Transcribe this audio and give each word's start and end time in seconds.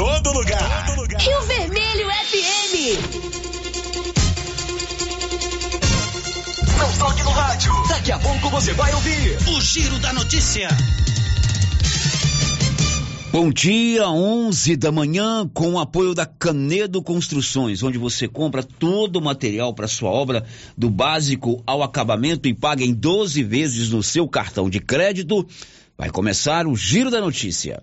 todo 0.00 0.32
lugar. 0.32 0.86
Todo 0.86 1.02
lugar. 1.02 1.20
Rio 1.20 1.42
Vermelho 1.42 2.08
FM. 2.08 2.74
Não 6.78 6.98
toque 6.98 7.22
no 7.22 7.30
rádio. 7.30 7.70
Daqui 7.86 8.10
a 8.10 8.18
pouco 8.18 8.48
você 8.48 8.72
vai 8.72 8.94
ouvir 8.94 9.36
o 9.48 9.60
Giro 9.60 9.98
da 9.98 10.14
Notícia. 10.14 10.68
Bom 13.30 13.52
dia, 13.52 14.08
11 14.08 14.74
da 14.76 14.90
manhã, 14.90 15.46
com 15.52 15.74
o 15.74 15.78
apoio 15.78 16.14
da 16.14 16.24
Canedo 16.24 17.02
Construções, 17.02 17.82
onde 17.82 17.98
você 17.98 18.26
compra 18.26 18.62
todo 18.62 19.16
o 19.16 19.22
material 19.22 19.74
para 19.74 19.86
sua 19.86 20.08
obra, 20.08 20.46
do 20.78 20.88
básico 20.88 21.62
ao 21.66 21.82
acabamento 21.82 22.48
e 22.48 22.54
paga 22.54 22.82
em 22.82 22.94
12 22.94 23.42
vezes 23.42 23.90
no 23.90 24.02
seu 24.02 24.26
cartão 24.26 24.70
de 24.70 24.80
crédito. 24.80 25.46
Vai 25.96 26.08
começar 26.08 26.66
o 26.66 26.74
Giro 26.74 27.10
da 27.10 27.20
Notícia. 27.20 27.82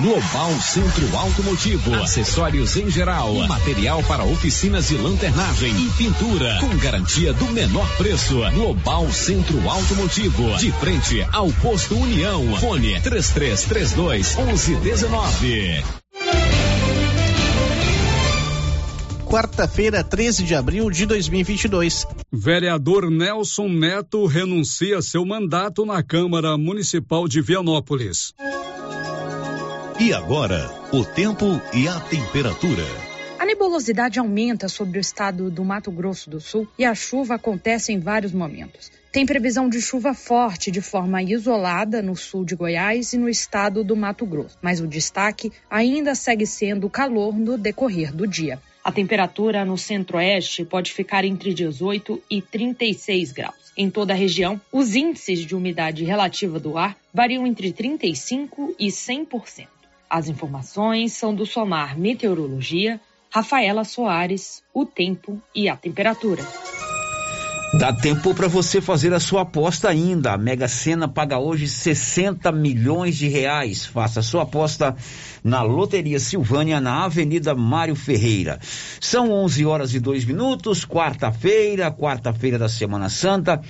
Global 0.00 0.50
Centro 0.62 1.14
Automotivo, 1.14 1.94
acessórios 1.96 2.74
em 2.74 2.88
geral, 2.90 3.34
material 3.46 4.02
para 4.04 4.24
oficinas 4.24 4.88
de 4.88 4.96
lanternagem 4.96 5.70
e 5.76 5.90
pintura, 5.90 6.56
com 6.58 6.74
garantia 6.78 7.34
do 7.34 7.44
menor 7.52 7.86
preço. 7.98 8.40
Global 8.54 9.12
Centro 9.12 9.68
Automotivo, 9.68 10.56
de 10.56 10.72
frente 10.72 11.22
ao 11.30 11.52
posto 11.52 11.94
União. 11.96 12.42
Fone 12.58 12.98
3332 13.00 14.36
1119. 14.36 15.84
Quarta-feira, 19.26 20.02
13 20.02 20.44
de 20.44 20.54
abril 20.54 20.90
de 20.90 21.04
2022. 21.04 22.06
Vereador 22.32 23.10
Nelson 23.10 23.68
Neto 23.68 24.24
renuncia 24.24 25.02
seu 25.02 25.26
mandato 25.26 25.84
na 25.84 26.02
Câmara 26.02 26.56
Municipal 26.56 27.28
de 27.28 27.42
Vianópolis. 27.42 28.32
E 30.02 30.14
agora, 30.14 30.66
o 30.94 31.04
tempo 31.04 31.60
e 31.74 31.86
a 31.86 32.00
temperatura. 32.00 32.82
A 33.38 33.44
nebulosidade 33.44 34.18
aumenta 34.18 34.66
sobre 34.66 34.96
o 34.96 34.98
estado 34.98 35.50
do 35.50 35.62
Mato 35.62 35.90
Grosso 35.90 36.30
do 36.30 36.40
Sul 36.40 36.66
e 36.78 36.86
a 36.86 36.94
chuva 36.94 37.34
acontece 37.34 37.92
em 37.92 38.00
vários 38.00 38.32
momentos. 38.32 38.90
Tem 39.12 39.26
previsão 39.26 39.68
de 39.68 39.78
chuva 39.78 40.14
forte 40.14 40.70
de 40.70 40.80
forma 40.80 41.22
isolada 41.22 42.00
no 42.00 42.16
sul 42.16 42.46
de 42.46 42.56
Goiás 42.56 43.12
e 43.12 43.18
no 43.18 43.28
estado 43.28 43.84
do 43.84 43.94
Mato 43.94 44.24
Grosso, 44.24 44.56
mas 44.62 44.80
o 44.80 44.86
destaque 44.86 45.52
ainda 45.68 46.14
segue 46.14 46.46
sendo 46.46 46.86
o 46.86 46.90
calor 46.90 47.38
no 47.38 47.58
decorrer 47.58 48.10
do 48.10 48.26
dia. 48.26 48.58
A 48.82 48.90
temperatura 48.90 49.66
no 49.66 49.76
centro-oeste 49.76 50.64
pode 50.64 50.94
ficar 50.94 51.26
entre 51.26 51.52
18 51.52 52.22
e 52.30 52.40
36 52.40 53.32
graus. 53.32 53.70
Em 53.76 53.90
toda 53.90 54.14
a 54.14 54.16
região, 54.16 54.58
os 54.72 54.94
índices 54.94 55.40
de 55.40 55.54
umidade 55.54 56.04
relativa 56.04 56.58
do 56.58 56.78
ar 56.78 56.96
variam 57.12 57.46
entre 57.46 57.70
35 57.70 58.74
e 58.78 58.86
100%. 58.86 59.66
As 60.10 60.28
informações 60.28 61.12
são 61.12 61.32
do 61.32 61.46
Somar 61.46 61.96
Meteorologia, 61.96 63.00
Rafaela 63.30 63.84
Soares, 63.84 64.60
o 64.74 64.84
tempo 64.84 65.40
e 65.54 65.68
a 65.68 65.76
temperatura. 65.76 66.44
Dá 67.78 67.92
tempo 67.92 68.34
para 68.34 68.48
você 68.48 68.80
fazer 68.80 69.14
a 69.14 69.20
sua 69.20 69.42
aposta 69.42 69.88
ainda. 69.88 70.32
A 70.32 70.36
Mega 70.36 70.66
Sena 70.66 71.06
paga 71.06 71.38
hoje 71.38 71.68
60 71.68 72.50
milhões 72.50 73.16
de 73.16 73.28
reais. 73.28 73.86
Faça 73.86 74.18
a 74.18 74.22
sua 74.24 74.42
aposta 74.42 74.96
na 75.44 75.62
Loteria 75.62 76.18
Silvânia, 76.18 76.80
na 76.80 77.04
Avenida 77.04 77.54
Mário 77.54 77.94
Ferreira. 77.94 78.58
São 79.00 79.30
11 79.30 79.64
horas 79.64 79.94
e 79.94 80.00
2 80.00 80.24
minutos, 80.24 80.84
quarta-feira, 80.84 81.92
quarta-feira 81.92 82.58
da 82.58 82.68
Semana 82.68 83.08
Santa, 83.08 83.60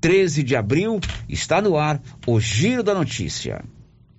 13 0.00 0.44
de 0.44 0.54
abril. 0.54 1.00
Está 1.28 1.60
no 1.60 1.76
ar 1.76 2.00
o 2.24 2.38
Giro 2.38 2.84
da 2.84 2.94
Notícia. 2.94 3.64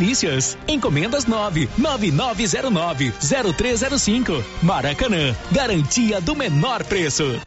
delícias. 0.00 0.56
Encomendas 0.66 1.26
9 1.26 1.68
9909 1.76 3.12
0305. 3.20 4.42
Maracanã, 4.62 5.36
garantia 5.52 6.20
do 6.20 6.34
menor 6.34 6.82
preço. 6.84 7.40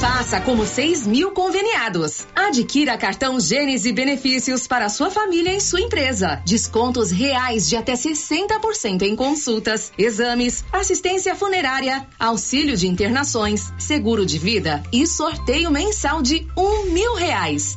Faça 0.00 0.40
como 0.40 0.64
6 0.64 1.06
mil 1.06 1.32
conveniados. 1.32 2.26
Adquira 2.34 2.96
cartão 2.96 3.38
Gênese 3.40 3.92
benefícios 3.92 4.66
para 4.66 4.88
sua 4.88 5.10
família 5.10 5.54
e 5.54 5.60
sua 5.60 5.80
empresa. 5.80 6.40
Descontos 6.46 7.10
reais 7.10 7.68
de 7.68 7.76
até 7.76 7.94
60% 7.94 9.02
em 9.02 9.16
consultas, 9.16 9.92
exames, 9.98 10.64
assistência 10.72 11.34
funerária, 11.34 12.06
auxílio 12.18 12.76
de 12.76 12.88
internações, 12.88 13.72
seguro 13.78 14.24
de 14.24 14.38
vida 14.38 14.82
e 14.92 15.06
sorteio 15.06 15.70
mensal 15.70 16.22
de 16.22 16.46
um 16.56 16.84
mil 16.92 17.14
reais. 17.14 17.76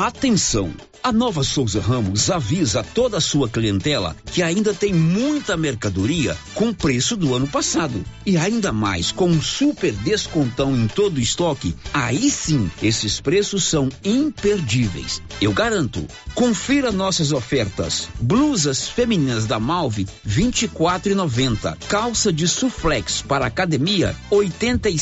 Atenção! 0.00 0.72
A 1.02 1.12
Nova 1.12 1.44
Souza 1.44 1.78
Ramos 1.78 2.30
avisa 2.30 2.82
toda 2.82 3.18
a 3.18 3.20
sua 3.20 3.50
clientela 3.50 4.16
que 4.32 4.42
ainda 4.42 4.72
tem 4.72 4.94
muita 4.94 5.58
mercadoria 5.58 6.34
com 6.54 6.72
preço 6.72 7.18
do 7.18 7.34
ano 7.34 7.46
passado. 7.46 8.02
E 8.24 8.38
ainda 8.38 8.72
mais, 8.72 9.12
com 9.12 9.28
um 9.28 9.42
super 9.42 9.92
descontão 9.92 10.74
em 10.74 10.88
todo 10.88 11.18
o 11.18 11.20
estoque, 11.20 11.76
aí 11.92 12.30
sim, 12.30 12.70
esses 12.82 13.20
preços 13.20 13.64
são 13.64 13.90
imperdíveis. 14.02 15.20
Eu 15.38 15.52
garanto. 15.52 16.06
Confira 16.34 16.90
nossas 16.90 17.30
ofertas. 17.30 18.08
Blusas 18.18 18.88
femininas 18.88 19.44
da 19.44 19.60
Malve, 19.60 20.08
vinte 20.24 20.62
e 20.62 20.68
Calça 21.90 22.32
de 22.32 22.48
suflex 22.48 23.20
para 23.20 23.44
academia, 23.44 24.16
oitenta 24.30 24.88
e 24.88 24.98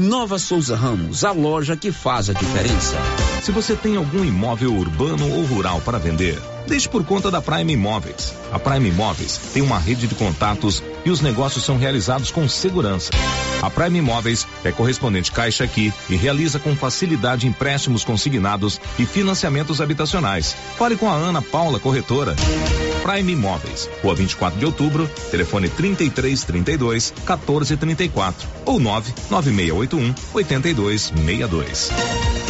Nova 0.00 0.38
Souza 0.38 0.74
Ramos, 0.74 1.24
a 1.24 1.30
loja 1.30 1.76
que 1.76 1.92
faz 1.92 2.30
a 2.30 2.32
diferença. 2.32 2.96
Se 3.42 3.52
você 3.52 3.76
tem 3.76 3.96
algum 3.96 4.24
imóvel 4.24 4.74
urbano 4.74 5.30
ou 5.30 5.44
rural 5.44 5.78
para 5.82 5.98
vender, 5.98 6.40
deixe 6.66 6.88
por 6.88 7.04
conta 7.04 7.30
da 7.30 7.42
Prime 7.42 7.74
Imóveis. 7.74 8.32
A 8.50 8.58
Prime 8.58 8.88
Imóveis 8.88 9.38
tem 9.52 9.62
uma 9.62 9.78
rede 9.78 10.06
de 10.06 10.14
contatos 10.14 10.82
e 11.04 11.10
os 11.10 11.20
negócios 11.20 11.66
são 11.66 11.76
realizados 11.76 12.30
com 12.30 12.48
segurança. 12.48 13.10
A 13.60 13.68
Prime 13.68 13.98
Imóveis 13.98 14.46
é 14.64 14.72
correspondente 14.72 15.30
Caixa 15.30 15.64
aqui 15.64 15.92
e 16.08 16.16
realiza 16.16 16.58
com 16.58 16.74
facilidade 16.74 17.46
empréstimos 17.46 18.02
consignados 18.02 18.80
e 18.98 19.04
financiamentos 19.04 19.82
habitacionais. 19.82 20.56
Fale 20.78 20.96
com 20.96 21.10
a 21.10 21.14
Ana 21.14 21.42
Paula 21.42 21.78
Corretora. 21.78 22.34
Prime 23.02 23.32
Imóveis, 23.32 23.88
Rua 24.02 24.14
24 24.14 24.58
de 24.58 24.66
Outubro, 24.66 25.08
telefone 25.30 25.68
3332 25.68 27.12
1434 27.26 28.48
ou 28.66 28.78
99681 28.78 30.14
8262. 30.34 32.49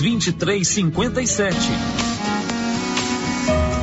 2357. 0.00 2.05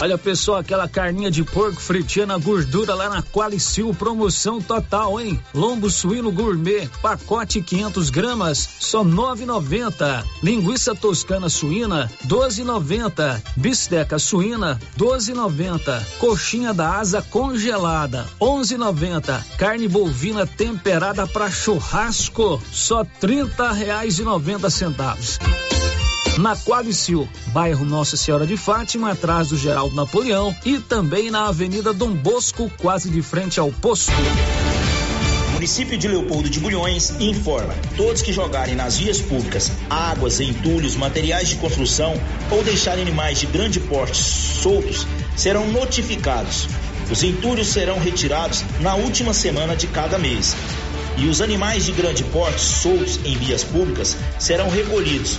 Olha, 0.00 0.18
pessoal, 0.18 0.58
aquela 0.58 0.88
carninha 0.88 1.30
de 1.30 1.44
porco 1.44 1.80
fritinha 1.80 2.26
na 2.26 2.36
gordura 2.36 2.94
lá 2.94 3.08
na 3.08 3.22
Qualicil, 3.22 3.94
promoção 3.94 4.60
total, 4.60 5.20
hein? 5.20 5.40
Lombo 5.54 5.88
suíno 5.88 6.32
gourmet, 6.32 6.88
pacote 7.00 7.62
500 7.62 8.10
gramas, 8.10 8.68
só 8.80 9.04
9,90. 9.04 10.24
Linguiça 10.42 10.94
toscana 10.94 11.48
suína, 11.48 12.10
12,90. 12.26 13.40
Bisteca 13.56 14.18
suína, 14.18 14.80
12,90. 14.98 16.02
Coxinha 16.18 16.74
da 16.74 16.98
asa 16.98 17.22
congelada, 17.22 18.26
11,90. 18.40 19.44
Carne 19.56 19.86
bovina 19.86 20.44
temperada 20.44 21.26
para 21.26 21.50
churrasco, 21.50 22.60
só 22.70 23.04
30 23.20 23.70
reais 23.72 24.18
e 24.18 24.22
90 24.22 24.68
centavos 24.70 25.38
na 26.38 26.56
Qualicil, 26.56 27.28
bairro 27.48 27.84
Nossa 27.84 28.16
Senhora 28.16 28.46
de 28.46 28.56
Fátima, 28.56 29.12
atrás 29.12 29.48
do 29.48 29.56
Geraldo 29.56 29.94
Napoleão 29.94 30.54
e 30.64 30.78
também 30.78 31.30
na 31.30 31.46
Avenida 31.46 31.92
Dom 31.92 32.12
Bosco, 32.12 32.70
quase 32.78 33.08
de 33.08 33.22
frente 33.22 33.60
ao 33.60 33.70
posto. 33.70 34.12
Município 35.52 35.96
de 35.96 36.08
Leopoldo 36.08 36.50
de 36.50 36.58
Bulhões 36.58 37.14
informa: 37.20 37.74
todos 37.96 38.20
que 38.20 38.32
jogarem 38.32 38.74
nas 38.74 38.98
vias 38.98 39.20
públicas 39.20 39.70
águas, 39.88 40.40
entulhos, 40.40 40.96
materiais 40.96 41.48
de 41.48 41.56
construção 41.56 42.14
ou 42.50 42.62
deixarem 42.64 43.02
animais 43.02 43.38
de 43.38 43.46
grande 43.46 43.78
porte 43.80 44.16
soltos 44.16 45.06
serão 45.36 45.68
notificados. 45.68 46.68
Os 47.10 47.22
entulhos 47.22 47.68
serão 47.68 47.98
retirados 47.98 48.64
na 48.80 48.94
última 48.94 49.32
semana 49.32 49.76
de 49.76 49.86
cada 49.86 50.18
mês. 50.18 50.56
E 51.16 51.26
os 51.28 51.40
animais 51.40 51.84
de 51.84 51.92
grande 51.92 52.24
porte 52.24 52.60
soltos 52.60 53.20
em 53.24 53.36
vias 53.36 53.62
públicas 53.62 54.16
serão 54.38 54.68
recolhidos 54.68 55.38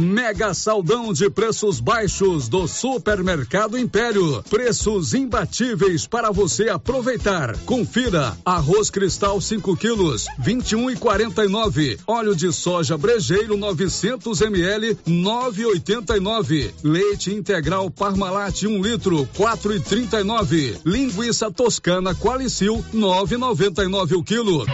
Mega 0.00 0.54
saldão 0.54 1.12
de 1.12 1.28
preços 1.28 1.78
baixos 1.78 2.48
do 2.48 2.66
Supermercado 2.66 3.76
Império. 3.76 4.42
Preços 4.48 5.12
imbatíveis 5.12 6.06
para 6.06 6.30
você 6.30 6.70
aproveitar. 6.70 7.54
Confira: 7.66 8.34
arroz 8.42 8.88
cristal 8.88 9.38
5 9.42 9.76
quilos, 9.76 10.24
21 10.38 10.92
e 10.92 10.96
49. 10.96 11.98
Óleo 12.06 12.34
de 12.34 12.50
soja 12.50 12.96
brejeiro 12.96 13.58
900 13.58 14.40
ml, 14.40 14.96
9,89. 15.06 16.72
Leite 16.82 17.34
integral 17.34 17.90
Parmalat 17.90 18.62
1 18.62 18.70
um 18.70 18.80
litro, 18.80 19.28
4 19.36 19.76
e 19.76 19.80
39. 19.80 20.78
Linguiça 20.82 21.50
toscana 21.50 22.14
Qualicil 22.14 22.82
9,99 22.94 24.16
o 24.16 24.24
quilo. 24.24 24.64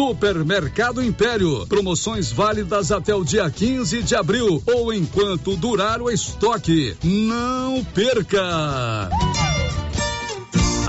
Supermercado 0.00 1.04
Império. 1.04 1.66
Promoções 1.66 2.32
válidas 2.32 2.90
até 2.90 3.14
o 3.14 3.22
dia 3.22 3.50
15 3.50 4.02
de 4.02 4.16
abril 4.16 4.62
ou 4.66 4.94
enquanto 4.94 5.54
durar 5.58 6.00
o 6.00 6.10
estoque. 6.10 6.96
Não 7.04 7.84
perca! 7.84 9.10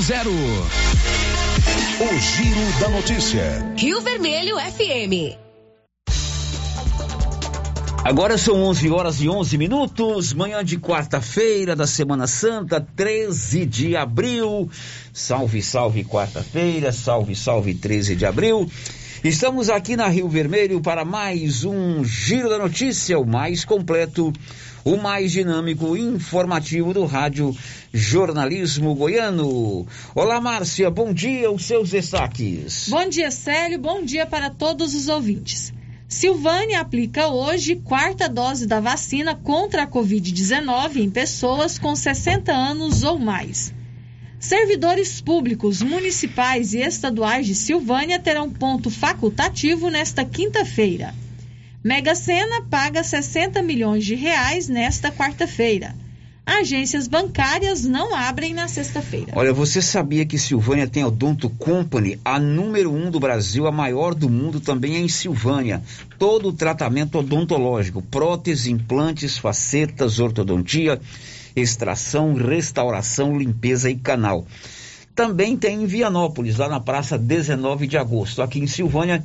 zero. 0.00 0.30
O 2.00 2.18
Giro 2.18 2.80
da 2.80 2.88
Notícia. 2.88 3.74
Rio 3.76 4.00
Vermelho 4.00 4.56
FM. 4.56 5.36
Agora 8.02 8.38
são 8.38 8.62
11 8.62 8.90
horas 8.90 9.20
e 9.20 9.28
11 9.28 9.58
minutos, 9.58 10.32
manhã 10.32 10.64
de 10.64 10.78
quarta-feira 10.78 11.76
da 11.76 11.86
Semana 11.86 12.26
Santa, 12.26 12.80
13 12.80 13.66
de 13.66 13.94
abril. 13.94 14.70
Salve, 15.12 15.60
salve 15.60 16.02
quarta-feira, 16.02 16.92
salve, 16.92 17.36
salve 17.36 17.74
13 17.74 18.16
de 18.16 18.24
abril. 18.24 18.66
Estamos 19.22 19.68
aqui 19.68 19.96
na 19.96 20.08
Rio 20.08 20.30
Vermelho 20.30 20.80
para 20.80 21.04
mais 21.04 21.62
um 21.62 22.02
Giro 22.02 22.48
da 22.48 22.56
Notícia, 22.56 23.18
o 23.18 23.26
mais 23.26 23.66
completo, 23.66 24.32
o 24.84 24.96
mais 24.96 25.32
dinâmico 25.32 25.96
e 25.96 26.00
informativo 26.00 26.94
do 26.94 27.04
rádio 27.04 27.56
Jornalismo 27.92 28.94
Goiano. 28.94 29.86
Olá, 30.14 30.40
Márcia, 30.40 30.90
bom 30.90 31.12
dia, 31.12 31.50
os 31.50 31.64
seus 31.64 31.90
destaques. 31.90 32.88
Bom 32.88 33.08
dia, 33.08 33.30
Célio, 33.30 33.78
bom 33.78 34.02
dia 34.02 34.26
para 34.26 34.50
todos 34.50 34.94
os 34.94 35.08
ouvintes. 35.08 35.72
Silvânia 36.08 36.80
aplica 36.80 37.28
hoje 37.28 37.76
quarta 37.76 38.28
dose 38.28 38.66
da 38.66 38.80
vacina 38.80 39.34
contra 39.34 39.84
a 39.84 39.86
Covid-19 39.86 40.96
em 40.96 41.10
pessoas 41.10 41.78
com 41.78 41.94
60 41.94 42.52
anos 42.52 43.04
ou 43.04 43.18
mais. 43.18 43.72
Servidores 44.40 45.20
públicos 45.20 45.82
municipais 45.82 46.72
e 46.72 46.78
estaduais 46.78 47.46
de 47.46 47.54
Silvânia 47.54 48.18
terão 48.18 48.50
ponto 48.50 48.90
facultativo 48.90 49.90
nesta 49.90 50.24
quinta-feira. 50.24 51.14
Mega 51.82 52.14
Sena 52.14 52.62
paga 52.68 53.02
60 53.02 53.62
milhões 53.62 54.04
de 54.04 54.14
reais 54.14 54.68
nesta 54.68 55.10
quarta-feira. 55.10 55.94
Agências 56.44 57.06
bancárias 57.06 57.84
não 57.84 58.14
abrem 58.14 58.52
na 58.52 58.66
sexta-feira. 58.66 59.32
Olha, 59.36 59.52
você 59.52 59.80
sabia 59.80 60.26
que 60.26 60.38
Silvânia 60.38 60.88
tem 60.88 61.02
a 61.02 61.06
Odonto 61.06 61.48
Company, 61.48 62.18
a 62.24 62.38
número 62.40 62.92
um 62.92 63.10
do 63.10 63.20
Brasil, 63.20 63.66
a 63.66 63.72
maior 63.72 64.14
do 64.14 64.28
mundo 64.28 64.60
também 64.60 64.96
é 64.96 64.98
em 64.98 65.08
Silvânia. 65.08 65.82
Todo 66.18 66.48
o 66.48 66.52
tratamento 66.52 67.18
odontológico, 67.18 68.02
prótese, 68.02 68.70
implantes, 68.70 69.38
facetas, 69.38 70.18
ortodontia 70.18 71.00
extração, 71.54 72.34
restauração, 72.34 73.36
limpeza 73.36 73.90
e 73.90 73.96
canal. 73.96 74.46
Também 75.14 75.56
tem 75.56 75.82
em 75.82 75.86
Vianópolis, 75.86 76.56
lá 76.56 76.68
na 76.68 76.80
praça 76.80 77.18
19 77.18 77.86
de 77.86 77.98
agosto, 77.98 78.40
aqui 78.40 78.58
em 78.58 78.66
Silvânia, 78.66 79.22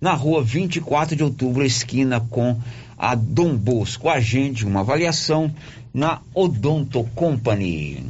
na 0.00 0.14
rua 0.14 0.42
24 0.42 1.16
de 1.16 1.22
outubro, 1.22 1.64
esquina 1.64 2.20
com 2.20 2.58
a 2.96 3.14
Dom 3.14 3.56
Bosco. 3.56 4.08
Agende 4.08 4.64
uma 4.64 4.80
avaliação 4.80 5.52
na 5.92 6.20
Odonto 6.34 7.04
Company. 7.14 8.04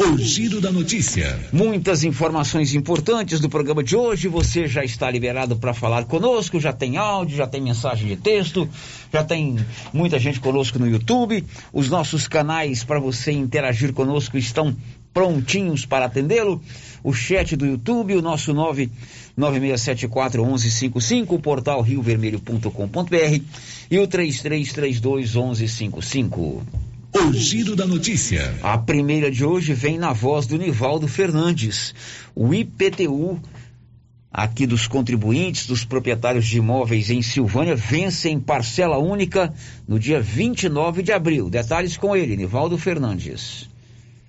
O 0.00 0.16
Giro 0.16 0.60
da 0.60 0.70
Notícia. 0.70 1.36
Muitas 1.52 2.04
informações 2.04 2.72
importantes 2.72 3.40
do 3.40 3.48
programa 3.48 3.82
de 3.82 3.96
hoje. 3.96 4.28
Você 4.28 4.68
já 4.68 4.84
está 4.84 5.10
liberado 5.10 5.56
para 5.56 5.74
falar 5.74 6.04
conosco. 6.04 6.60
Já 6.60 6.72
tem 6.72 6.96
áudio, 6.96 7.36
já 7.36 7.48
tem 7.48 7.60
mensagem 7.60 8.06
de 8.06 8.16
texto, 8.16 8.68
já 9.12 9.24
tem 9.24 9.58
muita 9.92 10.16
gente 10.16 10.38
conosco 10.38 10.78
no 10.78 10.88
YouTube. 10.88 11.44
Os 11.72 11.90
nossos 11.90 12.28
canais 12.28 12.84
para 12.84 13.00
você 13.00 13.32
interagir 13.32 13.92
conosco 13.92 14.38
estão 14.38 14.76
prontinhos 15.12 15.84
para 15.86 16.06
atendê-lo. 16.06 16.62
O 17.02 17.12
chat 17.12 17.56
do 17.56 17.66
YouTube, 17.66 18.16
o 18.16 18.22
nosso 18.22 18.52
99674 18.52 20.42
1155, 20.44 21.34
o 21.34 21.40
portal 21.40 21.80
riovermelho.com.br 21.80 23.42
e 23.90 23.98
o 23.98 24.06
3332 24.06 25.34
1155. 25.34 26.62
O 27.14 27.32
Giro 27.32 27.74
da 27.74 27.86
Notícia. 27.86 28.54
A 28.62 28.76
primeira 28.76 29.30
de 29.30 29.44
hoje 29.44 29.72
vem 29.72 29.98
na 29.98 30.12
voz 30.12 30.46
do 30.46 30.58
Nivaldo 30.58 31.08
Fernandes. 31.08 31.94
O 32.34 32.52
IPTU, 32.52 33.40
aqui 34.30 34.66
dos 34.66 34.86
contribuintes, 34.86 35.66
dos 35.66 35.84
proprietários 35.84 36.46
de 36.46 36.58
imóveis 36.58 37.10
em 37.10 37.22
Silvânia, 37.22 37.74
vence 37.74 38.28
em 38.28 38.38
parcela 38.38 38.98
única 38.98 39.52
no 39.86 39.98
dia 39.98 40.20
29 40.20 41.02
de 41.02 41.12
abril. 41.12 41.48
Detalhes 41.48 41.96
com 41.96 42.14
ele, 42.14 42.36
Nivaldo 42.36 42.76
Fernandes. 42.76 43.67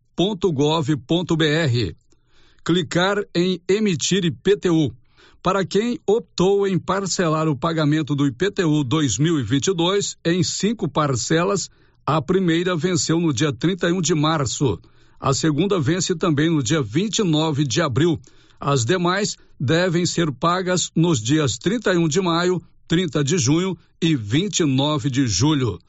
Clicar 2.66 3.24
em 3.34 3.62
emitir 3.70 4.26
IPTU. 4.26 4.94
Para 5.42 5.66
quem 5.66 5.98
optou 6.06 6.68
em 6.68 6.78
parcelar 6.78 7.48
o 7.48 7.56
pagamento 7.56 8.14
do 8.14 8.28
IPTU 8.28 8.84
2022 8.84 10.18
em 10.26 10.44
cinco 10.44 10.90
parcelas, 10.90 11.70
a 12.06 12.22
primeira 12.22 12.76
venceu 12.76 13.18
no 13.18 13.32
dia 13.32 13.54
31 13.54 14.02
de 14.02 14.14
março. 14.14 14.78
A 15.18 15.34
segunda 15.34 15.80
vence 15.80 16.14
também 16.14 16.50
no 16.50 16.62
dia 16.62 16.82
29 16.82 17.64
de 17.64 17.82
abril. 17.82 18.20
As 18.60 18.84
demais 18.84 19.38
devem 19.58 20.06
ser 20.06 20.34
pagas 20.34 20.92
nos 20.94 21.22
dias 21.22 21.58
31 21.58 22.10
de 22.10 22.20
maio, 22.20 22.62
30 22.90 23.24
de 23.24 23.38
junho 23.38 23.78
e 24.02 24.18
29 24.18 25.10
de 25.10 25.26
julho. 25.28 25.80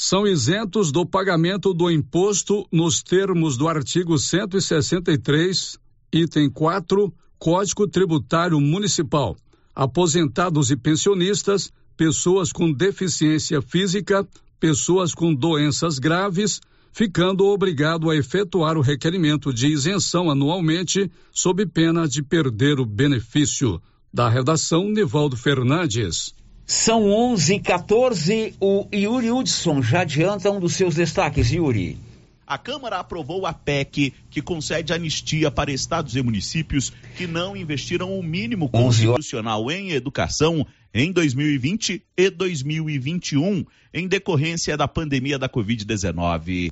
São 0.00 0.28
isentos 0.28 0.92
do 0.92 1.04
pagamento 1.04 1.74
do 1.74 1.90
imposto 1.90 2.64
nos 2.70 3.02
termos 3.02 3.56
do 3.56 3.66
artigo 3.66 4.16
163, 4.16 5.76
item 6.12 6.48
4 6.48 7.12
Código 7.36 7.88
Tributário 7.88 8.60
Municipal. 8.60 9.36
Aposentados 9.74 10.70
e 10.70 10.76
pensionistas, 10.76 11.72
pessoas 11.96 12.52
com 12.52 12.72
deficiência 12.72 13.60
física, 13.60 14.24
pessoas 14.60 15.12
com 15.12 15.34
doenças 15.34 15.98
graves, 15.98 16.60
ficando 16.92 17.46
obrigado 17.46 18.08
a 18.08 18.14
efetuar 18.14 18.78
o 18.78 18.82
requerimento 18.82 19.52
de 19.52 19.66
isenção 19.66 20.30
anualmente, 20.30 21.10
sob 21.32 21.66
pena 21.66 22.06
de 22.06 22.22
perder 22.22 22.78
o 22.78 22.86
benefício. 22.86 23.82
Da 24.14 24.28
redação, 24.28 24.88
Nivaldo 24.88 25.36
Fernandes. 25.36 26.37
São 26.70 27.10
11 27.10 27.54
e 27.54 27.60
14 27.60 28.54
O 28.60 28.86
Yuri 28.92 29.30
Hudson 29.30 29.80
já 29.80 30.02
adianta 30.02 30.50
um 30.50 30.60
dos 30.60 30.74
seus 30.74 30.94
destaques, 30.94 31.50
Yuri. 31.50 31.98
A 32.46 32.58
Câmara 32.58 32.98
aprovou 32.98 33.46
a 33.46 33.54
PEC 33.54 34.12
que 34.28 34.42
concede 34.42 34.92
anistia 34.92 35.50
para 35.50 35.72
estados 35.72 36.14
e 36.14 36.22
municípios 36.22 36.92
que 37.16 37.26
não 37.26 37.56
investiram 37.56 38.18
o 38.18 38.22
mínimo 38.22 38.68
constitucional 38.68 39.70
em 39.70 39.92
educação 39.92 40.66
em 40.92 41.10
2020 41.10 42.02
e 42.14 42.30
2021, 42.30 43.64
em 43.94 44.06
decorrência 44.06 44.76
da 44.76 44.86
pandemia 44.86 45.38
da 45.38 45.48
Covid-19. 45.48 46.68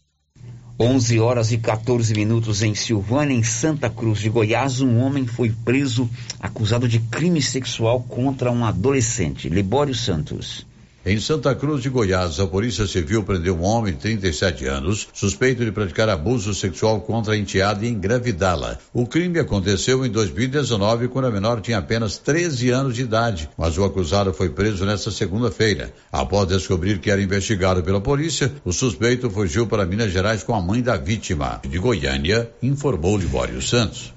11 0.79 1.19
horas 1.21 1.53
e 1.53 1.57
14 1.57 2.13
minutos 2.15 2.63
em 2.63 2.75
Silvânia, 2.75 3.35
em 3.35 3.43
Santa 3.43 3.89
Cruz 3.89 4.19
de 4.19 4.29
Goiás, 4.29 4.83
um 4.83 4.99
homem 4.99 5.27
foi 5.27 5.51
preso 5.51 6.09
acusado 6.39 6.87
de 6.87 6.99
crime 6.99 7.41
sexual 7.41 8.01
contra 8.01 8.53
um 8.53 8.63
adolescente. 8.63 9.49
Libório 9.49 9.95
Santos. 9.95 10.67
Em 11.09 11.21
Santa 11.21 11.55
Cruz 11.55 11.85
de 11.85 11.89
Goiás, 11.89 12.41
a 12.41 12.49
Polícia 12.49 12.85
Civil 12.85 13.23
prendeu 13.23 13.57
um 13.57 13.63
homem 13.63 13.93
de 13.93 14.01
37 14.01 14.67
anos, 14.67 15.07
suspeito 15.13 15.65
de 15.65 15.71
praticar 15.71 16.09
abuso 16.09 16.53
sexual 16.53 17.01
contra 17.01 17.35
a 17.35 17.37
enteada 17.37 17.87
e 17.87 17.89
engravidá-la. 17.89 18.77
O 18.93 19.07
crime 19.07 19.39
aconteceu 19.39 20.05
em 20.05 20.11
2019, 20.11 21.07
quando 21.07 21.27
a 21.27 21.31
menor 21.31 21.61
tinha 21.61 21.79
apenas 21.79 22.19
13 22.19 22.71
anos 22.71 22.97
de 22.97 23.03
idade, 23.03 23.49
mas 23.57 23.79
o 23.79 23.85
acusado 23.85 24.35
foi 24.35 24.51
preso 24.51 24.85
nesta 24.85 25.13
segunda-feira. 25.13 25.95
Após 26.11 26.49
descobrir 26.49 26.99
que 26.99 27.09
era 27.09 27.23
investigado 27.23 27.85
pela 27.85 28.01
polícia, 28.01 28.53
o 28.65 28.73
suspeito 28.73 29.31
fugiu 29.31 29.65
para 29.65 29.87
Minas 29.87 30.11
Gerais 30.11 30.43
com 30.43 30.57
a 30.57 30.61
mãe 30.61 30.83
da 30.83 30.97
vítima. 30.97 31.61
De 31.63 31.79
Goiânia, 31.79 32.51
informou 32.61 33.17
Libório 33.17 33.63
Santos. 33.63 34.13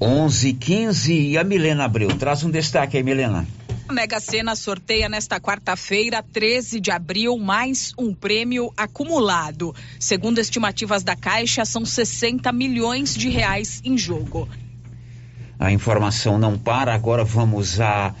11 0.00 0.54
15 0.54 1.12
e 1.12 1.36
a 1.36 1.44
Milena 1.44 1.84
Abreu. 1.84 2.08
Traz 2.16 2.42
um 2.44 2.50
destaque 2.50 2.96
aí, 2.96 3.02
Milena. 3.02 3.46
A 3.86 3.92
Mega 3.92 4.18
Sena 4.18 4.56
sorteia 4.56 5.10
nesta 5.10 5.38
quarta-feira, 5.38 6.22
13 6.32 6.80
de 6.80 6.90
abril, 6.90 7.36
mais 7.36 7.92
um 7.98 8.14
prêmio 8.14 8.72
acumulado. 8.74 9.74
Segundo 10.00 10.38
estimativas 10.38 11.02
da 11.02 11.14
Caixa, 11.14 11.66
são 11.66 11.84
60 11.84 12.50
milhões 12.50 13.14
de 13.14 13.28
reais 13.28 13.82
em 13.84 13.98
jogo. 13.98 14.48
A 15.58 15.70
informação 15.70 16.38
não 16.38 16.58
para, 16.58 16.94
agora 16.94 17.24
vamos 17.24 17.78
a 17.78 18.14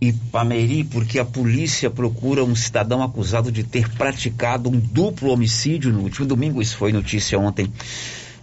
Ipameri, 0.00 0.82
porque 0.82 1.18
a 1.18 1.26
polícia 1.26 1.90
procura 1.90 2.42
um 2.42 2.56
cidadão 2.56 3.02
acusado 3.02 3.52
de 3.52 3.64
ter 3.64 3.90
praticado 3.90 4.70
um 4.70 4.80
duplo 4.80 5.30
homicídio 5.30 5.92
no 5.92 6.00
último 6.00 6.26
domingo. 6.26 6.62
Isso 6.62 6.78
foi 6.78 6.90
notícia 6.90 7.38
ontem 7.38 7.70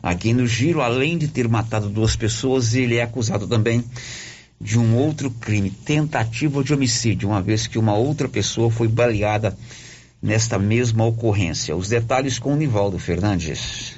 aqui 0.03 0.33
no 0.33 0.45
Giro. 0.45 0.81
Além 0.81 1.17
de 1.17 1.27
ter 1.27 1.47
matado 1.47 1.89
duas 1.89 2.15
pessoas, 2.15 2.75
ele 2.75 2.97
é 2.97 3.01
acusado 3.01 3.47
também 3.47 3.83
de 4.59 4.77
um 4.77 4.97
outro 4.97 5.31
crime, 5.31 5.71
tentativa 5.71 6.63
de 6.63 6.73
homicídio, 6.73 7.29
uma 7.29 7.41
vez 7.41 7.65
que 7.65 7.79
uma 7.79 7.95
outra 7.95 8.27
pessoa 8.27 8.69
foi 8.69 8.87
baleada 8.87 9.57
nesta 10.21 10.59
mesma 10.59 11.05
ocorrência. 11.05 11.75
Os 11.75 11.87
detalhes 11.87 12.37
com 12.37 12.53
o 12.53 12.57
Nivaldo 12.57 12.99
Fernandes. 12.99 13.95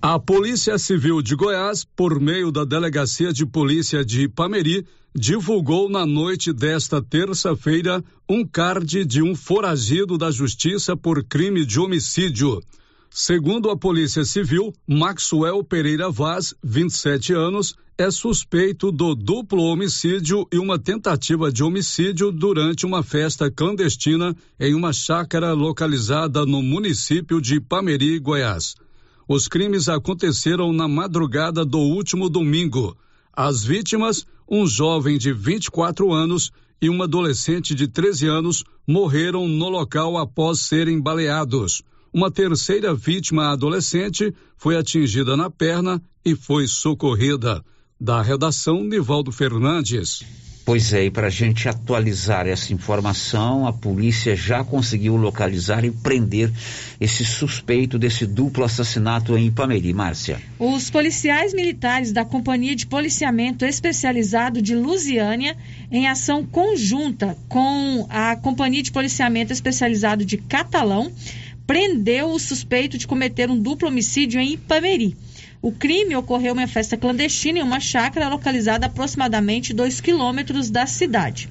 A 0.00 0.18
Polícia 0.18 0.78
Civil 0.78 1.22
de 1.22 1.34
Goiás, 1.34 1.84
por 1.84 2.20
meio 2.20 2.50
da 2.50 2.64
Delegacia 2.64 3.32
de 3.32 3.46
Polícia 3.46 4.04
de 4.04 4.24
Ipameri, 4.24 4.86
divulgou 5.14 5.88
na 5.88 6.04
noite 6.04 6.52
desta 6.52 7.00
terça-feira 7.00 8.02
um 8.28 8.44
card 8.44 9.04
de 9.04 9.22
um 9.22 9.34
foragido 9.34 10.18
da 10.18 10.30
Justiça 10.30 10.96
por 10.96 11.24
crime 11.24 11.64
de 11.64 11.78
homicídio. 11.78 12.60
Segundo 13.16 13.70
a 13.70 13.76
Polícia 13.76 14.24
Civil, 14.24 14.72
Maxwell 14.88 15.62
Pereira 15.62 16.10
Vaz, 16.10 16.52
27 16.64 17.32
anos, 17.32 17.76
é 17.96 18.10
suspeito 18.10 18.90
do 18.90 19.14
duplo 19.14 19.62
homicídio 19.62 20.48
e 20.52 20.58
uma 20.58 20.80
tentativa 20.80 21.52
de 21.52 21.62
homicídio 21.62 22.32
durante 22.32 22.84
uma 22.84 23.04
festa 23.04 23.48
clandestina 23.48 24.34
em 24.58 24.74
uma 24.74 24.92
chácara 24.92 25.52
localizada 25.52 26.44
no 26.44 26.60
município 26.60 27.40
de 27.40 27.60
Pameri, 27.60 28.18
Goiás. 28.18 28.74
Os 29.28 29.46
crimes 29.46 29.88
aconteceram 29.88 30.72
na 30.72 30.88
madrugada 30.88 31.64
do 31.64 31.78
último 31.78 32.28
domingo. 32.28 32.96
As 33.32 33.62
vítimas, 33.62 34.26
um 34.50 34.66
jovem 34.66 35.18
de 35.18 35.32
24 35.32 36.12
anos 36.12 36.50
e 36.82 36.88
uma 36.88 37.04
adolescente 37.04 37.76
de 37.76 37.86
13 37.86 38.26
anos, 38.26 38.64
morreram 38.84 39.46
no 39.46 39.68
local 39.68 40.18
após 40.18 40.58
serem 40.58 41.00
baleados. 41.00 41.80
Uma 42.14 42.30
terceira 42.30 42.94
vítima 42.94 43.50
adolescente 43.50 44.32
foi 44.56 44.76
atingida 44.76 45.36
na 45.36 45.50
perna 45.50 46.00
e 46.24 46.36
foi 46.36 46.68
socorrida. 46.68 47.60
Da 48.00 48.22
redação, 48.22 48.84
Nivaldo 48.84 49.32
Fernandes. 49.32 50.22
Pois 50.64 50.92
é, 50.92 51.06
e 51.06 51.10
para 51.10 51.26
a 51.26 51.30
gente 51.30 51.68
atualizar 51.68 52.46
essa 52.46 52.72
informação, 52.72 53.66
a 53.66 53.72
polícia 53.72 54.36
já 54.36 54.62
conseguiu 54.62 55.16
localizar 55.16 55.84
e 55.84 55.90
prender 55.90 56.52
esse 57.00 57.24
suspeito 57.24 57.98
desse 57.98 58.24
duplo 58.24 58.64
assassinato 58.64 59.36
em 59.36 59.48
Ipameri. 59.48 59.92
Márcia. 59.92 60.40
Os 60.58 60.88
policiais 60.88 61.52
militares 61.52 62.12
da 62.12 62.24
Companhia 62.24 62.76
de 62.76 62.86
Policiamento 62.86 63.66
Especializado 63.66 64.62
de 64.62 64.76
Lusiânia, 64.76 65.56
em 65.90 66.06
ação 66.06 66.46
conjunta 66.46 67.36
com 67.48 68.06
a 68.08 68.36
Companhia 68.36 68.84
de 68.84 68.92
Policiamento 68.92 69.52
Especializado 69.52 70.24
de 70.24 70.38
Catalão, 70.38 71.12
prendeu 71.66 72.30
o 72.30 72.38
suspeito 72.38 72.98
de 72.98 73.06
cometer 73.06 73.50
um 73.50 73.58
duplo 73.58 73.88
homicídio 73.88 74.40
em 74.40 74.52
Ipameri. 74.52 75.16
O 75.62 75.72
crime 75.72 76.14
ocorreu 76.14 76.54
em 76.54 76.58
uma 76.58 76.66
festa 76.66 76.96
clandestina 76.96 77.58
em 77.58 77.62
uma 77.62 77.80
chácara 77.80 78.28
localizada 78.28 78.86
a 78.86 78.88
aproximadamente 78.88 79.72
2 79.72 80.00
quilômetros 80.00 80.68
da 80.68 80.86
cidade. 80.86 81.48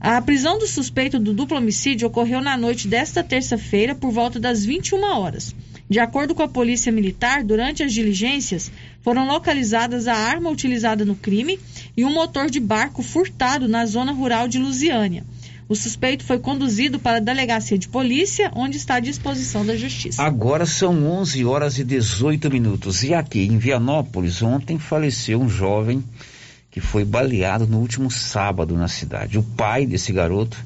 A 0.00 0.20
prisão 0.20 0.58
do 0.58 0.66
suspeito 0.66 1.18
do 1.18 1.34
duplo 1.34 1.58
homicídio 1.58 2.08
ocorreu 2.08 2.40
na 2.40 2.56
noite 2.56 2.88
desta 2.88 3.22
terça-feira, 3.22 3.94
por 3.94 4.10
volta 4.10 4.40
das 4.40 4.64
21 4.64 5.02
horas. 5.02 5.54
De 5.88 5.98
acordo 5.98 6.34
com 6.34 6.42
a 6.42 6.48
Polícia 6.48 6.90
Militar, 6.90 7.44
durante 7.44 7.82
as 7.82 7.92
diligências 7.92 8.70
foram 9.02 9.26
localizadas 9.26 10.08
a 10.08 10.14
arma 10.14 10.48
utilizada 10.48 11.04
no 11.04 11.14
crime 11.14 11.58
e 11.96 12.04
um 12.04 12.12
motor 12.12 12.48
de 12.48 12.58
barco 12.58 13.02
furtado 13.02 13.68
na 13.68 13.84
zona 13.84 14.12
rural 14.12 14.48
de 14.48 14.58
Lusiânia. 14.58 15.24
O 15.70 15.76
suspeito 15.76 16.24
foi 16.24 16.40
conduzido 16.40 16.98
para 16.98 17.18
a 17.18 17.20
delegacia 17.20 17.78
de 17.78 17.86
polícia, 17.88 18.50
onde 18.56 18.76
está 18.76 18.96
à 18.96 19.00
disposição 19.00 19.64
da 19.64 19.76
justiça. 19.76 20.20
Agora 20.20 20.66
são 20.66 21.06
11 21.06 21.44
horas 21.44 21.78
e 21.78 21.84
18 21.84 22.50
minutos. 22.50 23.04
E 23.04 23.14
aqui 23.14 23.46
em 23.46 23.56
Vianópolis, 23.56 24.42
ontem 24.42 24.80
faleceu 24.80 25.40
um 25.40 25.48
jovem 25.48 26.02
que 26.72 26.80
foi 26.80 27.04
baleado 27.04 27.68
no 27.68 27.78
último 27.78 28.10
sábado 28.10 28.76
na 28.76 28.88
cidade. 28.88 29.38
O 29.38 29.44
pai 29.44 29.86
desse 29.86 30.12
garoto 30.12 30.58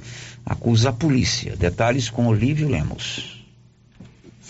acusa 0.43 0.89
a 0.89 0.93
polícia. 0.93 1.55
Detalhes 1.55 2.09
com 2.09 2.27
Olívio 2.27 2.67
Lemos 2.67 3.34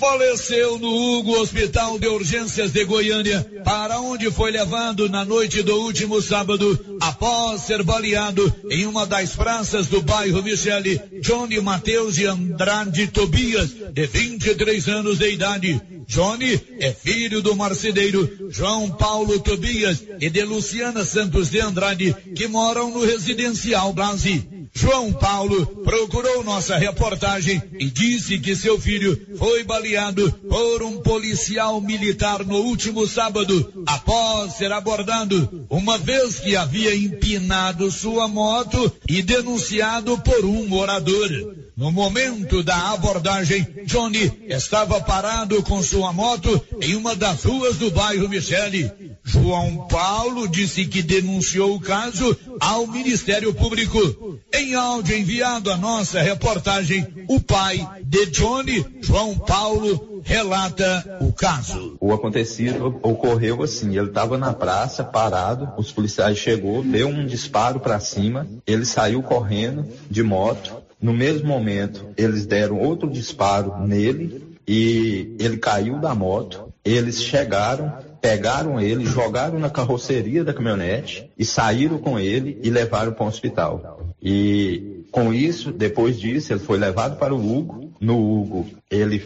faleceu 0.04 0.78
no 0.78 0.94
Hugo 0.94 1.40
Hospital 1.40 1.98
de 1.98 2.06
Urgências 2.06 2.70
de 2.70 2.84
Goiânia, 2.84 3.40
para 3.64 4.02
onde 4.02 4.30
foi 4.30 4.50
levado 4.50 5.08
na 5.08 5.24
noite 5.24 5.62
do 5.62 5.74
último 5.76 6.20
sábado, 6.20 6.78
após 7.00 7.62
ser 7.62 7.82
baleado 7.82 8.54
em 8.70 8.84
uma 8.84 9.06
das 9.06 9.34
praças 9.34 9.86
do 9.86 10.02
bairro 10.02 10.42
Michele, 10.42 11.00
Johnny 11.22 11.58
Mateus 11.58 12.16
de 12.16 12.26
Andrade 12.26 13.06
Tobias, 13.06 13.70
de 13.70 14.06
23 14.06 14.88
anos 14.88 15.18
de 15.18 15.30
idade. 15.30 15.80
Johnny 16.06 16.60
é 16.80 16.92
filho 16.92 17.40
do 17.40 17.56
marceneiro 17.56 18.50
João 18.50 18.90
Paulo 18.90 19.40
Tobias 19.40 20.02
e 20.20 20.28
de 20.28 20.42
Luciana 20.42 21.02
Santos 21.02 21.48
de 21.48 21.60
Andrade, 21.60 22.14
que 22.36 22.46
moram 22.46 22.90
no 22.90 23.02
residencial 23.06 23.90
Brasil. 23.94 24.63
João 24.72 25.12
Paulo 25.12 25.66
procurou 25.84 26.44
nossa 26.44 26.76
reportagem 26.76 27.62
e 27.78 27.86
disse 27.86 28.38
que 28.38 28.56
seu 28.56 28.78
filho 28.78 29.20
foi 29.36 29.64
baleado 29.64 30.30
por 30.48 30.82
um 30.82 31.00
policial 31.02 31.80
militar 31.80 32.44
no 32.44 32.58
último 32.58 33.06
sábado, 33.06 33.84
após 33.86 34.54
ser 34.54 34.72
abordado, 34.72 35.66
uma 35.68 35.98
vez 35.98 36.38
que 36.38 36.56
havia 36.56 36.94
empinado 36.94 37.90
sua 37.90 38.28
moto 38.28 38.92
e 39.08 39.22
denunciado 39.22 40.18
por 40.18 40.44
um 40.44 40.66
morador. 40.66 41.63
No 41.76 41.90
momento 41.90 42.62
da 42.62 42.92
abordagem, 42.92 43.66
Johnny 43.84 44.30
estava 44.48 45.00
parado 45.00 45.60
com 45.64 45.82
sua 45.82 46.12
moto 46.12 46.64
em 46.80 46.94
uma 46.94 47.16
das 47.16 47.42
ruas 47.42 47.76
do 47.78 47.90
bairro 47.90 48.28
Michele. 48.28 48.92
João 49.24 49.88
Paulo 49.88 50.46
disse 50.46 50.86
que 50.86 51.02
denunciou 51.02 51.74
o 51.74 51.80
caso 51.80 52.36
ao 52.60 52.86
Ministério 52.86 53.52
Público. 53.52 54.38
Em 54.52 54.76
áudio 54.76 55.16
enviado 55.16 55.72
à 55.72 55.76
nossa 55.76 56.22
reportagem, 56.22 57.06
o 57.28 57.40
pai 57.40 57.84
de 58.04 58.26
Johnny, 58.26 58.86
João 59.00 59.36
Paulo, 59.36 60.22
relata 60.22 61.18
o 61.20 61.32
caso. 61.32 61.96
O 62.00 62.12
acontecido 62.12 63.00
ocorreu 63.02 63.64
assim, 63.64 63.96
ele 63.96 64.08
estava 64.08 64.38
na 64.38 64.52
praça 64.52 65.02
parado, 65.02 65.72
os 65.76 65.90
policiais 65.90 66.38
chegou, 66.38 66.84
deu 66.84 67.08
um 67.08 67.26
disparo 67.26 67.80
para 67.80 67.98
cima, 67.98 68.46
ele 68.64 68.84
saiu 68.84 69.22
correndo 69.22 69.86
de 70.08 70.22
moto. 70.22 70.83
No 71.04 71.12
mesmo 71.12 71.46
momento, 71.46 72.06
eles 72.16 72.46
deram 72.46 72.80
outro 72.80 73.10
disparo 73.10 73.86
nele 73.86 74.56
e 74.66 75.36
ele 75.38 75.58
caiu 75.58 75.98
da 75.98 76.14
moto. 76.14 76.72
Eles 76.82 77.22
chegaram, 77.22 77.92
pegaram 78.22 78.80
ele, 78.80 79.04
jogaram 79.04 79.58
na 79.58 79.68
carroceria 79.68 80.42
da 80.42 80.54
caminhonete 80.54 81.30
e 81.38 81.44
saíram 81.44 81.98
com 81.98 82.18
ele 82.18 82.58
e 82.62 82.70
levaram 82.70 83.12
para 83.12 83.22
o 83.22 83.28
hospital. 83.28 84.14
E 84.22 85.04
com 85.12 85.30
isso, 85.34 85.70
depois 85.72 86.18
disso, 86.18 86.54
ele 86.54 86.60
foi 86.60 86.78
levado 86.78 87.18
para 87.18 87.34
o 87.34 87.38
Hugo. 87.38 87.92
No 88.00 88.18
Hugo, 88.18 88.70
ele 88.90 89.18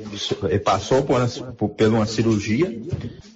passou 0.64 1.04
por 1.04 1.20
uma, 1.20 1.28
por, 1.28 1.68
por 1.68 1.86
uma 1.86 2.06
cirurgia, 2.06 2.76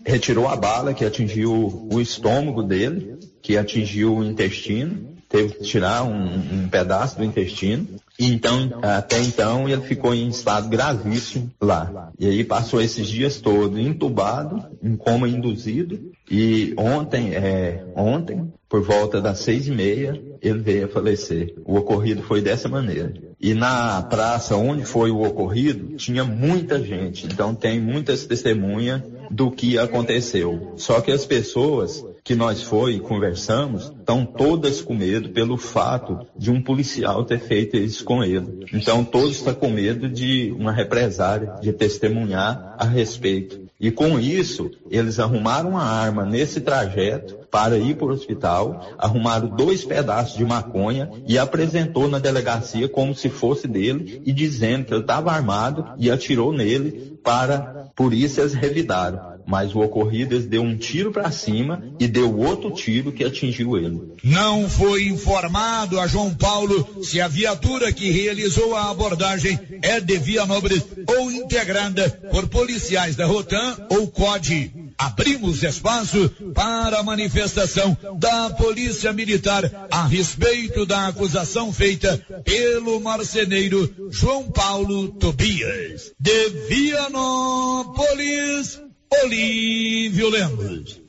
retirou 0.04 0.48
a 0.48 0.56
bala 0.56 0.92
que 0.94 1.04
atingiu 1.04 1.88
o 1.92 2.00
estômago 2.00 2.64
dele, 2.64 3.18
que 3.40 3.56
atingiu 3.56 4.16
o 4.16 4.24
intestino, 4.24 5.12
teve 5.32 5.54
que 5.54 5.62
tirar 5.62 6.02
um, 6.02 6.64
um 6.64 6.68
pedaço 6.68 7.16
do 7.16 7.24
intestino. 7.24 7.86
Então, 8.18 8.70
até 8.82 9.20
então, 9.20 9.68
ele 9.68 9.82
ficou 9.82 10.14
em 10.14 10.28
estado 10.28 10.68
gravíssimo 10.68 11.50
lá. 11.60 12.12
E 12.18 12.26
aí 12.26 12.44
passou 12.44 12.80
esses 12.80 13.08
dias 13.08 13.40
todos 13.40 13.78
entubado, 13.78 14.64
em 14.82 14.96
coma 14.96 15.28
induzido. 15.28 16.12
E 16.30 16.74
ontem, 16.76 17.34
é, 17.34 17.84
ontem, 17.96 18.52
por 18.68 18.82
volta 18.82 19.20
das 19.20 19.40
seis 19.40 19.66
e 19.66 19.70
meia, 19.70 20.20
ele 20.40 20.60
veio 20.60 20.84
a 20.84 20.88
falecer. 20.88 21.54
O 21.64 21.76
ocorrido 21.76 22.22
foi 22.22 22.40
dessa 22.40 22.68
maneira. 22.68 23.12
E 23.40 23.54
na 23.54 24.00
praça 24.02 24.56
onde 24.56 24.84
foi 24.84 25.10
o 25.10 25.22
ocorrido, 25.22 25.96
tinha 25.96 26.22
muita 26.22 26.82
gente. 26.82 27.26
Então 27.26 27.54
tem 27.54 27.80
muitas 27.80 28.24
testemunhas 28.24 29.02
do 29.30 29.50
que 29.50 29.78
aconteceu. 29.78 30.74
Só 30.76 31.00
que 31.00 31.10
as 31.10 31.24
pessoas 31.24 32.04
que 32.24 32.34
nós 32.34 32.62
foi 32.62 32.94
e 32.94 33.00
conversamos 33.00 33.84
estão 33.84 34.24
todas 34.24 34.80
com 34.80 34.94
medo 34.94 35.30
pelo 35.30 35.56
fato 35.56 36.26
de 36.36 36.50
um 36.50 36.62
policial 36.62 37.24
ter 37.24 37.40
feito 37.40 37.76
isso 37.76 38.04
com 38.04 38.22
ele. 38.22 38.66
Então 38.72 39.04
todos 39.04 39.36
estão 39.36 39.54
com 39.54 39.70
medo 39.70 40.08
de 40.08 40.54
uma 40.56 40.72
represária, 40.72 41.54
de 41.60 41.72
testemunhar 41.72 42.76
a 42.78 42.84
respeito. 42.84 43.62
E 43.80 43.90
com 43.90 44.20
isso, 44.20 44.70
eles 44.88 45.18
arrumaram 45.18 45.70
uma 45.70 45.82
arma 45.82 46.24
nesse 46.24 46.60
trajeto 46.60 47.40
para 47.50 47.76
ir 47.76 47.96
para 47.96 48.06
o 48.06 48.12
hospital, 48.12 48.94
arrumaram 48.96 49.48
dois 49.48 49.84
pedaços 49.84 50.36
de 50.36 50.44
maconha 50.44 51.10
e 51.26 51.36
apresentou 51.36 52.06
na 52.06 52.20
delegacia 52.20 52.88
como 52.88 53.12
se 53.12 53.28
fosse 53.28 53.66
dele 53.66 54.22
e 54.24 54.32
dizendo 54.32 54.84
que 54.84 54.94
ele 54.94 55.00
estava 55.00 55.32
armado 55.32 55.84
e 55.98 56.12
atirou 56.12 56.52
nele 56.52 57.18
para, 57.24 57.90
por 57.96 58.14
isso 58.14 58.40
eles 58.40 58.54
revidaram 58.54 59.31
mas 59.46 59.74
o 59.74 59.80
ocorrido 59.80 60.34
eles 60.34 60.46
deu 60.46 60.62
um 60.62 60.76
tiro 60.76 61.12
para 61.12 61.30
cima 61.30 61.82
e 61.98 62.06
deu 62.06 62.38
outro 62.38 62.70
tiro 62.70 63.12
que 63.12 63.24
atingiu 63.24 63.76
ele. 63.76 64.00
Não 64.22 64.68
foi 64.68 65.08
informado 65.08 66.00
a 66.00 66.06
João 66.06 66.34
Paulo 66.34 67.02
se 67.02 67.20
a 67.20 67.28
viatura 67.28 67.92
que 67.92 68.10
realizou 68.10 68.74
a 68.74 68.90
abordagem 68.90 69.58
é 69.82 70.00
de 70.00 70.18
Vianópolis 70.18 70.84
ou 71.06 71.30
integrada 71.30 72.10
por 72.30 72.48
policiais 72.48 73.16
da 73.16 73.26
Rotan 73.26 73.76
ou 73.90 74.06
COD. 74.06 74.72
Abrimos 74.98 75.62
espaço 75.62 76.30
para 76.54 77.00
a 77.00 77.02
manifestação 77.02 77.96
da 78.18 78.50
Polícia 78.50 79.12
Militar 79.12 79.88
a 79.90 80.06
respeito 80.06 80.86
da 80.86 81.08
acusação 81.08 81.72
feita 81.72 82.18
pelo 82.44 83.00
marceneiro 83.00 83.92
João 84.10 84.50
Paulo 84.50 85.08
Tobias. 85.08 86.12
De 86.20 86.48
Vianópolis, 86.68 88.80
Olívio 89.20 90.30
Lemos. 90.30 91.00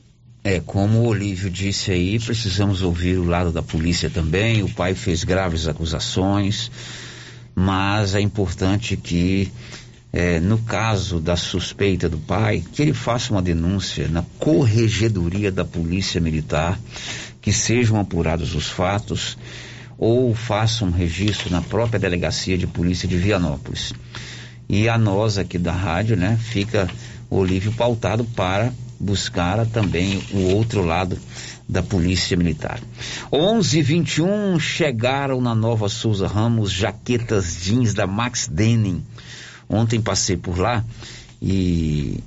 É, 0.44 0.60
como 0.60 0.98
o 0.98 1.06
Olívio 1.06 1.48
disse 1.48 1.90
aí, 1.90 2.18
precisamos 2.18 2.82
ouvir 2.82 3.18
o 3.18 3.24
lado 3.24 3.50
da 3.50 3.62
polícia 3.62 4.10
também. 4.10 4.62
O 4.62 4.68
pai 4.68 4.94
fez 4.94 5.24
graves 5.24 5.66
acusações, 5.66 6.70
mas 7.54 8.14
é 8.14 8.20
importante 8.20 8.94
que, 8.94 9.50
é, 10.12 10.38
no 10.38 10.58
caso 10.58 11.18
da 11.18 11.34
suspeita 11.34 12.06
do 12.06 12.18
pai, 12.18 12.62
que 12.74 12.82
ele 12.82 12.92
faça 12.92 13.32
uma 13.32 13.40
denúncia 13.40 14.06
na 14.06 14.22
corregedoria 14.38 15.50
da 15.50 15.64
Polícia 15.64 16.20
Militar, 16.20 16.78
que 17.40 17.54
sejam 17.54 17.98
apurados 17.98 18.54
os 18.54 18.68
fatos, 18.68 19.38
ou 19.96 20.34
faça 20.34 20.84
um 20.84 20.90
registro 20.90 21.50
na 21.50 21.62
própria 21.62 21.98
delegacia 21.98 22.58
de 22.58 22.66
polícia 22.66 23.08
de 23.08 23.16
Vianópolis. 23.16 23.94
E 24.68 24.90
a 24.90 24.98
nós 24.98 25.38
aqui 25.38 25.58
da 25.58 25.72
rádio, 25.72 26.16
né, 26.16 26.38
fica 26.40 26.88
Olívio 27.36 27.72
pautado 27.72 28.24
para 28.24 28.72
buscar 28.98 29.66
também 29.66 30.22
o 30.32 30.54
outro 30.54 30.84
lado 30.84 31.18
da 31.68 31.82
Polícia 31.82 32.36
Militar. 32.36 32.80
11:21 33.32 34.58
chegaram 34.60 35.40
na 35.40 35.54
Nova 35.54 35.88
Souza 35.88 36.26
Ramos 36.26 36.70
jaquetas 36.70 37.60
jeans 37.62 37.92
da 37.92 38.06
Max 38.06 38.48
Denning. 38.48 39.02
Ontem 39.68 40.00
passei 40.00 40.36
por 40.36 40.58
lá 40.58 40.84
e 41.40 42.22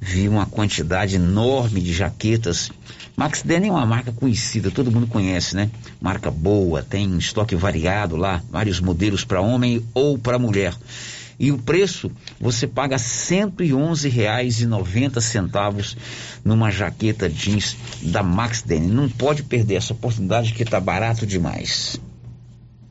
vi 0.00 0.28
uma 0.28 0.46
quantidade 0.46 1.16
enorme 1.16 1.80
de 1.80 1.92
jaquetas. 1.92 2.70
Max 3.16 3.42
Denning 3.42 3.68
é 3.68 3.72
uma 3.72 3.86
marca 3.86 4.12
conhecida, 4.12 4.70
todo 4.70 4.90
mundo 4.90 5.06
conhece, 5.06 5.54
né? 5.56 5.70
Marca 6.00 6.30
boa, 6.30 6.82
tem 6.82 7.16
estoque 7.18 7.54
variado 7.56 8.16
lá, 8.16 8.42
vários 8.50 8.80
modelos 8.80 9.24
para 9.24 9.40
homem 9.40 9.84
ou 9.92 10.18
para 10.18 10.38
mulher. 10.38 10.74
E 11.38 11.52
o 11.52 11.58
preço 11.58 12.10
você 12.40 12.66
paga 12.66 12.96
R$ 12.96 13.02
111,90 13.02 15.96
numa 16.44 16.70
jaqueta 16.70 17.30
jeans 17.30 17.76
da 18.02 18.22
Max 18.22 18.62
Denim. 18.62 18.88
Não 18.88 19.08
pode 19.08 19.44
perder 19.44 19.76
essa 19.76 19.92
oportunidade 19.92 20.52
que 20.52 20.64
está 20.64 20.80
barato 20.80 21.24
demais. 21.24 22.00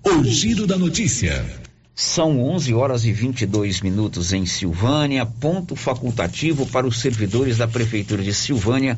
O 0.03 0.23
giro 0.23 0.65
da 0.65 0.77
notícia. 0.77 1.45
São 1.93 2.39
11 2.39 2.73
horas 2.75 3.03
e 3.05 3.11
22 3.11 3.81
minutos 3.81 4.31
em 4.31 4.45
Silvânia, 4.45 5.25
ponto 5.25 5.75
facultativo 5.75 6.65
para 6.67 6.87
os 6.87 6.99
servidores 6.99 7.57
da 7.57 7.67
Prefeitura 7.67 8.23
de 8.23 8.33
Silvânia. 8.33 8.97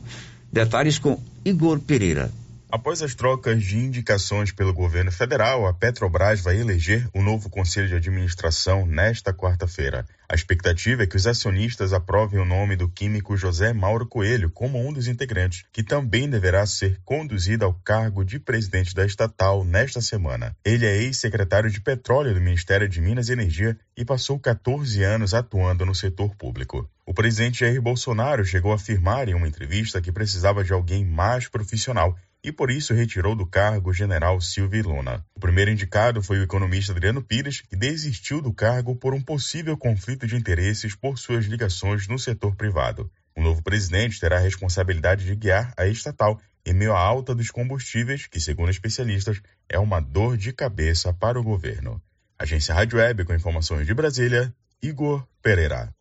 Detalhes 0.51 0.97
com 0.97 1.21
Igor 1.43 1.79
Pereira. 1.81 2.31
Após 2.75 3.03
as 3.03 3.13
trocas 3.13 3.63
de 3.63 3.77
indicações 3.77 4.51
pelo 4.51 4.73
governo 4.73 5.11
federal, 5.11 5.67
a 5.67 5.73
Petrobras 5.75 6.41
vai 6.41 6.59
eleger 6.59 7.07
o 7.13 7.21
novo 7.21 7.47
conselho 7.47 7.87
de 7.87 7.93
administração 7.93 8.83
nesta 8.83 9.31
quarta-feira. 9.31 10.07
A 10.27 10.33
A 10.33 10.35
expectativa 10.35 11.03
é 11.03 11.05
que 11.05 11.15
os 11.15 11.27
acionistas 11.27 11.93
aprovem 11.93 12.39
o 12.39 12.45
nome 12.45 12.75
do 12.75 12.89
químico 12.89 13.37
José 13.37 13.71
Mauro 13.71 14.07
Coelho 14.07 14.49
como 14.49 14.79
um 14.79 14.91
dos 14.91 15.07
integrantes, 15.07 15.63
que 15.71 15.83
também 15.83 16.27
deverá 16.27 16.65
ser 16.65 16.99
conduzido 17.05 17.63
ao 17.63 17.75
cargo 17.75 18.25
de 18.25 18.39
presidente 18.39 18.95
da 18.95 19.05
estatal 19.05 19.63
nesta 19.63 20.01
semana. 20.01 20.57
Ele 20.65 20.87
é 20.87 20.97
ex-secretário 20.97 21.69
de 21.69 21.79
Petróleo 21.79 22.33
do 22.33 22.41
Ministério 22.41 22.89
de 22.89 22.99
Minas 22.99 23.29
e 23.29 23.33
Energia 23.33 23.77
e 23.95 24.03
passou 24.03 24.39
14 24.39 25.03
anos 25.03 25.35
atuando 25.35 25.85
no 25.85 25.93
setor 25.93 26.35
público. 26.35 26.89
O 27.05 27.13
presidente 27.13 27.59
Jair 27.59 27.79
Bolsonaro 27.79 28.43
chegou 28.43 28.71
a 28.71 28.75
afirmar 28.77 29.29
em 29.29 29.35
uma 29.35 29.47
entrevista 29.47 30.01
que 30.01 30.11
precisava 30.11 30.63
de 30.63 30.73
alguém 30.73 31.05
mais 31.05 31.47
profissional 31.47 32.17
e 32.43 32.51
por 32.51 32.69
isso 32.69 32.93
retirou 32.93 33.35
do 33.35 33.45
cargo 33.45 33.89
o 33.89 33.93
general 33.93 34.41
Silvio 34.41 34.89
Luna. 34.89 35.25
O 35.35 35.39
primeiro 35.39 35.71
indicado 35.71 36.21
foi 36.21 36.39
o 36.39 36.43
economista 36.43 36.91
Adriano 36.91 37.23
Pires, 37.23 37.61
que 37.61 37.75
desistiu 37.75 38.41
do 38.41 38.51
cargo 38.51 38.95
por 38.95 39.13
um 39.13 39.21
possível 39.21 39.77
conflito 39.77 40.27
de 40.27 40.35
interesses 40.35 40.95
por 40.95 41.17
suas 41.17 41.45
ligações 41.45 42.07
no 42.07 42.19
setor 42.19 42.55
privado. 42.55 43.09
O 43.35 43.41
novo 43.41 43.63
presidente 43.63 44.19
terá 44.19 44.37
a 44.37 44.41
responsabilidade 44.41 45.25
de 45.25 45.35
guiar 45.35 45.73
a 45.77 45.87
estatal 45.87 46.39
em 46.65 46.73
meio 46.73 46.93
à 46.93 46.99
alta 46.99 47.33
dos 47.33 47.49
combustíveis, 47.49 48.27
que, 48.27 48.39
segundo 48.39 48.69
especialistas, 48.69 49.41
é 49.67 49.79
uma 49.79 49.99
dor 49.99 50.37
de 50.37 50.53
cabeça 50.53 51.13
para 51.13 51.39
o 51.39 51.43
governo. 51.43 52.01
Agência 52.37 52.75
Rádio 52.75 52.99
Web 52.99 53.25
com 53.25 53.33
informações 53.33 53.87
de 53.87 53.93
Brasília, 53.93 54.53
Igor 54.81 55.25
Pereira. 55.41 55.93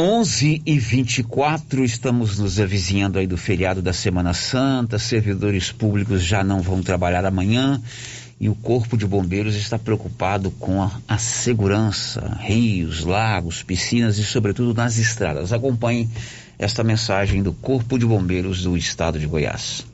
11 0.00 0.62
e 0.64 0.78
24 0.78 1.84
estamos 1.84 2.38
nos 2.38 2.58
avizinhando 2.58 3.18
aí 3.18 3.26
do 3.26 3.36
feriado 3.36 3.82
da 3.82 3.92
Semana 3.92 4.32
Santa. 4.32 4.98
Servidores 4.98 5.70
públicos 5.70 6.24
já 6.24 6.42
não 6.42 6.62
vão 6.62 6.82
trabalhar 6.82 7.26
amanhã 7.26 7.78
e 8.40 8.48
o 8.48 8.54
Corpo 8.54 8.96
de 8.96 9.06
Bombeiros 9.06 9.54
está 9.56 9.78
preocupado 9.78 10.50
com 10.52 10.82
a, 10.82 10.90
a 11.06 11.18
segurança, 11.18 12.38
rios, 12.40 13.04
lagos, 13.04 13.62
piscinas 13.62 14.16
e, 14.16 14.24
sobretudo, 14.24 14.72
nas 14.72 14.96
estradas. 14.96 15.52
Acompanhe 15.52 16.08
esta 16.58 16.82
mensagem 16.82 17.42
do 17.42 17.52
Corpo 17.52 17.98
de 17.98 18.06
Bombeiros 18.06 18.62
do 18.62 18.78
Estado 18.78 19.18
de 19.18 19.26
Goiás. 19.26 19.84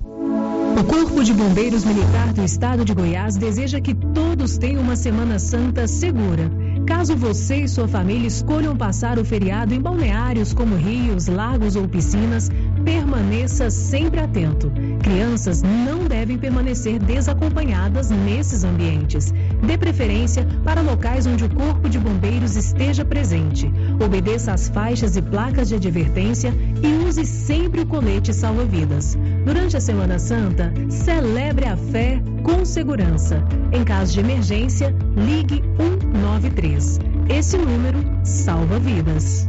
O 0.00 0.84
Corpo 0.84 1.22
de 1.22 1.32
Bombeiros 1.32 1.84
Militar 1.84 2.32
do 2.32 2.42
Estado 2.42 2.84
de 2.84 2.92
Goiás 2.92 3.36
deseja 3.36 3.80
que 3.80 3.94
todos 3.94 4.58
tenham 4.58 4.82
uma 4.82 4.96
Semana 4.96 5.38
Santa 5.38 5.86
segura. 5.86 6.50
Caso 6.86 7.16
você 7.16 7.62
e 7.62 7.68
sua 7.68 7.86
família 7.86 8.26
escolham 8.26 8.76
passar 8.76 9.18
o 9.18 9.24
feriado 9.24 9.72
em 9.72 9.80
balneários 9.80 10.52
como 10.52 10.74
rios, 10.74 11.26
lagos 11.28 11.76
ou 11.76 11.86
piscinas, 11.86 12.50
permaneça 12.84 13.70
sempre 13.70 14.20
atento. 14.20 14.70
Crianças 15.02 15.62
não 15.62 16.04
devem 16.04 16.36
permanecer 16.36 16.98
desacompanhadas 16.98 18.10
nesses 18.10 18.64
ambientes. 18.64 19.32
Dê 19.64 19.78
preferência 19.78 20.46
para 20.64 20.80
locais 20.80 21.26
onde 21.26 21.44
o 21.44 21.50
Corpo 21.50 21.88
de 21.88 21.98
Bombeiros 21.98 22.56
esteja 22.56 23.04
presente. 23.04 23.72
Obedeça 24.04 24.52
às 24.52 24.68
faixas 24.68 25.16
e 25.16 25.22
placas 25.22 25.68
de 25.68 25.76
advertência 25.76 26.52
e 26.82 27.08
use 27.08 27.24
sempre 27.24 27.82
o 27.82 27.86
colete 27.86 28.34
salva-vidas. 28.34 29.16
Durante 29.44 29.76
a 29.76 29.80
Semana 29.80 30.18
Santa, 30.18 30.72
celebre 30.88 31.66
a 31.66 31.76
fé 31.76 32.20
com 32.42 32.64
segurança. 32.64 33.42
Em 33.72 33.84
caso 33.84 34.12
de 34.12 34.20
emergência, 34.20 34.94
ligue 35.16 35.62
193. 36.12 36.98
Esse 37.30 37.56
número 37.56 37.98
salva 38.22 38.78
vidas. 38.78 39.48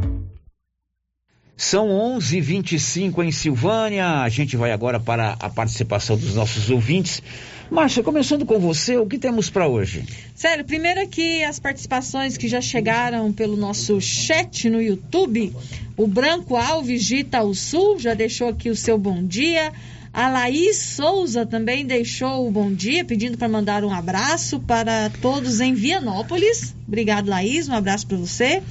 São 1.56 1.88
11:25 1.88 3.22
em 3.22 3.30
Silvânia. 3.30 4.22
A 4.22 4.28
gente 4.28 4.56
vai 4.56 4.72
agora 4.72 4.98
para 4.98 5.36
a 5.38 5.50
participação 5.50 6.16
dos 6.16 6.34
nossos 6.34 6.70
ouvintes. 6.70 7.22
Márcia, 7.70 8.02
começando 8.02 8.44
com 8.44 8.58
você, 8.58 8.96
o 8.96 9.06
que 9.06 9.18
temos 9.18 9.50
para 9.50 9.66
hoje? 9.68 10.04
Sério, 10.34 10.64
primeiro 10.64 11.00
aqui 11.00 11.42
as 11.44 11.58
participações 11.58 12.36
que 12.36 12.48
já 12.48 12.60
chegaram 12.60 13.32
pelo 13.32 13.56
nosso 13.56 14.00
chat 14.00 14.68
no 14.68 14.80
YouTube. 14.80 15.54
O 15.96 16.06
Branco 16.06 16.56
Alves 16.56 17.04
de 17.04 17.26
Sul 17.54 17.98
já 17.98 18.14
deixou 18.14 18.48
aqui 18.48 18.68
o 18.68 18.76
seu 18.76 18.98
bom 18.98 19.22
dia. 19.24 19.72
A 20.14 20.30
Laís 20.30 20.78
Souza 20.78 21.44
também 21.44 21.84
deixou 21.84 22.46
o 22.46 22.50
bom 22.50 22.72
dia, 22.72 23.04
pedindo 23.04 23.36
para 23.36 23.48
mandar 23.48 23.84
um 23.84 23.92
abraço 23.92 24.60
para 24.60 25.10
todos 25.20 25.60
em 25.60 25.74
Vianópolis. 25.74 26.74
Obrigado, 26.86 27.28
Laís, 27.28 27.68
um 27.68 27.74
abraço 27.74 28.06
para 28.06 28.16
você 28.16 28.62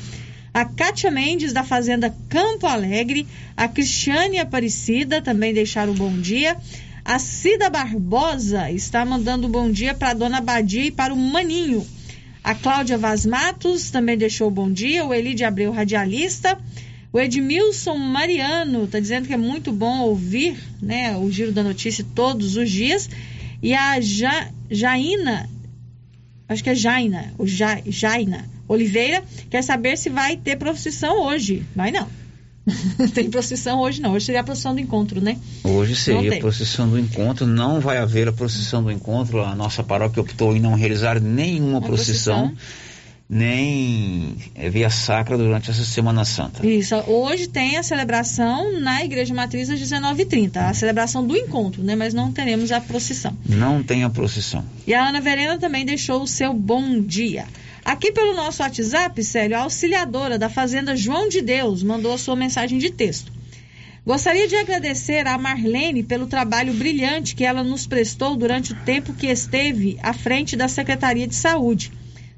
a 0.54 0.66
Kátia 0.66 1.10
Mendes, 1.10 1.52
da 1.52 1.64
Fazenda 1.64 2.14
Campo 2.30 2.68
Alegre, 2.68 3.28
a 3.58 3.68
Cristiane 3.68 4.38
Aparecida 4.38 5.20
também 5.20 5.52
deixaram 5.52 5.94
um 5.94 5.96
bom 5.96 6.16
dia. 6.16 6.56
A 7.04 7.18
Cida 7.18 7.72
Barbosa 7.72 8.70
está 8.70 9.04
mandando 9.04 9.48
um 9.48 9.50
bom 9.50 9.72
dia 9.72 9.96
para 9.96 10.12
a 10.12 10.14
dona 10.14 10.40
Badia 10.40 10.86
e 10.86 10.92
para 10.92 11.14
o 11.14 11.18
Maninho. 11.18 11.86
A 12.44 12.54
Cláudia 12.54 12.98
Vaz 12.98 13.26
Matos 13.26 13.90
também 13.90 14.16
deixou 14.16 14.50
um 14.50 14.54
bom 14.54 14.72
dia. 14.72 15.04
O 15.04 15.14
Eli 15.14 15.34
de 15.34 15.44
Abreu, 15.44 15.72
radialista. 15.72 16.58
O 17.14 17.20
Edmilson 17.20 17.96
Mariano 17.96 18.86
está 18.86 19.00
dizendo 19.00 19.28
que 19.28 19.34
é 19.34 19.38
muito 19.38 19.72
bom 19.72 20.00
ouvir 20.00 20.58
né, 20.82 21.16
o 21.16 21.30
Giro 21.30 21.52
da 21.52 21.62
Notícia 21.62 22.04
todos 22.16 22.58
os 22.58 22.72
dias. 22.72 23.08
E 23.62 23.72
a 23.76 24.02
ja, 24.02 24.50
Jaina, 24.70 25.48
acho 26.50 26.64
que 26.64 26.72
é 26.72 26.76
Jaina, 26.76 27.32
o 27.38 27.46
ja, 27.46 27.80
Jaina, 27.86 28.50
Oliveira 28.68 29.24
quer 29.48 29.62
saber 29.62 29.96
se 29.96 30.10
vai 30.10 30.38
ter 30.38 30.58
procissão 30.58 31.22
hoje. 31.28 31.64
Vai 31.76 31.92
não. 31.92 32.08
tem 33.14 33.30
procissão 33.30 33.80
hoje 33.80 34.02
não. 34.02 34.14
Hoje 34.14 34.26
seria 34.26 34.42
a 34.42 34.44
procissão 34.44 34.74
do 34.74 34.82
encontro, 34.82 35.22
né? 35.22 35.38
Hoje 35.64 35.96
seria 35.96 36.38
a 36.38 36.40
procissão 36.40 36.90
do 36.90 36.98
encontro. 36.98 37.46
Não 37.46 37.80
vai 37.80 37.98
haver 37.98 38.28
a 38.28 38.34
procissão 38.34 38.82
do 38.82 38.92
encontro. 38.92 39.44
A 39.44 39.54
nossa 39.54 39.84
paróquia 39.84 40.20
optou 40.20 40.56
em 40.56 40.60
não 40.60 40.74
realizar 40.74 41.22
nenhuma 41.22 41.80
procissão. 41.80 42.50
procissão 42.50 42.93
nem 43.34 44.36
é, 44.54 44.70
via 44.70 44.92
sacra 44.92 45.36
durante 45.36 45.72
essa 45.72 45.84
Semana 45.84 46.24
Santa. 46.24 46.66
Isso. 46.66 46.96
Hoje 47.08 47.48
tem 47.48 47.78
a 47.78 47.84
celebração 47.84 48.80
na 48.80 49.04
Igreja 49.04 49.34
Matriz 49.34 49.72
às 49.72 49.80
19h30, 49.80 50.58
a 50.58 50.74
celebração 50.74 51.26
do 51.26 51.36
encontro, 51.36 51.84
né? 51.84 51.96
Mas 51.96 52.14
não 52.14 52.32
teremos 52.32 52.72
a 52.72 52.80
procissão. 52.80 53.36
Não 53.50 53.82
tem 53.82 54.04
a 54.04 54.10
procissão. 54.10 54.64
E 54.86 54.94
a 54.94 55.08
Ana 55.08 55.20
Verena 55.20 55.58
também 55.58 55.84
deixou 55.84 56.22
o 56.22 56.28
seu 56.28 56.54
bom 56.54 57.02
dia. 57.02 57.46
Aqui 57.84 58.12
pelo 58.12 58.36
nosso 58.36 58.62
WhatsApp, 58.62 59.24
Célio, 59.24 59.58
a 59.58 59.62
auxiliadora 59.62 60.38
da 60.38 60.48
Fazenda 60.48 60.96
João 60.96 61.28
de 61.28 61.42
Deus 61.42 61.82
mandou 61.82 62.14
a 62.14 62.18
sua 62.20 62.36
mensagem 62.36 62.78
de 62.78 62.92
texto. 62.92 63.32
Gostaria 64.06 64.48
de 64.48 64.56
agradecer 64.56 65.26
a 65.26 65.38
Marlene 65.38 66.04
pelo 66.04 66.28
trabalho 66.28 66.74
brilhante 66.74 67.36
que 67.36 67.44
ela 67.44 67.64
nos 67.64 67.88
prestou 67.88 68.36
durante 68.36 68.74
o 68.74 68.76
tempo 68.84 69.14
que 69.14 69.28
esteve 69.28 69.98
à 70.04 70.14
frente 70.14 70.56
da 70.56 70.68
Secretaria 70.68 71.26
de 71.26 71.36
Saúde. 71.36 71.92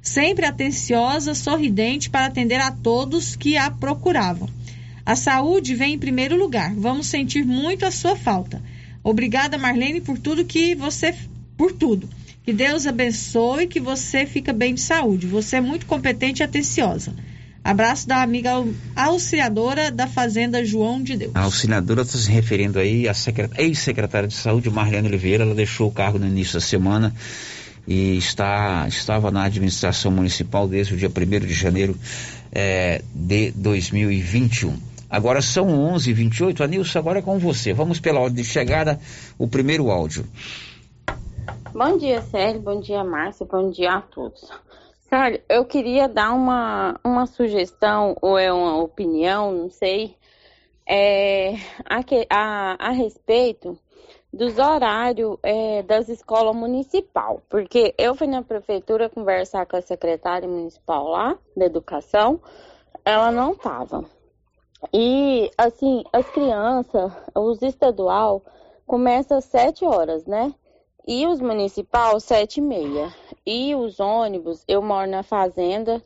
Sempre 0.05 0.45
atenciosa, 0.45 1.33
sorridente 1.33 2.11
para 2.11 2.27
atender 2.27 2.61
a 2.61 2.69
todos 2.71 3.35
que 3.35 3.57
a 3.57 3.71
procuravam. 3.71 4.47
A 5.03 5.15
saúde 5.15 5.73
vem 5.73 5.95
em 5.95 5.99
primeiro 5.99 6.37
lugar. 6.37 6.75
Vamos 6.75 7.07
sentir 7.07 7.43
muito 7.43 7.87
a 7.87 7.91
sua 7.91 8.15
falta. 8.15 8.61
Obrigada, 9.03 9.57
Marlene, 9.57 9.99
por 9.99 10.19
tudo 10.19 10.45
que 10.45 10.75
você 10.75 11.15
por 11.57 11.71
tudo. 11.71 12.07
Que 12.43 12.53
Deus 12.53 12.85
abençoe, 12.85 13.65
que 13.65 13.79
você 13.79 14.27
fica 14.27 14.53
bem 14.53 14.75
de 14.75 14.81
saúde. 14.81 15.25
Você 15.25 15.55
é 15.55 15.61
muito 15.61 15.87
competente 15.87 16.41
e 16.41 16.43
atenciosa. 16.43 17.11
Abraço 17.63 18.07
da 18.07 18.21
amiga 18.21 18.51
auxiliadora 18.95 19.89
da 19.89 20.05
Fazenda 20.05 20.63
João 20.63 21.01
de 21.01 21.17
Deus. 21.17 21.31
A 21.33 21.41
auxiliadora 21.41 22.03
está 22.03 22.19
se 22.19 22.29
referindo 22.29 22.77
aí 22.77 23.09
à 23.09 23.13
ex-secretária 23.57 24.27
de 24.27 24.35
saúde, 24.35 24.69
Marlene 24.69 25.07
Oliveira. 25.07 25.43
Ela 25.43 25.55
deixou 25.55 25.87
o 25.87 25.91
cargo 25.91 26.19
no 26.19 26.27
início 26.27 26.53
da 26.53 26.61
semana 26.61 27.11
e 27.87 28.17
está, 28.17 28.85
estava 28.87 29.31
na 29.31 29.43
administração 29.43 30.11
municipal 30.11 30.67
desde 30.67 30.93
o 30.93 30.97
dia 30.97 31.09
1 31.09 31.45
de 31.45 31.53
janeiro 31.53 31.95
é, 32.51 33.01
de 33.13 33.51
2021. 33.51 34.77
Agora 35.09 35.41
são 35.41 35.67
11h28. 35.93 36.61
Anilson, 36.61 36.99
agora 36.99 37.19
é 37.19 37.21
com 37.21 37.37
você. 37.37 37.73
Vamos 37.73 37.99
pela 37.99 38.19
ordem 38.19 38.43
de 38.43 38.49
chegada, 38.49 38.99
o 39.37 39.47
primeiro 39.47 39.89
áudio. 39.89 40.25
Bom 41.73 41.97
dia, 41.97 42.21
Sérgio. 42.21 42.61
Bom 42.61 42.79
dia, 42.79 43.03
Márcia. 43.03 43.45
Bom 43.45 43.69
dia 43.69 43.93
a 43.93 44.01
todos. 44.01 44.49
Sérgio, 45.09 45.41
eu 45.47 45.63
queria 45.65 46.07
dar 46.07 46.33
uma, 46.33 46.99
uma 47.03 47.25
sugestão 47.27 48.17
ou 48.21 48.37
é 48.37 48.51
uma 48.51 48.77
opinião, 48.77 49.51
não 49.51 49.69
sei, 49.69 50.15
é, 50.87 51.55
a, 51.85 51.99
a, 52.29 52.87
a 52.87 52.91
respeito 52.91 53.77
dos 54.35 54.59
horários 54.59 55.37
é, 55.41 55.81
das 55.83 56.09
escolas 56.09 56.53
municipal, 56.53 57.41
porque 57.49 57.95
eu 57.97 58.13
fui 58.15 58.27
na 58.27 58.43
prefeitura 58.43 59.09
conversar 59.09 59.65
com 59.65 59.77
a 59.77 59.81
secretária 59.81 60.47
municipal 60.47 61.07
lá 61.07 61.39
da 61.55 61.65
educação, 61.65 62.41
ela 63.05 63.31
não 63.31 63.53
estava. 63.53 64.03
E 64.93 65.49
assim, 65.57 66.03
as 66.11 66.29
crianças, 66.31 67.13
os 67.33 67.61
estadual, 67.61 68.43
começa 68.85 69.37
às 69.37 69.45
sete 69.45 69.85
horas, 69.85 70.25
né? 70.25 70.53
E 71.07 71.25
os 71.25 71.39
municipal, 71.39 72.19
sete 72.19 72.57
e 72.57 72.61
meia. 72.61 73.13
E 73.45 73.73
os 73.73 74.01
ônibus, 74.01 74.65
eu 74.67 74.81
moro 74.81 75.09
na 75.09 75.23
fazenda 75.23 76.03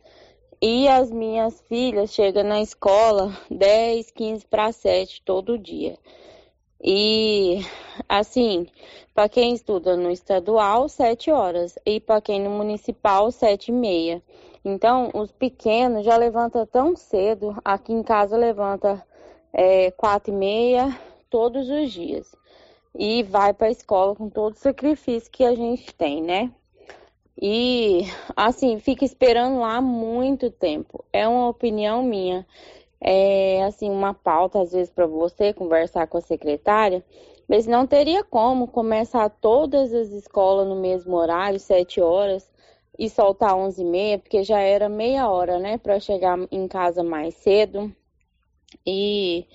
e 0.61 0.87
as 0.87 1.09
minhas 1.09 1.59
filhas 1.61 2.13
chegam 2.13 2.43
na 2.43 2.61
escola 2.61 3.35
10, 3.49 4.11
15 4.11 4.45
para 4.45 4.71
7 4.71 5.23
todo 5.25 5.57
dia. 5.57 5.97
E 6.81 7.59
assim, 8.07 8.67
para 9.13 9.27
quem 9.27 9.53
estuda 9.53 9.97
no 9.97 10.09
estadual, 10.09 10.87
sete 10.87 11.29
horas, 11.29 11.77
e 11.85 11.99
para 11.99 12.21
quem 12.21 12.41
no 12.41 12.49
municipal, 12.49 13.31
sete 13.31 13.69
e 13.69 13.73
meia. 13.73 14.21
Então, 14.63 15.09
os 15.13 15.31
pequenos 15.31 16.05
já 16.05 16.15
levantam 16.15 16.65
tão 16.65 16.95
cedo, 16.95 17.55
aqui 17.63 17.93
em 17.93 18.03
casa 18.03 18.37
levanta 18.37 19.05
é, 19.53 19.91
quatro 19.91 20.33
e 20.33 20.35
meia 20.35 20.97
todos 21.29 21.69
os 21.69 21.91
dias. 21.91 22.35
E 22.97 23.23
vai 23.23 23.53
para 23.53 23.67
a 23.67 23.71
escola 23.71 24.15
com 24.15 24.29
todo 24.29 24.53
o 24.53 24.59
sacrifício 24.59 25.31
que 25.31 25.43
a 25.43 25.53
gente 25.55 25.93
tem, 25.93 26.21
né? 26.21 26.51
E 27.41 28.01
assim, 28.35 28.79
fica 28.79 29.05
esperando 29.05 29.59
lá 29.59 29.79
muito 29.79 30.51
tempo. 30.51 31.05
É 31.13 31.27
uma 31.27 31.47
opinião 31.47 32.03
minha. 32.03 32.45
É 33.01 33.63
assim, 33.63 33.89
uma 33.89 34.13
pauta 34.13 34.61
às 34.61 34.71
vezes 34.71 34.91
para 34.91 35.07
você 35.07 35.53
conversar 35.53 36.07
com 36.07 36.17
a 36.17 36.21
secretária, 36.21 37.03
mas 37.47 37.65
não 37.65 37.87
teria 37.87 38.23
como 38.23 38.67
começar 38.67 39.29
todas 39.29 39.93
as 39.93 40.09
escolas 40.09 40.67
no 40.67 40.75
mesmo 40.75 41.15
horário, 41.15 41.59
sete 41.59 42.01
horas, 42.01 42.49
e 42.97 43.09
soltar 43.09 43.55
onze 43.55 43.81
e 43.81 43.85
meia, 43.85 44.19
porque 44.19 44.43
já 44.43 44.59
era 44.59 44.89
meia 44.89 45.29
hora, 45.29 45.57
né, 45.57 45.77
para 45.77 45.99
chegar 46.01 46.37
em 46.51 46.67
casa 46.67 47.01
mais 47.01 47.33
cedo. 47.35 47.89
E 48.85 49.45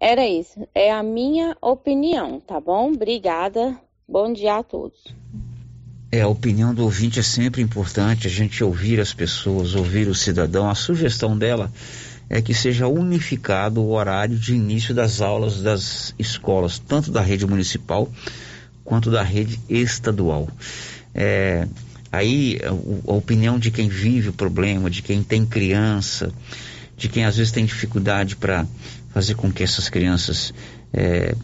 era 0.00 0.26
isso. 0.26 0.66
É 0.74 0.90
a 0.90 1.02
minha 1.02 1.56
opinião, 1.62 2.40
tá 2.40 2.60
bom? 2.60 2.92
Obrigada. 2.92 3.78
Bom 4.06 4.32
dia 4.32 4.56
a 4.56 4.62
todos. 4.62 5.14
É, 6.10 6.22
a 6.22 6.28
opinião 6.28 6.74
do 6.74 6.84
ouvinte 6.84 7.20
é 7.20 7.22
sempre 7.22 7.60
importante, 7.60 8.26
a 8.26 8.30
gente 8.30 8.64
ouvir 8.64 8.98
as 8.98 9.12
pessoas, 9.12 9.74
ouvir 9.74 10.08
o 10.08 10.14
cidadão. 10.14 10.68
A 10.68 10.74
sugestão 10.74 11.36
dela 11.36 11.70
é 12.30 12.42
que 12.42 12.52
seja 12.52 12.86
unificado 12.86 13.80
o 13.80 13.92
horário 13.92 14.36
de 14.36 14.54
início 14.54 14.94
das 14.94 15.20
aulas 15.20 15.62
das 15.62 16.14
escolas, 16.18 16.78
tanto 16.78 17.10
da 17.10 17.22
rede 17.22 17.46
municipal 17.46 18.10
quanto 18.84 19.10
da 19.10 19.22
rede 19.22 19.58
estadual. 19.68 20.48
É, 21.14 21.66
aí 22.12 22.58
a, 22.64 23.12
opinião 23.12 23.58
de 23.58 23.70
quem 23.70 23.88
vive 23.88 24.28
o 24.28 24.32
problema, 24.32 24.90
de 24.90 25.02
quem 25.02 25.22
tem 25.22 25.44
criança, 25.46 26.30
de 26.96 27.08
quem 27.08 27.24
às 27.24 27.36
vezes 27.36 27.52
tem 27.52 27.64
dificuldade 27.64 28.36
para 28.36 28.66
fazer 29.12 29.34
com 29.34 29.50
que 29.50 29.62
essas 29.62 29.88
crianças 29.88 30.52
é, 30.92 31.34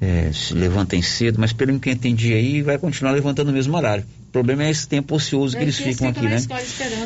é, 0.00 0.30
se 0.32 0.52
levantem 0.52 1.00
cedo, 1.00 1.38
mas 1.40 1.52
pelo 1.52 1.78
que 1.80 1.88
eu 1.88 1.94
entendi 1.94 2.34
aí, 2.34 2.62
vai 2.62 2.78
continuar 2.78 3.12
levantando 3.12 3.48
no 3.48 3.54
mesmo 3.54 3.76
horário 3.76 4.04
problema 4.36 4.64
é 4.64 4.70
esse 4.70 4.86
tempo 4.86 5.14
ocioso 5.14 5.56
que 5.56 5.62
eles 5.62 5.78
ficam 5.78 6.08
aqui, 6.08 6.20
né? 6.20 6.36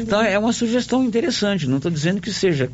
Então 0.00 0.20
né? 0.20 0.32
é 0.32 0.38
uma 0.38 0.52
sugestão 0.52 1.04
interessante, 1.04 1.68
não 1.68 1.76
estou 1.76 1.88
dizendo 1.88 2.20
que 2.20 2.32
seja 2.32 2.68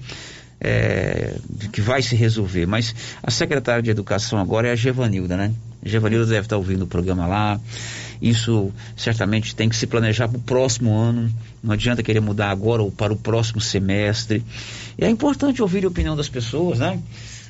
é, 0.59 1.37
que 1.71 1.83
vai 1.83 2.01
se 2.01 2.17
resolver, 2.17 2.65
mas 2.65 2.95
a 3.23 3.31
secretária 3.31 3.83
de 3.83 3.91
Educação 3.91 4.39
agora 4.39 4.69
é 4.69 4.73
a 4.73 4.75
Gevanilda, 4.75 5.37
né? 5.37 5.53
A 5.85 5.89
Gevanilda 5.89 6.25
deve 6.25 6.47
estar 6.47 6.57
ouvindo 6.57 6.85
o 6.85 6.87
programa 6.87 7.27
lá. 7.27 7.61
Isso 8.21 8.73
certamente 8.97 9.55
tem 9.55 9.69
que 9.69 9.77
se 9.77 9.87
planejar 9.87 10.27
para 10.27 10.39
o 10.39 10.41
próximo 10.41 10.97
ano. 10.97 11.31
Não 11.63 11.75
adianta 11.75 12.03
querer 12.03 12.21
mudar 12.21 12.49
agora 12.51 12.83
ou 12.83 12.91
para 12.91 13.13
o 13.13 13.17
próximo 13.17 13.61
semestre. 13.61 14.43
E 14.97 15.05
é 15.05 15.11
importante 15.11 15.61
ouvir 15.61 15.85
a 15.85 15.89
opinião 15.89 16.17
das 16.17 16.31
pessoas, 16.31 16.79
né? 16.79 16.99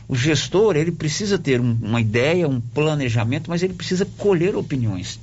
O 0.09 0.17
gestor, 0.17 0.75
ele 0.77 0.91
precisa 0.91 1.39
ter 1.39 1.61
um, 1.61 1.79
uma 1.81 2.01
ideia, 2.01 2.49
um 2.49 2.61
planejamento, 2.61 3.49
mas 3.49 3.63
ele 3.63 3.75
precisa 3.75 4.05
colher 4.19 4.57
opiniões. 4.57 5.21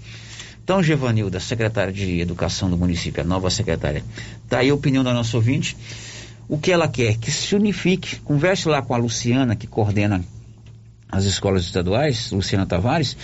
Então, 0.64 0.82
Gevanilda, 0.82 1.40
secretária 1.40 1.92
de 1.92 2.22
Educação 2.22 2.70
do 2.70 2.78
município, 2.78 3.22
a 3.22 3.26
nova 3.26 3.50
secretária, 3.50 4.04
está 4.44 4.60
aí 4.60 4.70
a 4.70 4.74
opinião 4.74 5.04
da 5.04 5.14
nossa 5.14 5.36
ouvinte. 5.36 5.76
O 6.48 6.58
que 6.58 6.72
ela 6.72 6.88
quer? 6.88 7.18
Que 7.18 7.30
se 7.30 7.54
unifique, 7.54 8.18
converse 8.22 8.68
lá 8.70 8.82
com 8.82 8.94
a 8.94 8.98
Luciana, 8.98 9.56
que 9.56 9.68
coordena 9.68 10.24
as 11.12 11.26
escolas 11.26 11.66
estaduais, 11.66 12.32
Luciana 12.32 12.66
Tavares, 12.66 13.16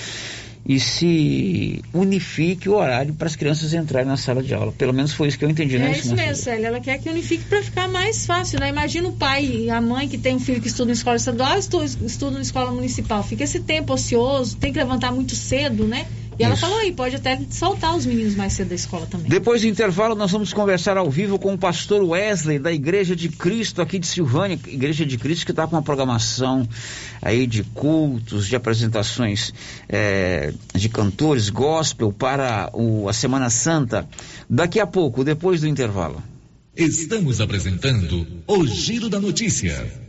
e 0.65 0.80
se 0.80 1.82
unifique 1.93 2.67
o 2.67 2.75
horário 2.75 3.13
para 3.13 3.28
as 3.28 3.36
crianças 3.36 3.73
entrarem 3.73 4.08
na 4.08 4.17
sala 4.17 4.43
de 4.43 4.54
aula. 4.54 4.73
Pelo 4.73 4.93
menos 4.93 5.13
foi 5.13 5.30
isso 5.30 5.39
que 5.39 5.45
eu 5.45 5.49
entendi, 5.49 5.80
né? 5.80 5.93
É 5.93 5.97
isso 5.97 6.13
mesmo, 6.13 6.43
Célia. 6.43 6.67
Ela 6.67 6.80
quer 6.82 6.99
que 6.99 7.10
unifique 7.10 7.45
para 7.45 7.63
ficar 7.63 7.88
mais 7.88 8.25
fácil, 8.25 8.60
né? 8.60 8.69
Imagina 8.69 9.08
o 9.08 9.13
pai 9.13 9.45
e 9.45 9.69
a 9.69 9.80
mãe 9.80 10.08
que 10.10 10.17
tem 10.17 10.36
um 10.36 10.39
filho 10.39 10.62
que 10.62 10.67
estuda 10.67 10.91
em 10.91 10.93
escola 10.93 11.15
estadual 11.15 11.56
e 11.56 11.60
estuda, 11.60 11.86
estuda 12.06 12.38
em 12.38 12.41
escola 12.41 12.71
municipal. 12.71 13.23
Fica 13.23 13.45
esse 13.45 13.62
tempo 13.62 13.93
ocioso, 13.93 14.58
tem 14.58 14.73
que 14.73 14.78
levantar 14.78 15.12
muito 15.12 15.36
cedo, 15.36 15.88
né? 15.88 16.06
E 16.39 16.43
ela 16.43 16.56
falou 16.56 16.78
aí, 16.80 16.93
pode 16.93 17.17
até 17.17 17.38
soltar 17.52 17.93
os 17.97 18.06
meninos 18.06 18.34
mais 18.34 18.54
cedo 18.54 18.69
da 18.69 18.75
escola 18.75 19.06
também. 19.06 19.30
Depois 19.30 19.62
do 19.62 19.67
intervalo, 19.67 20.15
nós 20.15 20.32
vamos 20.32 20.54
conversar 20.54 20.95
ao 20.95 21.10
vivo 21.12 21.38
com 21.38 21.54
o 21.54 21.58
pastor 21.58 22.02
Wesley, 22.02 22.58
da 22.58 22.71
Igreja 22.71 23.13
de 23.13 23.28
Cristo, 23.28 23.82
aqui 23.82 23.99
de 23.99 24.08
Silvânia, 24.08 24.58
Igreja 24.67 25.06
de 25.06 25.17
Cristo, 25.17 25.45
que 25.45 25.52
está 25.52 25.67
com 25.67 25.75
uma 25.75 25.82
programação 25.82 26.65
aí 27.21 27.45
de 27.45 27.62
cultos, 27.63 28.47
de 28.47 28.56
apresentações 28.56 29.54
é, 29.89 30.54
de 30.73 30.88
cantores 30.88 31.49
gospel 31.49 32.13
para 32.13 32.69
o, 32.73 33.10
a 33.10 33.13
Semana 33.13 33.49
Santa. 33.49 34.08
Daqui 34.49 34.80
a 34.80 34.88
pouco, 34.88 35.25
depois 35.25 35.60
do 35.60 35.67
intervalo. 35.67 36.23
Estamos 36.73 37.41
apresentando 37.41 38.25
o 38.47 38.65
Giro 38.65 39.10
da 39.10 39.19
Notícia. 39.19 40.09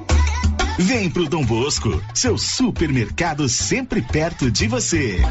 Vem 0.81 1.11
pro 1.11 1.29
Dom 1.29 1.45
Bosco, 1.45 2.01
seu 2.11 2.39
supermercado 2.39 3.47
sempre 3.47 4.01
perto 4.01 4.49
de 4.49 4.67
você. 4.67 5.21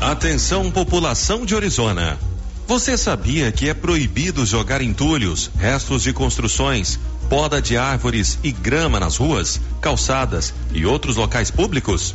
Atenção, 0.00 0.70
população 0.70 1.44
de 1.44 1.54
Orizona. 1.54 2.18
Você 2.66 2.96
sabia 2.96 3.52
que 3.52 3.68
é 3.68 3.74
proibido 3.74 4.46
jogar 4.46 4.80
entulhos, 4.80 5.50
restos 5.58 6.02
de 6.02 6.14
construções, 6.14 6.98
poda 7.28 7.60
de 7.60 7.76
árvores 7.76 8.38
e 8.42 8.50
grama 8.50 8.98
nas 8.98 9.18
ruas, 9.18 9.60
calçadas 9.82 10.54
e 10.72 10.86
outros 10.86 11.16
locais 11.16 11.50
públicos? 11.50 12.14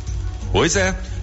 Pois 0.52 0.74
é. 0.74 0.98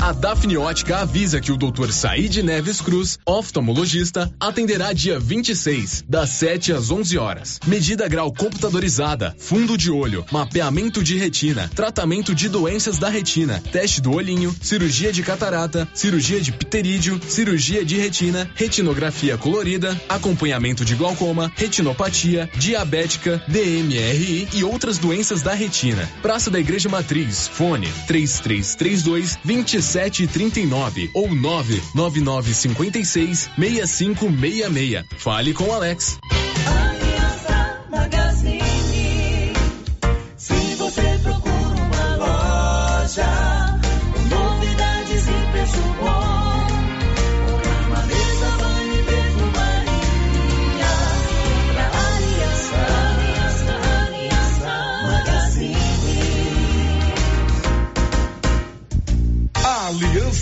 A 0.00 0.12
Dafniótica 0.12 0.98
avisa 0.98 1.40
que 1.40 1.50
o 1.50 1.56
Dr. 1.56 1.90
Said 1.90 2.36
Neves 2.36 2.80
Cruz, 2.80 3.18
oftalmologista, 3.26 4.32
atenderá 4.38 4.92
dia 4.92 5.18
26, 5.18 6.04
das 6.08 6.30
7 6.30 6.72
às 6.72 6.90
11 6.90 7.18
horas. 7.18 7.58
Medida 7.66 8.08
grau 8.08 8.32
computadorizada, 8.32 9.34
fundo 9.38 9.76
de 9.76 9.90
olho, 9.90 10.24
mapeamento 10.30 11.02
de 11.02 11.18
retina, 11.18 11.68
tratamento 11.74 12.32
de 12.32 12.48
doenças 12.48 12.96
da 12.96 13.08
retina, 13.08 13.60
teste 13.72 14.00
do 14.00 14.12
olhinho, 14.12 14.54
cirurgia 14.62 15.12
de 15.12 15.22
catarata, 15.22 15.86
cirurgia 15.92 16.40
de 16.40 16.52
pterídeo, 16.52 17.20
cirurgia 17.28 17.84
de 17.84 17.96
retina, 17.96 18.48
retinografia 18.54 19.36
colorida, 19.36 20.00
acompanhamento 20.08 20.84
de 20.84 20.94
glaucoma, 20.94 21.52
retinopatia, 21.56 22.48
diabética, 22.54 23.42
DMRI 23.48 24.48
e 24.54 24.62
outras 24.62 24.96
doenças 24.96 25.42
da 25.42 25.52
retina. 25.52 26.08
Praça 26.22 26.50
da 26.50 26.60
Igreja 26.60 26.88
Matriz, 26.88 27.48
fone 27.48 27.88
3332 28.06 29.36
26 29.44 29.87
3739 29.92 31.10
ou 31.14 31.34
99956 31.34 33.50
6566. 33.56 35.04
Fale 35.16 35.54
com 35.54 35.72
Alex. 35.72 36.18
Aliança 36.66 37.80
Magazine. 37.90 38.57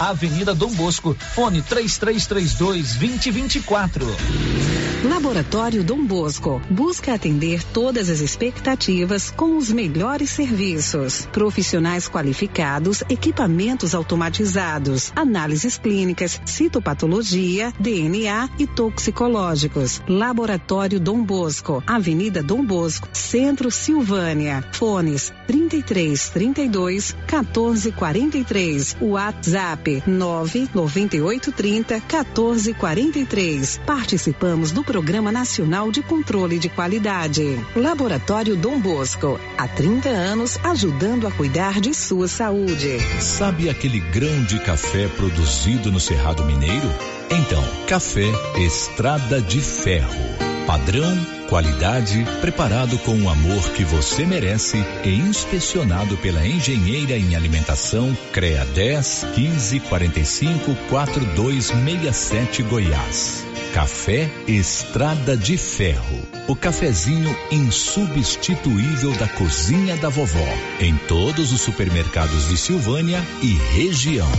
Avenida 0.00 0.54
Dom 0.54 0.70
Bosco, 0.70 1.16
fone 1.34 1.62
3332 1.62 2.94
2024. 2.94 4.06
Laboratório 5.04 5.84
Dom 5.84 6.02
Bosco 6.02 6.62
busca 6.70 7.12
atender 7.12 7.62
todas 7.62 8.08
as 8.08 8.20
expectativas 8.20 9.30
com 9.30 9.58
os 9.58 9.70
melhores 9.70 10.30
serviços. 10.30 11.28
Profissionais 11.30 12.08
qualificados, 12.08 13.02
equipamentos 13.10 13.94
automatizados, 13.94 15.12
análises 15.14 15.76
clínicas, 15.76 16.40
citopatologia, 16.46 17.70
DNA 17.78 18.48
e 18.58 18.66
toxicológicos. 18.66 20.02
Laboratório 20.08 20.98
Dom 20.98 21.22
Bosco, 21.22 21.82
Avenida 21.86 22.42
Dom 22.42 22.64
Bosco, 22.64 23.06
Centro 23.12 23.70
Silvânia. 23.70 24.64
Fones 24.72 25.32
33 25.46 26.30
32 26.30 27.14
14 27.26 27.92
43. 27.92 28.96
WhatsApp 29.14 30.02
9 30.06 30.70
98 30.74 31.52
30 31.52 32.00
14 32.00 32.74
43. 32.74 33.80
Participamos 33.86 34.72
do 34.72 34.82
Programa 34.82 35.30
Nacional 35.30 35.92
de 35.92 36.02
Controle 36.02 36.58
de 36.58 36.68
Qualidade. 36.68 37.58
Laboratório 37.76 38.56
Dom 38.56 38.80
Bosco, 38.80 39.38
há 39.56 39.68
30 39.68 40.08
anos 40.08 40.58
ajudando 40.64 41.26
a 41.28 41.30
cuidar 41.30 41.80
de 41.80 41.94
sua 41.94 42.26
saúde. 42.26 42.98
Sabe 43.20 43.70
aquele 43.70 44.00
grão 44.00 44.42
de 44.44 44.58
café 44.58 45.06
produzido 45.08 45.92
no 45.92 46.00
Cerrado 46.00 46.44
Mineiro? 46.44 46.88
Então, 47.30 47.62
café 47.86 48.26
Estrada 48.58 49.40
de 49.40 49.60
Ferro. 49.60 50.53
Padrão, 50.66 51.14
qualidade, 51.48 52.24
preparado 52.40 52.98
com 53.00 53.20
o 53.20 53.28
amor 53.28 53.70
que 53.72 53.84
você 53.84 54.24
merece 54.24 54.78
e 55.04 55.10
inspecionado 55.10 56.16
pela 56.16 56.46
engenheira 56.46 57.18
em 57.18 57.36
alimentação 57.36 58.16
CREA 58.32 58.64
10 58.74 59.26
15 59.34 59.80
45 59.80 60.74
4267 60.88 62.62
Goiás. 62.62 63.44
Café 63.74 64.30
Estrada 64.46 65.36
de 65.36 65.58
Ferro. 65.58 66.22
O 66.46 66.54
cafezinho 66.54 67.36
insubstituível 67.50 69.10
da 69.18 69.26
cozinha 69.26 69.96
da 69.96 70.08
vovó. 70.08 70.46
Em 70.80 70.96
todos 71.08 71.52
os 71.52 71.60
supermercados 71.60 72.48
de 72.48 72.56
Silvânia 72.56 73.20
e 73.42 73.52
região. 73.74 74.30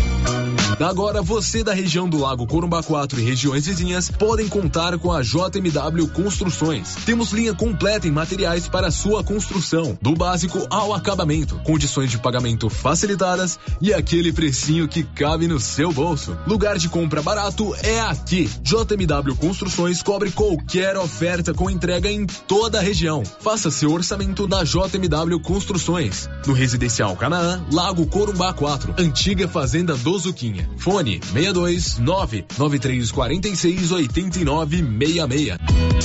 Agora 0.80 1.22
você 1.22 1.64
da 1.64 1.74
região 1.74 2.08
do 2.08 2.18
Lago 2.18 2.48
Corumbá 2.48 2.82
4 2.82 3.20
e 3.20 3.24
regiões 3.24 3.66
vizinhas 3.66 4.10
podem 4.10 4.48
contar 4.48 4.98
com 4.98 5.12
a 5.12 5.22
JMW 5.22 6.08
Construções. 6.16 6.96
Temos 7.06 7.34
linha 7.34 7.54
completa 7.54 8.08
em 8.08 8.12
materiais 8.12 8.70
para 8.70 8.90
sua 8.90 9.22
construção, 9.22 9.98
do 10.02 10.16
básico 10.16 10.66
ao 10.70 10.94
acabamento, 10.94 11.60
condições 11.66 12.10
de 12.10 12.18
pagamento 12.18 12.70
facilitadas 12.70 13.60
e 13.82 13.94
aquele 13.94 14.32
precinho 14.32 14.88
que 14.88 15.04
cabe 15.04 15.46
no 15.46 15.60
seu 15.60 15.92
bolso. 15.92 16.38
Lugar 16.48 16.78
de 16.78 16.88
compra 16.88 17.22
barato 17.22 17.76
é 17.84 18.00
aqui. 18.00 18.50
JMW 18.64 19.36
Construções 19.36 20.02
cobre 20.02 20.32
qualquer 20.32 20.98
oferta 20.98 21.54
com 21.54 21.70
entrega 21.70 22.10
em 22.10 22.26
toda 22.26 22.80
a 22.80 22.82
região. 22.82 23.22
Faça 23.42 23.70
seu 23.70 23.92
orçamento 23.92 24.48
na 24.48 24.64
JMW 24.64 25.42
Construções. 25.42 26.30
No 26.48 26.54
Residencial 26.54 27.16
Canaã, 27.18 27.62
Lago 27.72 28.08
Corumbá 28.08 28.54
4, 28.54 28.96
Antiga 28.98 29.50
Fazenda 29.50 29.98
do 29.98 30.18
Zuquinha. 30.18 30.70
Fone 30.78 31.20
62 31.34 32.00
99346 32.00 33.92
8966. 33.92 36.05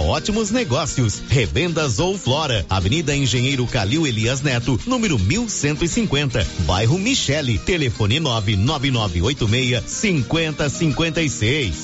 ótimos 0.00 0.50
negócios. 0.50 1.22
Revendas 1.28 1.98
ou 1.98 2.18
Flora, 2.18 2.64
Avenida 2.68 3.14
Engenheiro 3.14 3.66
Calil 3.66 4.06
Elias 4.06 4.42
Neto, 4.42 4.80
número 4.86 5.18
1150, 5.18 6.46
bairro 6.60 6.98
Michele, 6.98 7.58
telefone 7.58 8.20
99986 8.20 9.84
5056. 9.86 11.74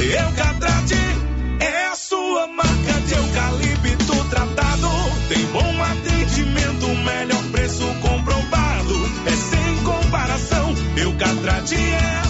Eucatrate 0.00 0.94
é 1.60 1.86
a 1.86 1.94
sua 1.94 2.46
marca 2.46 3.00
de 3.06 3.14
eucalipto 3.14 4.24
tratado. 4.30 4.88
Tem 5.28 5.44
bom 5.46 5.82
atendimento, 5.82 6.86
melhor 7.04 7.42
preço 7.52 7.84
comprovado. 8.00 8.94
É 9.26 9.30
sem 9.30 9.76
comparação. 9.84 10.74
Eucatrate 10.96 11.74
é 11.74 12.20
a 12.24 12.29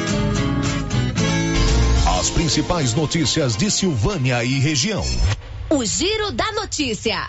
As 2.21 2.29
principais 2.29 2.93
notícias 2.93 3.57
de 3.57 3.71
Silvânia 3.71 4.43
e 4.43 4.59
região. 4.59 5.03
O 5.71 5.83
Giro 5.83 6.31
da 6.31 6.51
Notícia. 6.51 7.27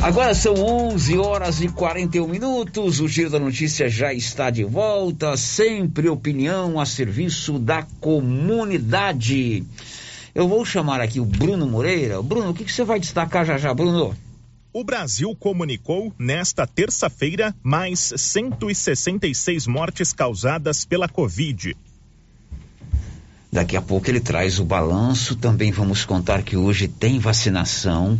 Agora 0.00 0.34
são 0.34 0.54
11 0.54 1.18
horas 1.18 1.60
e 1.60 1.68
41 1.68 2.26
minutos. 2.26 2.98
O 2.98 3.06
Giro 3.06 3.28
da 3.28 3.38
Notícia 3.38 3.86
já 3.86 4.10
está 4.10 4.48
de 4.48 4.64
volta. 4.64 5.36
Sempre 5.36 6.08
opinião 6.08 6.80
a 6.80 6.86
serviço 6.86 7.58
da 7.58 7.82
comunidade. 8.00 9.62
Eu 10.34 10.48
vou 10.48 10.64
chamar 10.64 11.02
aqui 11.02 11.20
o 11.20 11.26
Bruno 11.26 11.66
Moreira. 11.66 12.22
Bruno, 12.22 12.52
o 12.52 12.54
que, 12.54 12.64
que 12.64 12.72
você 12.72 12.84
vai 12.84 12.98
destacar 12.98 13.44
já 13.44 13.58
já, 13.58 13.74
Bruno? 13.74 14.16
O 14.72 14.82
Brasil 14.82 15.36
comunicou 15.36 16.10
nesta 16.18 16.66
terça-feira 16.66 17.54
mais 17.62 18.14
166 18.16 19.66
mortes 19.66 20.14
causadas 20.14 20.86
pela 20.86 21.06
Covid. 21.06 21.76
Daqui 23.50 23.76
a 23.76 23.82
pouco 23.82 24.10
ele 24.10 24.20
traz 24.20 24.58
o 24.58 24.64
balanço. 24.64 25.36
Também 25.36 25.72
vamos 25.72 26.04
contar 26.04 26.42
que 26.42 26.56
hoje 26.56 26.86
tem 26.86 27.18
vacinação 27.18 28.18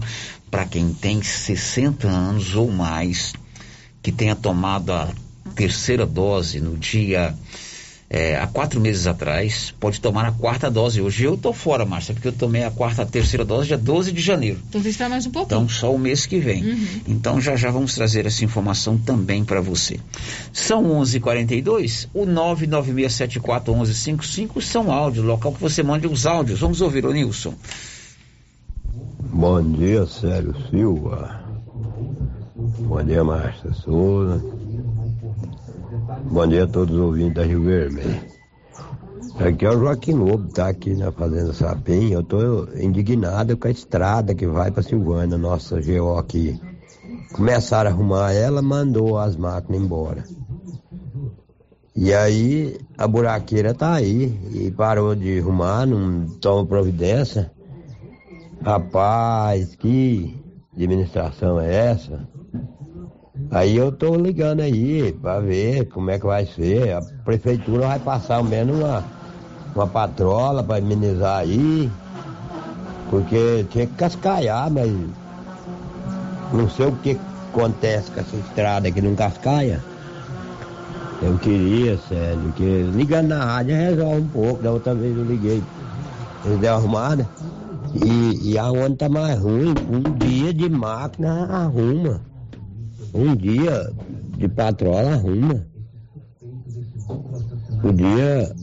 para 0.51 0.65
quem 0.65 0.93
tem 0.93 1.23
60 1.23 2.09
anos 2.09 2.55
ou 2.55 2.71
mais, 2.71 3.35
que 4.03 4.11
tenha 4.11 4.35
tomado 4.35 4.93
a 4.93 5.09
terceira 5.55 6.07
dose 6.07 6.61
no 6.61 6.77
dia 6.77 7.35
é, 8.11 8.37
há 8.37 8.47
quatro 8.47 8.81
meses 8.81 9.07
atrás, 9.07 9.75
pode 9.79 10.01
tomar 10.01 10.25
a 10.25 10.33
quarta 10.33 10.71
dose 10.71 10.99
hoje. 11.01 11.25
Eu 11.25 11.37
tô 11.37 11.53
fora, 11.53 11.85
Márcia, 11.85 12.15
porque 12.15 12.29
eu 12.29 12.33
tomei 12.33 12.65
a 12.65 12.71
quarta, 12.71 13.03
a 13.03 13.07
terceira 13.07 13.45
dose 13.45 13.69
dia 13.69 13.77
12 13.77 14.13
de 14.13 14.23
janeiro. 14.23 14.59
Então 14.69 14.81
você 14.81 14.89
está 14.89 15.11
mais 15.11 15.27
um 15.27 15.31
pouquinho. 15.31 15.63
Então, 15.63 15.69
só 15.69 15.95
o 15.95 15.99
mês 15.99 16.25
que 16.25 16.39
vem. 16.39 16.65
Uhum. 16.65 16.87
Então, 17.07 17.39
já 17.41 17.55
já 17.55 17.71
vamos 17.71 17.95
trazer 17.95 18.25
essa 18.25 18.43
informação 18.45 18.97
também 18.97 19.45
para 19.45 19.61
você. 19.61 20.01
São 20.53 20.85
11:42. 20.85 21.17
h 21.17 21.21
42 21.21 22.09
o 22.15 22.25
996741155 22.27 24.63
são 24.63 24.91
áudios, 24.91 25.23
local 25.25 25.53
que 25.53 25.61
você 25.61 25.83
mande 25.83 26.07
os 26.07 26.25
áudios. 26.25 26.61
Vamos 26.61 26.81
ouvir, 26.81 27.05
o 27.05 27.13
Nilson. 27.13 27.55
Bom 29.21 29.61
dia, 29.73 30.07
Sérgio 30.07 30.55
Silva. 30.71 31.43
Bom 32.57 33.05
dia, 33.05 33.23
Márcia 33.23 33.75
Souza. 33.75 34.43
Bom 36.31 36.47
dia 36.47 36.65
a 36.65 36.67
todos 36.67 36.95
os 36.95 37.01
ouvintes 37.01 37.35
da 37.35 37.43
Rio 37.43 37.63
Vermelho. 37.63 38.21
Aqui 39.39 39.65
é 39.65 39.71
o 39.71 39.79
Joaquim 39.79 40.13
Lobo, 40.13 40.53
tá 40.53 40.69
aqui 40.69 40.95
na 40.95 41.11
Fazenda 41.11 41.55
Sapim. 41.55 42.11
Eu 42.11 42.23
tô 42.23 42.69
indignado 42.75 43.57
com 43.57 43.67
a 43.67 43.71
estrada 43.71 44.35
que 44.35 44.47
vai 44.47 44.71
pra 44.71 44.83
Silvânia, 44.83 45.39
nossa 45.39 45.81
GO 45.81 46.19
aqui. 46.19 46.61
Começaram 47.33 47.91
a 47.91 47.93
arrumar 47.95 48.33
ela, 48.33 48.61
mandou 48.61 49.19
as 49.19 49.37
máquinas 49.37 49.81
embora. 49.81 50.23
E 51.97 52.13
aí 52.13 52.79
a 52.99 53.09
buraqueira 53.09 53.73
tá 53.73 53.95
aí 53.95 54.39
e 54.53 54.71
parou 54.71 55.15
de 55.15 55.39
arrumar, 55.39 55.87
não 55.87 56.27
toma 56.41 56.67
providência. 56.67 57.51
Rapaz, 58.61 59.75
que 59.77 60.39
administração 60.75 61.59
é 61.59 61.75
essa? 61.75 62.29
Aí 63.51 63.77
eu 63.77 63.91
tô 63.91 64.15
ligando 64.15 64.61
aí 64.61 65.13
pra 65.13 65.41
ver 65.41 65.87
como 65.89 66.11
é 66.11 66.19
que 66.19 66.27
vai 66.27 66.45
ser. 66.45 66.93
A 66.93 67.03
prefeitura 67.25 67.87
vai 67.87 67.99
passar 67.99 68.37
ao 68.37 68.45
menos 68.45 68.77
uma, 68.79 69.05
uma 69.75 69.87
patrola 69.87 70.63
pra 70.63 70.77
amenizar 70.77 71.39
aí. 71.39 71.91
Porque 73.11 73.65
tinha 73.71 73.87
que 73.87 73.95
cascaiar, 73.95 74.71
mas 74.71 74.93
não 76.53 76.69
sei 76.69 76.87
o 76.87 76.93
que 76.97 77.19
acontece 77.51 78.11
com 78.11 78.21
essa 78.21 78.37
estrada 78.37 78.91
que 78.91 79.01
não 79.01 79.15
cascaia. 79.15 79.83
Eu 81.23 81.37
queria, 81.39 81.99
sério, 81.99 82.53
que 82.55 82.83
ligando 82.95 83.29
na 83.29 83.45
rádio 83.45 83.75
resolve 83.75 84.21
um 84.21 84.29
pouco. 84.29 84.63
Da 84.63 84.71
outra 84.71 84.95
vez 84.95 85.17
eu 85.17 85.25
liguei, 85.25 85.63
eles 86.45 86.59
deram 86.61 86.77
arrumada. 86.77 87.29
E, 87.95 88.53
e 88.53 88.59
aonde 88.59 88.97
tá 88.97 89.09
mais 89.09 89.39
ruim, 89.41 89.75
um 89.91 90.13
dia 90.19 90.53
de 90.53 90.69
máquina 90.69 91.47
arruma. 91.47 92.21
Um 93.15 93.35
dia 93.35 93.91
de 94.37 94.49
patrola 94.49 95.15
arruma. 95.15 95.67
Podia, 97.81 98.55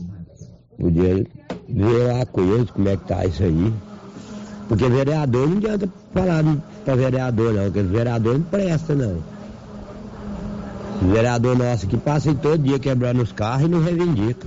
podia 0.78 1.26
ver 1.68 2.12
lá 2.12 2.26
com 2.26 2.66
como 2.66 2.88
é 2.88 2.96
que 2.96 3.04
tá 3.06 3.24
isso 3.26 3.42
aí. 3.42 3.72
Porque 4.68 4.88
vereador 4.88 5.48
não 5.48 5.56
adianta 5.58 5.88
falar 6.12 6.42
pra 6.84 6.94
vereador 6.94 7.52
não, 7.52 7.64
porque 7.64 7.82
vereador 7.82 8.34
não 8.38 8.44
presta 8.44 8.94
não. 8.94 9.18
Vereador 11.02 11.56
nosso 11.56 11.86
que 11.86 11.96
passa 11.96 12.34
todo 12.34 12.62
dia 12.62 12.78
quebrando 12.78 13.22
os 13.22 13.32
carros 13.32 13.66
e 13.66 13.68
não 13.68 13.82
reivindica. 13.82 14.46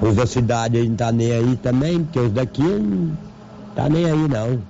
Os 0.00 0.16
da 0.16 0.26
cidade 0.26 0.86
não 0.88 0.96
tá 0.96 1.10
nem 1.12 1.32
aí 1.32 1.56
também, 1.56 2.02
porque 2.04 2.18
os 2.18 2.32
daqui 2.32 2.62
não 2.62 3.16
tá 3.74 3.88
nem 3.88 4.04
aí 4.04 4.28
não. 4.28 4.60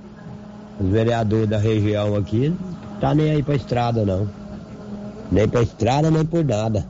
Os 0.80 0.90
vereadores 0.90 1.48
da 1.48 1.58
região 1.58 2.16
aqui 2.16 2.54
tá 3.00 3.14
nem 3.14 3.30
aí 3.30 3.42
pra 3.42 3.54
estrada 3.54 4.04
não. 4.04 4.28
Nem 5.30 5.48
pra 5.48 5.62
estrada, 5.62 6.10
nem 6.10 6.24
por 6.24 6.44
nada. 6.44 6.88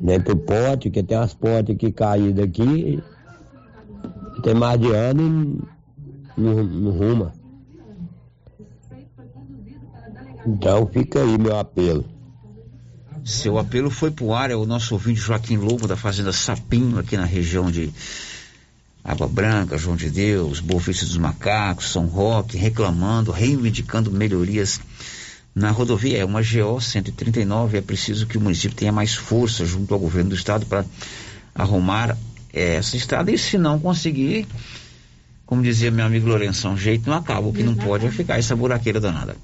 Nem 0.00 0.20
por 0.20 0.36
pote, 0.36 0.90
que 0.90 1.02
tem 1.02 1.16
umas 1.16 1.34
potes 1.34 1.76
que 1.76 1.92
caíram 1.92 2.32
daqui. 2.32 3.02
Tem 4.42 4.54
mais 4.54 4.80
de 4.80 4.90
ano 4.90 5.22
e 6.36 6.40
não, 6.40 6.64
não 6.64 6.90
ruma. 6.90 7.32
Então 10.46 10.86
fica 10.86 11.20
aí 11.20 11.38
meu 11.38 11.58
apelo. 11.58 12.04
Seu 13.22 13.58
apelo 13.58 13.90
foi 13.90 14.10
pro 14.10 14.32
ar, 14.32 14.50
é 14.50 14.56
o 14.56 14.64
nosso 14.64 14.94
ouvinte 14.94 15.20
Joaquim 15.20 15.58
Lobo 15.58 15.86
da 15.86 15.96
Fazenda 15.96 16.32
Sapinho, 16.32 16.98
aqui 16.98 17.18
na 17.18 17.26
região 17.26 17.70
de 17.70 17.92
Água 19.02 19.26
Branca, 19.26 19.78
João 19.78 19.96
de 19.96 20.10
Deus, 20.10 20.60
Boa 20.60 20.80
Vista 20.80 21.06
dos 21.06 21.16
Macacos, 21.16 21.90
São 21.90 22.06
Roque, 22.06 22.56
reclamando, 22.56 23.30
reivindicando 23.30 24.10
melhorias 24.10 24.80
na 25.54 25.70
rodovia. 25.70 26.18
É 26.18 26.24
uma 26.24 26.42
GO 26.42 26.80
139, 26.80 27.78
é 27.78 27.80
preciso 27.80 28.26
que 28.26 28.36
o 28.36 28.40
município 28.40 28.76
tenha 28.76 28.92
mais 28.92 29.14
força 29.14 29.64
junto 29.64 29.92
ao 29.94 30.00
governo 30.00 30.30
do 30.30 30.36
estado 30.36 30.66
para 30.66 30.84
arrumar 31.54 32.16
essa 32.52 32.96
estrada 32.96 33.30
e 33.30 33.38
se 33.38 33.56
não 33.56 33.78
conseguir, 33.78 34.46
como 35.46 35.62
dizia 35.62 35.90
meu 35.90 36.04
amigo 36.04 36.28
Lourenço, 36.28 36.68
um 36.68 36.76
jeito 36.76 37.08
não 37.08 37.16
acaba, 37.16 37.46
o 37.46 37.52
que 37.52 37.62
não 37.62 37.74
pode 37.74 38.06
é 38.06 38.10
ficar 38.10 38.38
essa 38.38 38.54
buraqueira 38.54 39.00
danada. 39.00 39.36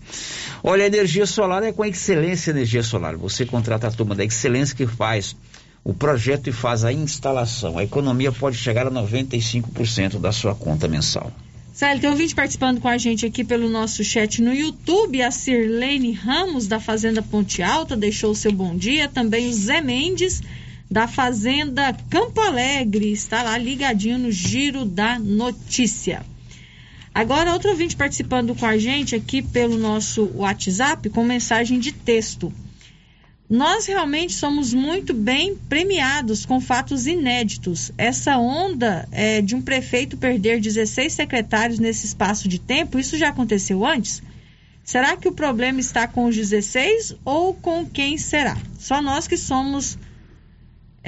Olha, 0.62 0.84
a 0.84 0.86
energia 0.86 1.26
solar 1.26 1.62
é 1.62 1.72
com 1.72 1.82
a 1.82 1.88
Excelência 1.88 2.50
Energia 2.50 2.82
Solar. 2.82 3.16
Você 3.16 3.46
contrata 3.46 3.86
a 3.86 3.90
turma 3.90 4.14
da 4.14 4.24
Excelência 4.24 4.74
que 4.74 4.86
faz 4.86 5.36
o 5.86 5.94
projeto 5.94 6.48
e 6.48 6.52
faz 6.52 6.84
a 6.84 6.92
instalação. 6.92 7.78
A 7.78 7.84
economia 7.84 8.32
pode 8.32 8.56
chegar 8.56 8.88
a 8.88 8.90
95% 8.90 10.18
da 10.18 10.32
sua 10.32 10.52
conta 10.52 10.88
mensal. 10.88 11.30
Célio, 11.72 12.00
tem 12.00 12.10
um 12.10 12.16
vídeo 12.16 12.34
participando 12.34 12.80
com 12.80 12.88
a 12.88 12.98
gente 12.98 13.24
aqui 13.24 13.44
pelo 13.44 13.68
nosso 13.68 14.02
chat 14.02 14.42
no 14.42 14.52
YouTube. 14.52 15.22
A 15.22 15.30
Sirlene 15.30 16.10
Ramos, 16.10 16.66
da 16.66 16.80
Fazenda 16.80 17.22
Ponte 17.22 17.62
Alta, 17.62 17.96
deixou 17.96 18.32
o 18.32 18.34
seu 18.34 18.50
bom 18.50 18.74
dia. 18.74 19.06
Também 19.06 19.48
o 19.48 19.52
Zé 19.52 19.80
Mendes, 19.80 20.42
da 20.90 21.06
Fazenda 21.06 21.96
Campo 22.10 22.40
Alegre, 22.40 23.12
está 23.12 23.44
lá 23.44 23.56
ligadinho 23.56 24.18
no 24.18 24.32
Giro 24.32 24.84
da 24.84 25.20
Notícia. 25.20 26.26
Agora, 27.14 27.52
outro 27.52 27.70
ouvinte 27.70 27.94
participando 27.94 28.56
com 28.56 28.66
a 28.66 28.76
gente 28.76 29.14
aqui 29.14 29.40
pelo 29.40 29.78
nosso 29.78 30.32
WhatsApp 30.34 31.08
com 31.10 31.22
mensagem 31.22 31.78
de 31.78 31.92
texto. 31.92 32.52
Nós 33.48 33.86
realmente 33.86 34.32
somos 34.32 34.74
muito 34.74 35.14
bem 35.14 35.54
premiados 35.54 36.44
com 36.44 36.60
fatos 36.60 37.06
inéditos. 37.06 37.92
Essa 37.96 38.36
onda 38.38 39.08
é, 39.12 39.40
de 39.40 39.54
um 39.54 39.62
prefeito 39.62 40.16
perder 40.16 40.60
16 40.60 41.12
secretários 41.12 41.78
nesse 41.78 42.06
espaço 42.06 42.48
de 42.48 42.58
tempo, 42.58 42.98
isso 42.98 43.16
já 43.16 43.28
aconteceu 43.28 43.86
antes? 43.86 44.20
Será 44.82 45.16
que 45.16 45.28
o 45.28 45.32
problema 45.32 45.78
está 45.78 46.08
com 46.08 46.24
os 46.26 46.34
16 46.34 47.16
ou 47.24 47.54
com 47.54 47.86
quem 47.86 48.18
será? 48.18 48.56
Só 48.78 49.00
nós 49.00 49.28
que 49.28 49.36
somos 49.36 49.96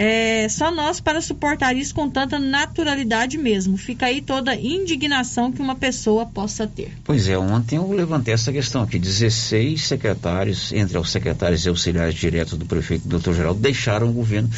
é, 0.01 0.49
só 0.49 0.71
nós 0.71 1.01
para 1.01 1.21
suportar 1.21 1.75
isso 1.75 1.93
com 1.93 2.09
tanta 2.09 2.39
naturalidade 2.39 3.37
mesmo. 3.37 3.77
Fica 3.77 4.07
aí 4.07 4.23
toda 4.23 4.55
indignação 4.55 5.51
que 5.51 5.61
uma 5.61 5.75
pessoa 5.75 6.25
possa 6.25 6.69
ter. 6.69 6.93
Pois 7.03 7.27
é, 7.27 7.37
ontem 7.37 7.79
eu 7.79 7.91
levantei 7.91 8.33
essa 8.33 8.53
questão 8.53 8.83
aqui. 8.83 8.97
16 8.97 9.83
secretários, 9.83 10.73
entre 10.73 10.97
os 10.97 11.11
secretários 11.11 11.67
e 11.67 11.69
auxiliares 11.69 12.15
diretos 12.15 12.57
do 12.57 12.65
prefeito 12.65 13.09
Dr. 13.09 13.33
Geraldo, 13.33 13.59
deixaram 13.59 14.09
o 14.09 14.13
governo 14.13 14.49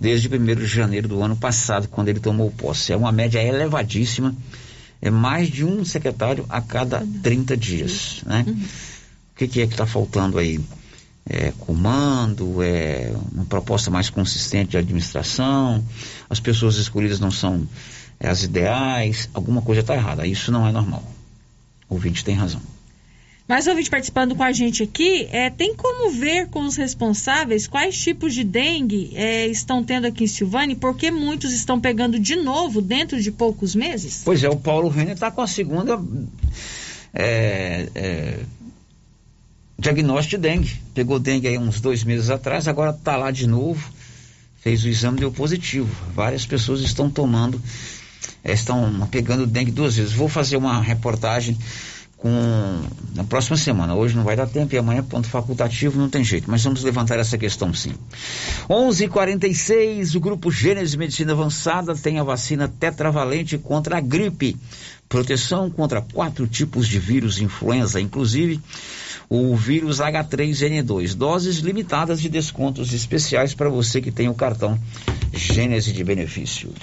desde 0.00 0.26
1 0.26 0.56
de 0.56 0.66
janeiro 0.66 1.06
do 1.06 1.22
ano 1.22 1.36
passado, 1.36 1.86
quando 1.86 2.08
ele 2.08 2.18
tomou 2.18 2.50
posse. 2.50 2.92
É 2.92 2.96
uma 2.96 3.12
média 3.12 3.40
elevadíssima. 3.40 4.34
É 5.00 5.08
mais 5.08 5.48
de 5.48 5.64
um 5.64 5.84
secretário 5.84 6.44
a 6.48 6.60
cada 6.60 7.06
30 7.22 7.56
dias. 7.56 8.22
Né? 8.26 8.44
Uhum. 8.44 8.54
O 8.54 9.36
que, 9.36 9.46
que 9.46 9.60
é 9.60 9.68
que 9.68 9.72
está 9.72 9.86
faltando 9.86 10.36
aí? 10.36 10.58
É, 11.32 11.52
comando, 11.60 12.60
é 12.60 13.12
uma 13.32 13.44
proposta 13.44 13.88
mais 13.88 14.10
consistente 14.10 14.72
de 14.72 14.76
administração, 14.76 15.84
as 16.28 16.40
pessoas 16.40 16.76
escolhidas 16.76 17.20
não 17.20 17.30
são 17.30 17.68
é, 18.18 18.28
as 18.28 18.42
ideais, 18.42 19.30
alguma 19.32 19.62
coisa 19.62 19.80
está 19.80 19.94
errada. 19.94 20.26
Isso 20.26 20.50
não 20.50 20.66
é 20.66 20.72
normal. 20.72 21.04
O 21.88 21.94
ouvinte 21.94 22.24
tem 22.24 22.34
razão. 22.34 22.60
Mais 23.46 23.66
um 23.66 23.70
ouvinte 23.70 23.90
participando 23.90 24.34
com 24.34 24.42
a 24.42 24.52
gente 24.52 24.82
aqui, 24.82 25.28
é, 25.30 25.50
tem 25.50 25.74
como 25.74 26.10
ver 26.10 26.48
com 26.48 26.64
os 26.64 26.76
responsáveis 26.76 27.66
quais 27.66 27.96
tipos 28.00 28.34
de 28.34 28.44
dengue 28.44 29.12
é, 29.14 29.46
estão 29.46 29.82
tendo 29.82 30.06
aqui 30.06 30.24
em 30.24 30.28
Silvânia 30.28 30.74
e 30.74 30.76
por 30.76 30.96
que 30.96 31.10
muitos 31.10 31.52
estão 31.52 31.80
pegando 31.80 32.18
de 32.18 32.36
novo 32.36 32.80
dentro 32.80 33.20
de 33.20 33.30
poucos 33.30 33.74
meses? 33.74 34.22
Pois 34.24 34.42
é, 34.42 34.48
o 34.48 34.56
Paulo 34.56 34.88
Renner 34.88 35.14
está 35.14 35.32
com 35.32 35.40
a 35.40 35.48
segunda 35.48 36.00
é, 37.12 37.88
é 37.94 38.38
diagnóstico 39.80 40.40
de 40.40 40.48
dengue. 40.48 40.80
Pegou 40.94 41.18
dengue 41.18 41.48
aí 41.48 41.58
uns 41.58 41.80
dois 41.80 42.04
meses 42.04 42.30
atrás, 42.30 42.68
agora 42.68 42.90
está 42.90 43.16
lá 43.16 43.30
de 43.30 43.46
novo. 43.46 43.90
Fez 44.60 44.84
o 44.84 44.88
exame, 44.88 45.18
deu 45.18 45.32
positivo. 45.32 45.88
Várias 46.14 46.44
pessoas 46.44 46.80
estão 46.82 47.10
tomando, 47.10 47.60
eh, 48.44 48.52
estão 48.52 49.08
pegando 49.10 49.46
dengue 49.46 49.70
duas 49.70 49.96
vezes. 49.96 50.12
Vou 50.12 50.28
fazer 50.28 50.58
uma 50.58 50.80
reportagem 50.82 51.56
com 52.20 52.82
na 53.14 53.24
próxima 53.24 53.56
semana. 53.56 53.94
Hoje 53.94 54.14
não 54.14 54.22
vai 54.22 54.36
dar 54.36 54.46
tempo 54.46 54.74
e 54.74 54.78
amanhã 54.78 55.02
ponto 55.02 55.26
facultativo, 55.26 55.98
não 55.98 56.10
tem 56.10 56.22
jeito. 56.22 56.50
Mas 56.50 56.62
vamos 56.62 56.84
levantar 56.84 57.18
essa 57.18 57.38
questão 57.38 57.72
sim. 57.72 57.94
11:46 58.68 60.14
o 60.14 60.20
grupo 60.20 60.50
Gênesis 60.50 60.94
Medicina 60.94 61.32
Avançada 61.32 61.94
tem 61.94 62.18
a 62.18 62.22
vacina 62.22 62.68
tetravalente 62.68 63.56
contra 63.56 63.96
a 63.96 64.00
gripe, 64.00 64.56
proteção 65.08 65.70
contra 65.70 66.02
quatro 66.02 66.46
tipos 66.46 66.86
de 66.86 66.98
vírus 66.98 67.40
influenza, 67.40 67.98
inclusive 67.98 68.60
o 69.30 69.54
vírus 69.54 69.98
H3N2. 69.98 71.14
Doses 71.14 71.58
limitadas 71.58 72.20
de 72.20 72.28
descontos 72.28 72.92
especiais 72.92 73.54
para 73.54 73.70
você 73.70 74.00
que 74.00 74.10
tem 74.10 74.28
o 74.28 74.34
cartão 74.34 74.76
Gênese 75.32 75.92
de 75.92 76.02
benefício. 76.02 76.74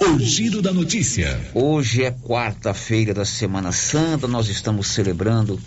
O 0.00 0.18
Giro 0.20 0.62
da 0.62 0.72
Notícia. 0.72 1.50
Hoje 1.52 2.04
é 2.04 2.12
quarta-feira 2.12 3.12
da 3.12 3.24
Semana 3.24 3.72
Santa, 3.72 4.28
nós 4.28 4.48
estamos 4.48 4.86
celebrando 4.86 5.58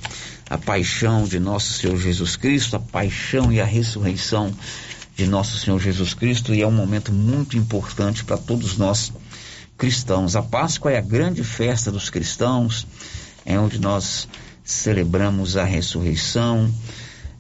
a 0.50 0.58
paixão 0.58 1.26
de 1.26 1.40
nosso 1.40 1.74
Senhor 1.74 1.98
Jesus 1.98 2.38
Cristo, 2.38 2.78
a 2.78 2.80
paixão 2.80 3.52
e 3.52 3.60
a 3.60 3.66
ressurreição 3.66 4.54
de 5.18 5.28
nosso 5.28 5.58
Senhor 5.58 5.80
Jesus 5.80 6.14
Cristo, 6.14 6.54
e 6.54 6.62
é 6.62 6.68
um 6.68 6.72
momento 6.72 7.12
muito 7.12 7.58
importante 7.58 8.24
para 8.24 8.38
todos 8.38 8.78
nós 8.78 9.12
cristãos. 9.78 10.38
A 10.38 10.42
Páscoa 10.42 10.92
é 10.92 10.98
a 10.98 11.02
grande 11.02 11.44
festa 11.44 11.92
dos 11.92 12.10
cristãos, 12.10 12.88
é 13.46 13.60
onde 13.60 13.80
nós 13.80 14.28
celebramos 14.68 15.56
a 15.56 15.64
ressurreição, 15.64 16.70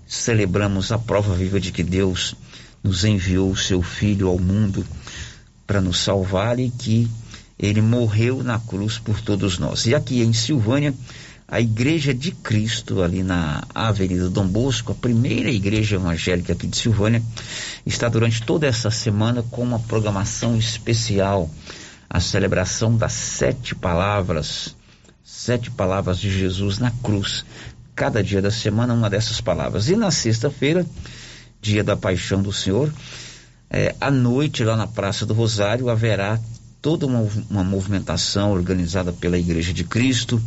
celebramos 0.08 0.94
a 0.94 0.98
prova 0.98 1.36
viva 1.36 1.60
de 1.60 1.74
que 1.74 1.84
Deus 1.84 2.34
nos 2.82 3.04
enviou 3.04 3.52
o 3.52 3.58
seu 3.58 3.82
Filho 3.82 4.30
ao 4.30 4.40
mundo 4.40 4.86
para 5.68 5.82
nos 5.82 6.00
salvar 6.00 6.58
e 6.58 6.70
que 6.70 7.06
ele 7.60 7.82
morreu 7.82 8.42
na 8.42 8.58
cruz 8.58 8.98
por 8.98 9.20
todos 9.20 9.60
nós. 9.60 9.86
E 9.86 9.94
aqui 9.94 10.22
em 10.22 10.32
Silvânia, 10.32 10.94
a 11.50 11.60
Igreja 11.60 12.14
de 12.14 12.32
Cristo, 12.32 13.02
ali 13.02 13.24
na 13.24 13.62
Avenida 13.76 14.30
Dom 14.30 14.48
Bosco, 14.48 14.94
a 14.94 14.96
primeira 14.96 15.52
igreja 15.52 15.98
evangélica 15.98 16.54
aqui 16.54 16.66
de 16.66 16.78
Silvânia, 16.78 17.22
está 17.86 18.08
durante 18.08 18.42
toda 18.42 18.66
essa 18.66 18.90
semana 18.90 19.44
com 19.52 19.64
uma 19.64 19.80
programação 19.80 20.58
especial, 20.58 21.50
a 22.10 22.22
celebração 22.22 22.96
das 22.96 23.12
sete 23.12 23.76
palavras 23.76 24.77
sete 25.28 25.70
palavras 25.70 26.20
de 26.20 26.32
Jesus 26.32 26.80
na 26.80 26.90
cruz. 27.04 27.44
Cada 27.94 28.24
dia 28.24 28.42
da 28.42 28.50
semana, 28.50 28.94
uma 28.94 29.10
dessas 29.10 29.42
palavras. 29.42 29.90
E 29.90 29.96
na 29.98 30.10
sexta-feira, 30.10 30.86
dia 31.62 31.84
da 31.84 31.98
paixão 31.98 32.42
do 32.42 32.54
Senhor, 32.54 32.94
é, 33.70 33.94
à 34.00 34.10
noite, 34.10 34.64
lá 34.64 34.78
na 34.78 34.88
Praça 34.88 35.26
do 35.26 35.34
Rosário, 35.34 35.90
haverá 35.90 36.40
toda 36.82 37.06
uma, 37.06 37.28
uma 37.50 37.64
movimentação 37.64 38.54
organizada 38.54 39.12
pela 39.12 39.38
Igreja 39.38 39.74
de 39.74 39.84
Cristo, 39.84 40.42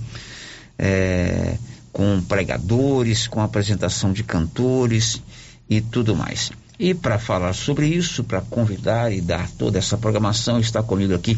é, 0.78 1.58
com 1.92 2.22
pregadores, 2.22 3.28
com 3.28 3.42
apresentação 3.42 4.14
de 4.14 4.24
cantores 4.24 5.20
e 5.68 5.82
tudo 5.82 6.16
mais. 6.16 6.50
E 6.78 6.94
para 6.94 7.18
falar 7.18 7.52
sobre 7.52 7.86
isso, 7.86 8.24
para 8.24 8.40
convidar 8.40 9.12
e 9.12 9.20
dar 9.20 9.50
toda 9.50 9.78
essa 9.78 9.98
programação, 9.98 10.58
está 10.58 10.82
comigo 10.82 11.14
aqui 11.14 11.36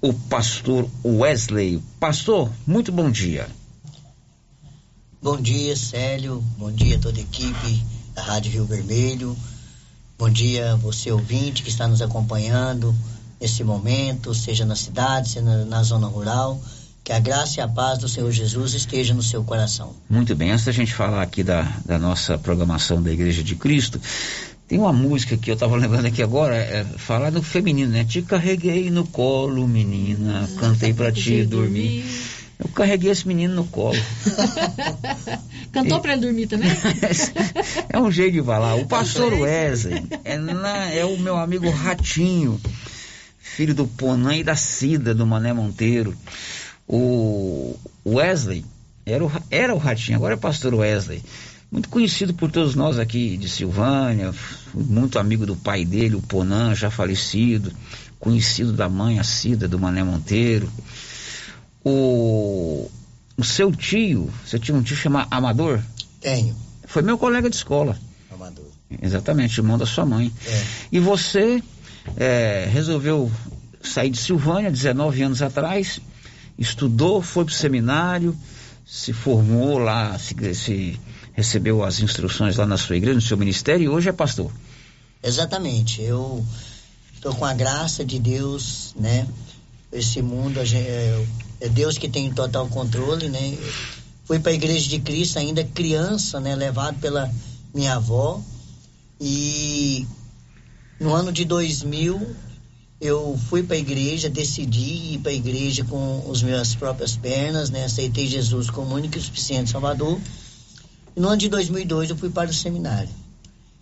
o 0.00 0.12
pastor 0.12 0.88
Wesley. 1.04 1.82
Pastor, 1.98 2.50
muito 2.66 2.92
bom 2.92 3.10
dia. 3.10 3.48
Bom 5.22 5.40
dia, 5.40 5.76
Célio. 5.76 6.42
Bom 6.58 6.70
dia 6.70 6.96
a 6.96 7.00
toda 7.00 7.18
a 7.18 7.22
equipe 7.22 7.82
da 8.14 8.22
Rádio 8.22 8.52
Rio 8.52 8.64
Vermelho. 8.64 9.36
Bom 10.18 10.30
dia 10.30 10.76
você 10.76 11.10
ouvinte 11.10 11.62
que 11.62 11.68
está 11.68 11.86
nos 11.88 12.00
acompanhando 12.00 12.94
nesse 13.40 13.62
momento, 13.62 14.34
seja 14.34 14.64
na 14.64 14.76
cidade, 14.76 15.28
seja 15.28 15.44
na, 15.44 15.64
na 15.64 15.82
zona 15.82 16.06
rural. 16.06 16.60
Que 17.04 17.12
a 17.12 17.20
graça 17.20 17.60
e 17.60 17.62
a 17.62 17.68
paz 17.68 17.98
do 17.98 18.08
Senhor 18.08 18.32
Jesus 18.32 18.74
esteja 18.74 19.14
no 19.14 19.22
seu 19.22 19.44
coração. 19.44 19.94
Muito 20.10 20.34
bem, 20.34 20.50
antes 20.50 20.64
da 20.64 20.72
gente 20.72 20.92
falar 20.92 21.22
aqui 21.22 21.42
da, 21.44 21.62
da 21.84 21.98
nossa 21.98 22.36
programação 22.36 23.00
da 23.00 23.12
Igreja 23.12 23.44
de 23.44 23.54
Cristo, 23.54 24.00
tem 24.68 24.78
uma 24.78 24.92
música 24.92 25.36
que 25.36 25.50
eu 25.50 25.54
estava 25.54 25.76
lembrando 25.76 26.06
aqui 26.06 26.22
agora, 26.22 26.56
é, 26.56 26.84
falar 26.84 27.30
no 27.30 27.42
feminino, 27.42 27.92
né? 27.92 28.04
Te 28.04 28.20
carreguei 28.22 28.90
no 28.90 29.06
colo, 29.06 29.66
menina, 29.66 30.48
cantei 30.58 30.92
para 30.92 31.12
ti 31.12 31.44
dormir. 31.44 32.04
Eu 32.58 32.68
carreguei 32.68 33.10
esse 33.10 33.28
menino 33.28 33.54
no 33.54 33.64
colo. 33.64 33.98
Cantou 35.70 36.00
para 36.00 36.14
ele 36.14 36.22
dormir 36.22 36.46
também? 36.46 36.70
é 37.88 37.98
um 37.98 38.10
jeito 38.10 38.32
de 38.32 38.42
falar. 38.42 38.74
O 38.76 38.86
pastor 38.86 39.32
Wesley 39.34 40.02
é, 40.24 40.38
na, 40.38 40.90
é 40.90 41.04
o 41.04 41.18
meu 41.18 41.36
amigo 41.36 41.68
Ratinho, 41.70 42.58
filho 43.38 43.74
do 43.74 43.86
Ponã 43.86 44.34
e 44.34 44.42
da 44.42 44.56
Cida, 44.56 45.14
do 45.14 45.26
Mané 45.26 45.52
Monteiro. 45.52 46.16
O 46.88 47.76
Wesley 48.04 48.64
era 49.04 49.24
o, 49.24 49.30
era 49.50 49.74
o 49.74 49.78
Ratinho, 49.78 50.16
agora 50.16 50.34
é 50.34 50.36
o 50.36 50.40
pastor 50.40 50.74
Wesley. 50.74 51.22
Muito 51.76 51.90
conhecido 51.90 52.32
por 52.32 52.50
todos 52.50 52.74
nós 52.74 52.98
aqui 52.98 53.36
de 53.36 53.50
Silvânia, 53.50 54.34
muito 54.72 55.18
amigo 55.18 55.44
do 55.44 55.54
pai 55.54 55.84
dele, 55.84 56.14
o 56.14 56.22
Ponan, 56.22 56.74
já 56.74 56.90
falecido, 56.90 57.70
conhecido 58.18 58.72
da 58.72 58.88
mãe, 58.88 59.18
a 59.18 59.22
Cida, 59.22 59.68
do 59.68 59.78
Mané 59.78 60.02
Monteiro. 60.02 60.72
O, 61.84 62.90
o 63.36 63.44
seu 63.44 63.70
tio, 63.70 64.32
você 64.42 64.58
tinha 64.58 64.74
um 64.74 64.82
tio 64.82 64.96
chamado 64.96 65.28
Amador? 65.30 65.82
Tenho. 66.18 66.56
Foi 66.86 67.02
meu 67.02 67.18
colega 67.18 67.50
de 67.50 67.56
escola. 67.56 67.98
Amador. 68.32 68.70
Exatamente, 69.02 69.58
irmão 69.58 69.76
da 69.76 69.84
sua 69.84 70.06
mãe. 70.06 70.32
É. 70.46 70.64
E 70.92 70.98
você 70.98 71.62
é, 72.16 72.66
resolveu 72.72 73.30
sair 73.82 74.08
de 74.08 74.18
Silvânia 74.18 74.70
19 74.70 75.22
anos 75.22 75.42
atrás, 75.42 76.00
estudou, 76.58 77.20
foi 77.20 77.44
para 77.44 77.52
o 77.52 77.54
seminário, 77.54 78.34
se 78.86 79.12
formou 79.12 79.76
lá, 79.76 80.18
se, 80.18 80.54
se 80.54 80.98
recebeu 81.36 81.84
as 81.84 82.00
instruções 82.00 82.56
lá 82.56 82.64
na 82.64 82.78
sua 82.78 82.96
igreja, 82.96 83.14
no 83.14 83.20
seu 83.20 83.36
ministério 83.36 83.84
e 83.84 83.88
hoje 83.88 84.08
é 84.08 84.12
pastor. 84.12 84.50
Exatamente. 85.22 86.00
Eu 86.00 86.44
estou 87.14 87.34
com 87.34 87.44
a 87.44 87.52
graça 87.52 88.02
de 88.02 88.18
Deus, 88.18 88.94
né? 88.98 89.28
Esse 89.92 90.22
mundo 90.22 90.58
é, 90.58 91.26
é 91.60 91.68
Deus 91.68 91.98
que 91.98 92.08
tem 92.08 92.32
total 92.32 92.66
controle, 92.68 93.28
né? 93.28 93.58
Fui 94.24 94.38
para 94.38 94.50
a 94.50 94.54
igreja 94.54 94.88
de 94.88 94.98
Cristo 94.98 95.38
ainda 95.38 95.62
criança, 95.62 96.40
né? 96.40 96.56
Levado 96.56 96.98
pela 97.00 97.30
minha 97.74 97.96
avó 97.96 98.40
e 99.20 100.06
no 100.98 101.12
ano 101.12 101.30
de 101.30 101.44
2000 101.44 102.34
eu 102.98 103.38
fui 103.50 103.62
para 103.62 103.76
a 103.76 103.78
igreja, 103.78 104.30
decidi 104.30 105.14
ir 105.14 105.18
para 105.18 105.30
a 105.30 105.34
igreja 105.34 105.84
com 105.84 106.26
as 106.30 106.42
minhas 106.42 106.74
próprias 106.74 107.14
pernas, 107.14 107.68
né? 107.68 107.84
Aceitei 107.84 108.26
Jesus 108.26 108.70
como 108.70 108.94
único 108.94 109.18
e 109.18 109.20
suficiente 109.20 109.70
Salvador. 109.70 110.18
E 111.16 111.20
no 111.20 111.28
ano 111.28 111.38
de 111.38 111.48
2002 111.48 112.10
eu 112.10 112.16
fui 112.16 112.28
para 112.28 112.50
o 112.50 112.54
seminário. 112.54 113.08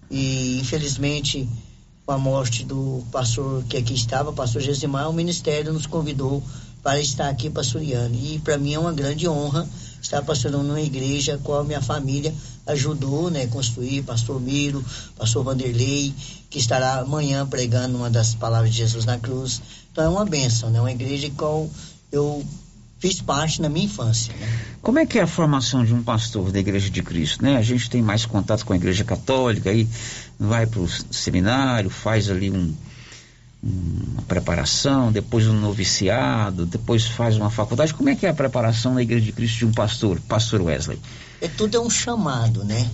E 0.08 0.60
infelizmente, 0.60 1.48
com 2.06 2.12
a 2.12 2.18
morte 2.18 2.64
do 2.64 3.02
pastor 3.10 3.64
que 3.64 3.76
aqui 3.76 3.92
estava, 3.92 4.32
pastor 4.32 4.62
Gesimar, 4.62 5.10
o 5.10 5.12
ministério 5.12 5.72
nos 5.72 5.84
convidou 5.84 6.40
para 6.80 7.00
estar 7.00 7.28
aqui 7.28 7.50
pastoreando. 7.50 8.14
E 8.14 8.38
para 8.38 8.56
mim 8.56 8.74
é 8.74 8.78
uma 8.78 8.92
grande 8.92 9.26
honra 9.26 9.68
estar 10.00 10.22
pastoreando 10.22 10.62
numa 10.62 10.80
igreja 10.80 11.34
a 11.34 11.38
qual 11.38 11.64
minha 11.64 11.82
família 11.82 12.32
ajudou, 12.66 13.30
né, 13.30 13.48
construir, 13.48 14.02
pastor 14.02 14.40
Miro, 14.40 14.84
pastor 15.16 15.42
Vanderlei, 15.42 16.14
que 16.48 16.58
estará 16.60 17.00
amanhã 17.00 17.44
pregando 17.44 17.96
uma 17.96 18.10
das 18.10 18.34
palavras 18.34 18.70
de 18.70 18.76
Jesus 18.76 19.04
na 19.04 19.18
cruz. 19.18 19.60
Então 19.90 20.04
é 20.04 20.08
uma 20.08 20.24
bênção, 20.24 20.70
né, 20.70 20.80
uma 20.80 20.92
igreja 20.92 21.28
qual 21.36 21.68
eu 22.12 22.44
fiz 22.98 23.20
parte 23.20 23.60
na 23.60 23.68
minha 23.68 23.86
infância. 23.86 24.32
Né? 24.34 24.58
Como 24.82 24.98
é 24.98 25.06
que 25.06 25.18
é 25.18 25.22
a 25.22 25.26
formação 25.26 25.84
de 25.84 25.94
um 25.94 26.02
pastor 26.02 26.50
da 26.50 26.58
Igreja 26.58 26.90
de 26.90 27.02
Cristo, 27.02 27.42
né? 27.42 27.56
A 27.56 27.62
gente 27.62 27.88
tem 27.88 28.02
mais 28.02 28.26
contato 28.26 28.64
com 28.64 28.72
a 28.72 28.76
Igreja 28.76 29.04
Católica, 29.04 29.70
aí 29.70 29.88
vai 30.38 30.66
para 30.66 30.80
o 30.80 30.88
seminário, 30.88 31.90
faz 31.90 32.30
ali 32.30 32.50
um, 32.50 32.74
uma 33.62 34.22
preparação, 34.22 35.10
depois 35.10 35.46
um 35.46 35.58
noviciado, 35.58 36.66
depois 36.66 37.06
faz 37.06 37.36
uma 37.36 37.50
faculdade. 37.50 37.94
Como 37.94 38.10
é 38.10 38.14
que 38.14 38.26
é 38.26 38.28
a 38.28 38.34
preparação 38.34 38.94
na 38.94 39.02
Igreja 39.02 39.24
de 39.24 39.32
Cristo 39.32 39.58
de 39.58 39.66
um 39.66 39.72
pastor, 39.72 40.20
pastor 40.20 40.60
Wesley? 40.60 40.98
É 41.40 41.48
tudo 41.48 41.76
é 41.76 41.80
um 41.80 41.90
chamado, 41.90 42.64
né? 42.64 42.90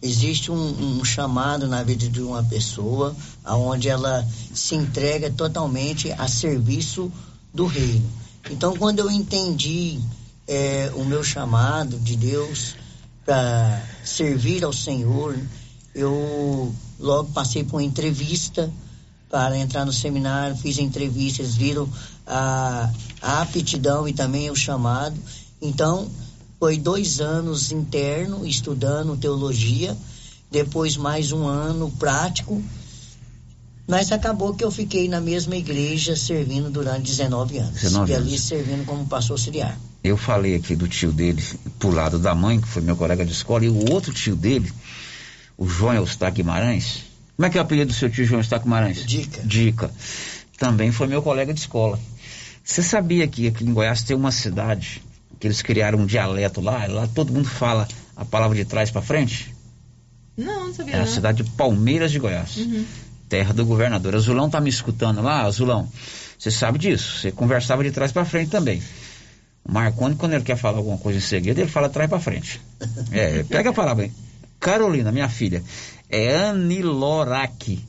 Existe 0.00 0.50
um, 0.50 0.98
um 0.98 1.04
chamado 1.04 1.66
na 1.66 1.82
vida 1.82 2.08
de 2.08 2.20
uma 2.20 2.42
pessoa, 2.44 3.16
aonde 3.44 3.88
ela 3.88 4.26
se 4.54 4.74
entrega 4.76 5.30
totalmente 5.30 6.12
a 6.12 6.28
serviço 6.28 7.12
do 7.52 7.66
reino. 7.66 8.17
Então, 8.50 8.76
quando 8.76 9.00
eu 9.00 9.10
entendi 9.10 10.00
é, 10.46 10.90
o 10.94 11.04
meu 11.04 11.22
chamado 11.22 11.98
de 11.98 12.16
Deus 12.16 12.74
para 13.24 13.82
servir 14.04 14.64
ao 14.64 14.72
Senhor, 14.72 15.38
eu 15.94 16.74
logo 16.98 17.30
passei 17.32 17.62
por 17.62 17.76
uma 17.76 17.82
entrevista 17.82 18.72
para 19.28 19.58
entrar 19.58 19.84
no 19.84 19.92
seminário, 19.92 20.56
fiz 20.56 20.78
entrevistas, 20.78 21.54
viram 21.54 21.88
a, 22.26 22.90
a 23.20 23.42
aptidão 23.42 24.08
e 24.08 24.12
também 24.12 24.50
o 24.50 24.56
chamado. 24.56 25.16
Então, 25.60 26.10
foi 26.58 26.78
dois 26.78 27.20
anos 27.20 27.70
interno 27.70 28.46
estudando 28.46 29.16
teologia, 29.16 29.96
depois 30.50 30.96
mais 30.96 31.30
um 31.30 31.46
ano 31.46 31.90
prático, 31.98 32.62
mas 33.88 34.12
acabou 34.12 34.54
que 34.54 34.62
eu 34.62 34.70
fiquei 34.70 35.08
na 35.08 35.18
mesma 35.20 35.56
igreja 35.56 36.14
servindo 36.14 36.68
durante 36.70 37.06
19 37.10 37.58
anos. 37.58 37.80
19 37.80 38.12
e 38.12 38.14
anos. 38.14 38.28
ali 38.28 38.38
servindo 38.38 38.84
como 38.84 39.06
pastor 39.06 39.34
auxiliar. 39.34 39.78
Eu 40.04 40.16
falei 40.18 40.54
aqui 40.54 40.76
do 40.76 40.86
tio 40.86 41.10
dele, 41.10 41.42
pro 41.78 41.90
lado 41.90 42.18
da 42.18 42.34
mãe, 42.34 42.60
que 42.60 42.68
foi 42.68 42.82
meu 42.82 42.94
colega 42.96 43.24
de 43.24 43.32
escola, 43.32 43.64
e 43.64 43.68
o 43.70 43.90
outro 43.90 44.12
tio 44.12 44.36
dele, 44.36 44.70
o 45.56 45.66
João 45.66 45.94
Eustáquio 45.94 46.44
Guimarães. 46.44 47.04
Como 47.34 47.46
é 47.46 47.50
que 47.50 47.56
é 47.56 47.60
o 47.60 47.64
apelido 47.64 47.90
do 47.90 47.96
seu 47.96 48.10
tio 48.10 48.26
João 48.26 48.40
Eustáquio 48.40 48.64
Guimarães? 48.64 49.04
Dica. 49.06 49.40
Dica. 49.42 49.90
Também 50.58 50.92
foi 50.92 51.06
meu 51.06 51.22
colega 51.22 51.54
de 51.54 51.60
escola. 51.60 51.98
Você 52.62 52.82
sabia 52.82 53.26
que 53.26 53.46
aqui 53.48 53.64
em 53.64 53.72
Goiás 53.72 54.02
tem 54.02 54.14
uma 54.14 54.30
cidade 54.30 55.02
que 55.40 55.46
eles 55.46 55.62
criaram 55.62 56.00
um 56.00 56.06
dialeto 56.06 56.60
lá, 56.60 56.86
lá 56.86 57.06
todo 57.06 57.32
mundo 57.32 57.48
fala 57.48 57.88
a 58.14 58.24
palavra 58.24 58.56
de 58.56 58.64
trás 58.66 58.90
para 58.90 59.00
frente? 59.00 59.54
Não, 60.36 60.66
não 60.66 60.74
sabia 60.74 60.94
É 60.94 60.96
a 60.98 61.04
não. 61.04 61.06
cidade 61.06 61.42
de 61.42 61.50
Palmeiras 61.52 62.10
de 62.12 62.18
Goiás. 62.18 62.56
Uhum. 62.58 62.84
Terra 63.28 63.52
do 63.52 63.64
governador. 63.64 64.14
Azulão 64.14 64.48
tá 64.48 64.60
me 64.60 64.70
escutando 64.70 65.20
lá, 65.22 65.42
Azulão. 65.42 65.88
Você 66.38 66.50
sabe 66.50 66.78
disso. 66.78 67.18
Você 67.18 67.32
conversava 67.32 67.82
de 67.84 67.90
trás 67.90 68.12
para 68.12 68.24
frente 68.24 68.50
também. 68.50 68.82
O 69.64 69.72
Marconi, 69.72 70.14
quando 70.14 70.34
ele 70.34 70.44
quer 70.44 70.56
falar 70.56 70.78
alguma 70.78 70.98
coisa 70.98 71.18
em 71.18 71.22
segredo, 71.22 71.60
ele 71.60 71.70
fala 71.70 71.88
trás 71.88 72.08
para 72.08 72.20
frente. 72.20 72.60
É, 73.12 73.42
pega 73.42 73.70
a 73.70 73.72
palavra 73.72 74.04
aí. 74.04 74.12
Carolina, 74.58 75.12
minha 75.12 75.28
filha, 75.28 75.62
é 76.08 76.36
Anilorac. 76.36 77.84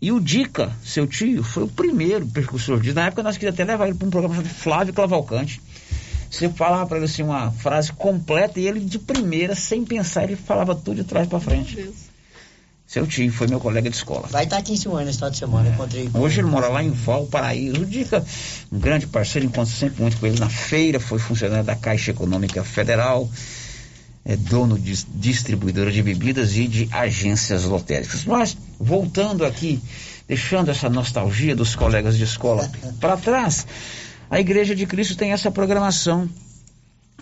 E 0.00 0.12
o 0.12 0.20
Dica, 0.20 0.70
seu 0.84 1.06
tio, 1.08 1.42
foi 1.42 1.64
o 1.64 1.68
primeiro 1.68 2.24
percursor 2.26 2.80
disso. 2.80 2.94
Na 2.94 3.06
época 3.06 3.22
nós 3.22 3.36
queríamos 3.36 3.58
até 3.60 3.64
levar 3.70 3.88
ele 3.88 3.98
para 3.98 4.06
um 4.06 4.10
programa 4.10 4.36
chamado 4.36 4.54
Flávio 4.54 4.94
Clavalcante. 4.94 5.60
Você 6.30 6.48
falava 6.50 6.86
para 6.86 6.98
ele 6.98 7.06
assim 7.06 7.22
uma 7.22 7.50
frase 7.50 7.92
completa 7.92 8.60
e 8.60 8.66
ele 8.68 8.80
de 8.80 8.98
primeira, 8.98 9.54
sem 9.54 9.84
pensar, 9.84 10.24
ele 10.24 10.36
falava 10.36 10.74
tudo 10.74 10.96
de 10.96 11.04
trás 11.04 11.26
para 11.26 11.40
frente. 11.40 11.90
Seu 12.88 13.06
tio 13.06 13.30
foi 13.30 13.46
meu 13.46 13.60
colega 13.60 13.90
de 13.90 13.96
escola. 13.96 14.26
Vai 14.30 14.44
estar 14.44 14.56
aqui 14.56 14.72
em 14.72 14.76
Silvânia 14.76 15.04
nesse 15.04 15.18
final 15.18 15.30
de 15.30 15.36
semana, 15.36 15.68
eu 15.68 15.74
encontrei 15.74 16.08
com 16.08 16.20
Hoje 16.20 16.40
ele 16.40 16.48
mora 16.48 16.68
lá 16.68 16.82
em 16.82 16.90
Valparaíso. 16.90 17.84
Dica, 17.84 18.24
um 18.72 18.78
grande 18.78 19.06
parceiro, 19.06 19.46
encontro 19.46 19.74
sempre 19.74 20.00
muito 20.00 20.16
com 20.16 20.26
ele 20.26 20.40
na 20.40 20.48
feira, 20.48 20.98
foi 20.98 21.18
funcionário 21.18 21.66
da 21.66 21.76
Caixa 21.76 22.12
Econômica 22.12 22.64
Federal, 22.64 23.28
é 24.24 24.36
dono 24.36 24.78
de 24.78 25.04
distribuidora 25.04 25.92
de 25.92 26.02
bebidas 26.02 26.56
e 26.56 26.66
de 26.66 26.88
agências 26.90 27.64
lotéricas. 27.64 28.24
Mas, 28.24 28.56
voltando 28.80 29.44
aqui, 29.44 29.82
deixando 30.26 30.70
essa 30.70 30.88
nostalgia 30.88 31.54
dos 31.54 31.76
colegas 31.76 32.16
de 32.16 32.24
escola 32.24 32.70
para 32.98 33.18
trás, 33.18 33.66
a 34.30 34.40
Igreja 34.40 34.74
de 34.74 34.86
Cristo 34.86 35.14
tem 35.14 35.32
essa 35.32 35.50
programação 35.50 36.26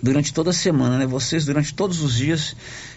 durante 0.02 0.32
toda 0.32 0.50
a 0.50 0.52
semana, 0.52 0.98
né? 0.98 1.06
Vocês, 1.06 1.44
durante 1.44 1.72
todos 1.74 2.02
os 2.02 2.14
dias, 2.14 2.54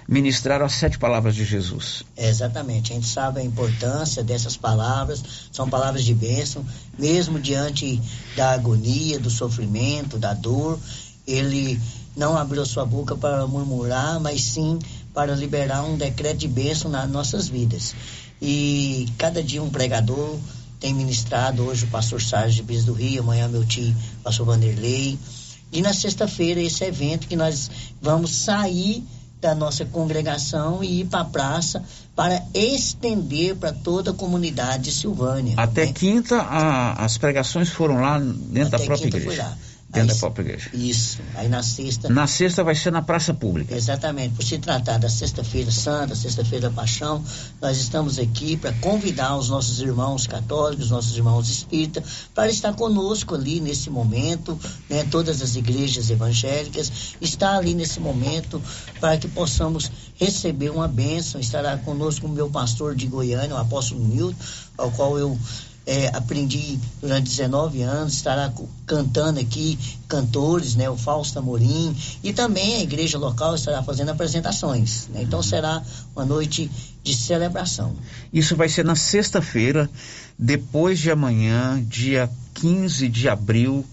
ministraram 0.07 0.65
as 0.65 0.73
sete 0.73 0.97
palavras 0.97 1.35
de 1.35 1.45
Jesus. 1.45 2.03
Exatamente, 2.17 2.91
a 2.91 2.95
gente 2.95 3.07
sabe 3.07 3.39
a 3.39 3.43
importância 3.43 4.23
dessas 4.23 4.57
palavras, 4.57 5.23
são 5.51 5.69
palavras 5.69 6.03
de 6.03 6.13
bênção, 6.13 6.65
mesmo 6.97 7.39
diante 7.39 8.01
da 8.35 8.51
agonia, 8.51 9.19
do 9.19 9.29
sofrimento, 9.29 10.17
da 10.17 10.33
dor, 10.33 10.79
ele 11.25 11.79
não 12.15 12.37
abriu 12.37 12.65
sua 12.65 12.85
boca 12.85 13.15
para 13.15 13.45
murmurar, 13.47 14.19
mas 14.19 14.41
sim 14.41 14.79
para 15.13 15.35
liberar 15.35 15.83
um 15.83 15.97
decreto 15.97 16.37
de 16.37 16.47
bênção 16.47 16.89
nas 16.89 17.09
nossas 17.09 17.47
vidas. 17.47 17.95
E 18.41 19.07
cada 19.17 19.43
dia 19.43 19.61
um 19.61 19.69
pregador 19.69 20.37
tem 20.79 20.93
ministrado, 20.93 21.63
hoje 21.63 21.85
o 21.85 21.89
pastor 21.89 22.21
Sérgio 22.21 22.55
de 22.55 22.63
Bis 22.63 22.83
do 22.85 22.93
Rio, 22.93 23.21
amanhã 23.21 23.47
meu 23.47 23.65
tio, 23.65 23.95
pastor 24.23 24.45
Vanderlei. 24.45 25.17
E 25.71 25.81
na 25.81 25.93
sexta-feira, 25.93 26.61
esse 26.61 26.83
evento 26.83 27.27
que 27.27 27.35
nós 27.35 27.69
vamos 28.01 28.33
sair 28.35 29.03
da 29.39 29.55
nossa 29.55 29.85
congregação 29.85 30.83
e 30.83 31.01
ir 31.01 31.05
para 31.05 31.21
a 31.21 31.25
praça 31.25 31.83
para 32.15 32.43
estender 32.53 33.55
para 33.55 33.71
toda 33.71 34.11
a 34.11 34.13
comunidade 34.13 34.83
de 34.85 34.91
Silvânia. 34.91 35.53
Até 35.57 35.87
quinta, 35.87 36.35
a- 36.41 37.05
as 37.05 37.17
pregações 37.17 37.69
foram 37.69 38.01
lá 38.01 38.19
dentro 38.19 38.71
da 38.71 38.77
Até 38.77 38.85
própria 38.85 39.05
quinta 39.05 39.17
igreja. 39.17 39.43
foi 39.43 39.51
lá. 39.51 39.57
Dentro 39.91 40.11
Aí- 40.11 40.15
da 40.15 40.19
própria 40.19 40.43
igreja. 40.43 40.69
Isso. 40.71 41.17
Aí 41.33 41.47
na 41.47 41.63
sexta. 41.63 42.09
Na 42.09 42.27
sexta 42.27 42.63
vai 42.63 42.75
ser 42.75 42.91
na 42.91 43.01
praça 43.01 43.33
pública. 43.33 43.75
Exatamente. 43.75 44.35
Por 44.35 44.43
se 44.45 44.59
tratar 44.59 44.99
da 44.99 45.09
Sexta-feira 45.09 45.71
Santa, 45.71 46.13
Sexta-feira 46.13 46.69
da 46.69 46.75
Paixão, 46.75 47.23
nós 47.59 47.77
estamos 47.79 48.19
aqui 48.19 48.55
para 48.55 48.71
convidar 48.73 49.35
os 49.35 49.49
nossos 49.49 49.79
irmãos 49.79 50.27
católicos, 50.27 50.91
nossos 50.91 51.17
irmãos 51.17 51.49
espíritas, 51.49 52.03
para 52.35 52.49
estar 52.51 52.73
conosco 52.73 53.33
ali 53.33 53.59
nesse 53.59 53.89
momento, 53.89 54.59
né? 54.87 55.03
Todas 55.09 55.41
as 55.41 55.55
igrejas 55.55 56.11
evangélicas, 56.11 57.15
estar 57.19 57.57
ali 57.57 57.73
nesse 57.73 57.99
momento 57.99 58.61
para 58.99 59.17
que 59.17 59.27
possamos 59.27 59.91
receber 60.19 60.69
uma 60.69 60.87
bênção. 60.87 61.41
Estará 61.41 61.77
conosco 61.77 62.27
o 62.27 62.29
meu 62.29 62.47
pastor 62.47 62.93
de 62.93 63.07
Goiânia, 63.07 63.55
o 63.55 63.57
apóstolo 63.57 64.05
Milton, 64.05 64.35
ao 64.77 64.91
qual 64.91 65.17
eu 65.17 65.35
é, 65.89 66.15
aprendi 66.15 66.79
durante 67.01 67.31
19 67.31 67.81
anos, 67.81 68.13
estará 68.13 68.53
cantando 68.85 69.39
aqui 69.39 69.79
cantores, 70.07 70.75
né, 70.75 70.87
o 70.87 70.95
Fausto 70.95 71.39
Amorim, 71.39 71.97
e 72.23 72.31
também 72.31 72.75
a 72.75 72.83
igreja 72.83 73.17
local 73.17 73.55
estará 73.55 73.81
fazendo 73.81 74.09
apresentações. 74.09 75.07
né? 75.07 75.23
Então 75.23 75.41
será 75.41 75.81
uma 76.15 76.23
noite 76.23 76.69
de 77.03 77.15
celebração. 77.15 77.95
Isso 78.31 78.55
vai 78.55 78.69
ser 78.69 78.85
na 78.85 78.95
sexta-feira, 78.95 79.89
depois 80.37 80.99
de 80.99 81.09
amanhã, 81.09 81.83
dia 81.83 82.29
15 82.53 83.07
de 83.09 83.27
abril, 83.27 83.83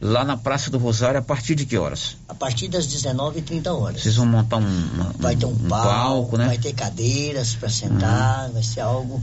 lá 0.00 0.24
na 0.24 0.38
Praça 0.38 0.70
do 0.70 0.78
Rosário, 0.78 1.20
a 1.20 1.22
partir 1.22 1.54
de 1.54 1.66
que 1.66 1.76
horas? 1.76 2.16
A 2.30 2.34
partir 2.34 2.68
das 2.68 2.86
19h30 2.86 3.66
horas. 3.66 4.02
Vocês 4.02 4.16
vão 4.16 4.24
montar 4.24 4.56
um, 4.56 4.88
Vai 5.18 5.36
ter 5.36 5.44
um, 5.44 5.50
um 5.50 5.68
palco, 5.68 5.86
palco, 5.86 6.36
né? 6.38 6.46
vai 6.46 6.56
ter 6.56 6.72
cadeiras 6.72 7.54
para 7.54 7.68
sentar, 7.68 8.50
vai 8.52 8.62
ser 8.62 8.80
algo 8.80 9.20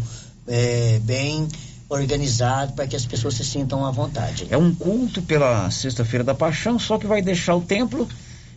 é, 0.47 0.99
bem 1.03 1.47
organizado 1.89 2.73
para 2.73 2.87
que 2.87 2.95
as 2.95 3.05
pessoas 3.05 3.33
se 3.33 3.43
sintam 3.43 3.85
à 3.85 3.91
vontade. 3.91 4.47
É 4.49 4.57
um 4.57 4.73
culto 4.73 5.21
pela 5.21 5.69
Sexta-feira 5.71 6.23
da 6.23 6.35
Paixão, 6.35 6.77
só 6.79 6.97
que 6.97 7.07
vai 7.07 7.21
deixar 7.21 7.55
o 7.55 7.61
templo 7.61 8.07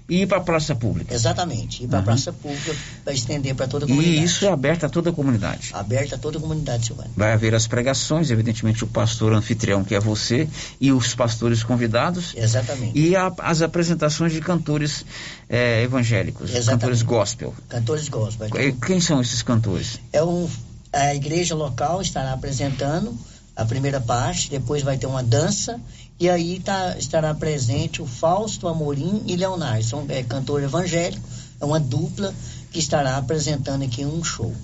e 0.09 0.23
ir 0.23 0.27
para 0.27 0.39
a 0.39 0.41
praça 0.41 0.75
pública. 0.75 1.15
Exatamente. 1.15 1.83
E 1.85 1.87
para 1.87 1.99
a 1.99 2.01
Uhum. 2.01 2.05
praça 2.05 2.33
pública 2.33 2.75
vai 3.05 3.15
estender 3.15 3.55
para 3.55 3.67
toda 3.69 3.87
a 3.87 3.89
comunidade. 3.89 4.19
E 4.21 4.25
isso 4.25 4.45
é 4.45 4.49
aberto 4.51 4.85
a 4.85 4.89
toda 4.89 5.09
a 5.09 5.13
comunidade. 5.13 5.71
Aberta 5.73 6.17
a 6.17 6.19
toda 6.19 6.37
a 6.37 6.41
comunidade, 6.41 6.87
Silvana. 6.87 7.09
Vai 7.17 7.33
haver 7.33 7.55
as 7.55 7.67
pregações, 7.67 8.31
evidentemente 8.31 8.85
o 8.85 8.87
pastor 8.87 9.33
anfitrião, 9.33 9.83
que 9.85 9.95
é 9.95 10.01
você, 10.01 10.47
e 10.81 10.93
os 10.93 11.15
pastores 11.15 11.63
convidados. 11.63 12.35
Exatamente. 12.37 12.99
E 12.99 13.17
a- 13.17 13.33
as 13.39 13.63
apresentações 13.63 14.33
de 14.33 14.41
cantores 14.41 15.07
eh, 15.49 15.83
evangélicos, 15.85 16.51
Exatamente. 16.51 16.71
cantores 16.81 17.03
gospel. 17.03 17.55
Cantores 17.69 18.09
gospel. 18.09 18.49
Eh, 18.57 18.75
Quem 18.85 19.01
são 19.01 19.21
esses 19.21 19.41
cantores? 19.43 19.99
É 20.13 20.23
um, 20.23 20.49
a 20.93 21.15
igreja 21.15 21.55
local 21.55 22.03
estará 22.03 22.33
apresentando 22.33 23.17
a 23.57 23.65
primeira 23.65 24.01
parte, 24.01 24.51
depois 24.51 24.83
vai 24.83 24.97
ter 24.99 25.07
uma 25.07 25.23
dança 25.23 25.81
e 26.19 26.29
aí 26.29 26.61
tá, 26.61 26.97
estará 26.99 27.35
presente 27.35 28.01
o 28.01 28.07
Fausto 28.07 28.69
Amorim 28.69 29.23
e 29.27 29.37
Leonardo. 29.37 29.85
São 29.85 30.05
é, 30.09 30.23
cantor 30.23 30.63
evangélico, 30.63 31.27
é 31.61 31.65
uma 31.65 31.81
dupla 31.81 32.35
que 32.71 32.79
estará 32.79 33.17
apresentando 33.17 33.85
aqui 33.85 34.05
um 34.05 34.23
show. 34.23 34.55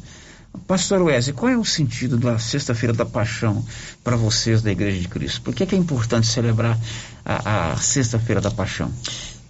Pastor 0.66 1.02
Wesley, 1.02 1.34
qual 1.34 1.50
é 1.50 1.56
o 1.56 1.64
sentido 1.64 2.16
da 2.16 2.38
Sexta-feira 2.38 2.92
da 2.92 3.04
Paixão 3.04 3.64
para 4.02 4.16
vocês 4.16 4.62
da 4.62 4.70
Igreja 4.70 5.00
de 5.00 5.08
Cristo? 5.08 5.42
Por 5.42 5.54
que, 5.54 5.66
que 5.66 5.74
é 5.74 5.78
importante 5.78 6.26
celebrar 6.26 6.78
a, 7.24 7.72
a 7.72 7.76
Sexta-feira 7.76 8.40
da 8.40 8.50
Paixão? 8.50 8.90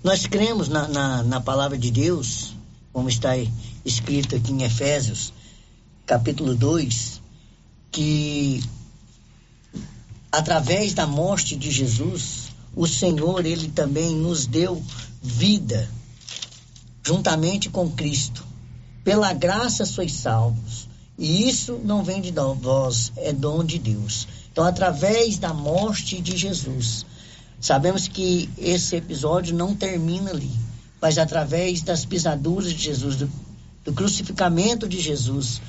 Nós 0.03 0.27
cremos 0.27 0.69
na, 0.69 0.89
na, 0.89 1.23
na 1.23 1.41
palavra 1.41 1.79
de 1.79 1.91
Deus, 1.91 2.55
como 2.93 3.09
está 3.09 3.33
escrito 3.85 4.37
aqui 4.37 4.53
em 4.53 4.65
Efésios, 4.65 5.33
capítulo 6.09 6.55
2, 6.55 7.21
que 7.93 8.65
através 10.33 10.95
da 10.95 11.07
morte 11.07 11.55
de 11.55 11.71
Jesus, 11.71 12.49
o 12.75 12.87
Senhor, 12.87 13.45
ele 13.45 13.69
também 13.69 14.17
nos 14.17 14.47
deu 14.47 14.83
vida 15.23 15.87
juntamente 17.05 17.69
com 17.69 17.91
Cristo. 17.91 18.43
Pela 19.05 19.35
graça 19.35 19.85
sois 19.85 20.13
salvos. 20.13 20.89
E 21.19 21.47
isso 21.47 21.79
não 21.85 22.03
vem 22.03 22.23
de 22.23 22.33
vós, 22.59 23.13
é 23.17 23.31
dom 23.31 23.63
de 23.63 23.79
Deus. 23.79 24.27
Então, 24.51 24.65
através 24.65 25.37
da 25.37 25.53
morte 25.53 26.23
de 26.23 26.39
Jesus, 26.39 27.05
sabemos 27.61 28.09
que 28.09 28.49
esse 28.57 28.97
episódio 28.97 29.55
não 29.55 29.75
termina 29.75 30.31
ali, 30.31 30.51
mas 31.03 31.19
através 31.19 31.83
das 31.83 32.07
pisaduras 32.07 32.73
de 32.73 32.83
Jesus, 32.83 33.17
do, 33.17 33.31
do 33.85 33.93
crucificamento 33.93 34.89
de 34.89 35.01
Jesus, 35.01 35.61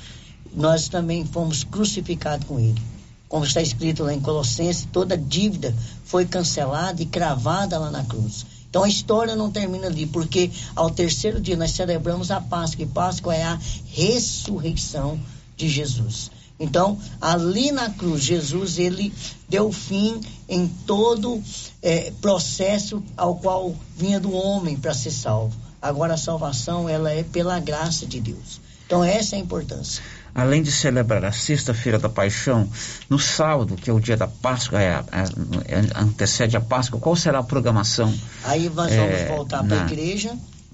nós 0.54 0.88
também 0.88 1.24
fomos 1.24 1.64
crucificados 1.64 2.46
com 2.46 2.58
ele. 2.58 2.80
Como 3.28 3.44
está 3.44 3.62
escrito 3.62 4.02
lá 4.02 4.12
em 4.12 4.20
Colossenses, 4.20 4.88
toda 4.92 5.16
dívida 5.16 5.74
foi 6.04 6.26
cancelada 6.26 7.00
e 7.00 7.06
cravada 7.06 7.78
lá 7.78 7.90
na 7.90 8.04
cruz. 8.04 8.44
Então 8.68 8.84
a 8.84 8.88
história 8.88 9.36
não 9.36 9.50
termina 9.50 9.86
ali, 9.86 10.06
porque 10.06 10.50
ao 10.74 10.90
terceiro 10.90 11.40
dia 11.40 11.56
nós 11.56 11.72
celebramos 11.72 12.30
a 12.30 12.40
Páscoa, 12.40 12.84
e 12.84 12.88
Páscoa 12.88 13.34
é 13.34 13.42
a 13.42 13.58
ressurreição 13.86 15.20
de 15.56 15.68
Jesus. 15.68 16.30
Então, 16.58 16.98
ali 17.20 17.72
na 17.72 17.88
cruz, 17.88 18.22
Jesus 18.22 18.78
ele 18.78 19.12
deu 19.48 19.72
fim 19.72 20.20
em 20.48 20.68
todo 20.68 21.42
eh, 21.82 22.12
processo 22.20 23.02
ao 23.16 23.36
qual 23.36 23.74
vinha 23.96 24.20
do 24.20 24.32
homem 24.32 24.76
para 24.76 24.92
ser 24.92 25.10
salvo. 25.10 25.56
Agora 25.80 26.14
a 26.14 26.18
salvação 26.18 26.88
ela 26.88 27.10
é 27.10 27.22
pela 27.22 27.58
graça 27.58 28.04
de 28.04 28.20
Deus. 28.20 28.60
Então 28.86 29.02
essa 29.02 29.36
é 29.36 29.38
a 29.38 29.42
importância. 29.42 30.02
Além 30.34 30.62
de 30.62 30.70
celebrar 30.70 31.24
a 31.24 31.32
Sexta-feira 31.32 31.98
da 31.98 32.08
Paixão, 32.08 32.68
no 33.08 33.18
sábado, 33.18 33.74
que 33.76 33.90
é 33.90 33.92
o 33.92 34.00
dia 34.00 34.16
da 34.16 34.28
Páscoa, 34.28 34.80
é, 34.80 35.02
é- 35.12 36.00
antecede 36.00 36.56
a 36.56 36.60
Páscoa, 36.60 37.00
qual 37.00 37.16
será 37.16 37.40
a 37.40 37.42
programação? 37.42 38.12
Aí 38.44 38.70
nós 38.70 38.92
É, 38.92 38.96
vamos 38.96 39.36
voltar 39.36 39.64
para 39.64 39.76
a 39.76 39.80
na- 39.84 39.86
igreja. 39.92 40.32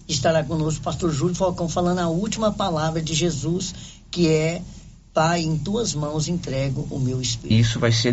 Estará 0.08 0.44
conosco 0.44 0.80
o 0.80 0.84
pastor 0.84 1.10
Júlio 1.10 1.34
Falcão 1.34 1.68
falando 1.68 1.98
a 1.98 2.08
última 2.08 2.52
palavra 2.52 3.02
de 3.02 3.12
Jesus, 3.14 3.74
que 4.10 4.28
é 4.28 4.62
Pai, 5.12 5.40
em 5.40 5.56
tuas 5.56 5.94
mãos 5.94 6.28
entrego 6.28 6.86
o 6.90 6.98
meu 7.00 7.22
espírito. 7.22 7.58
Isso 7.58 7.80
vai 7.80 7.90
ser 7.90 8.12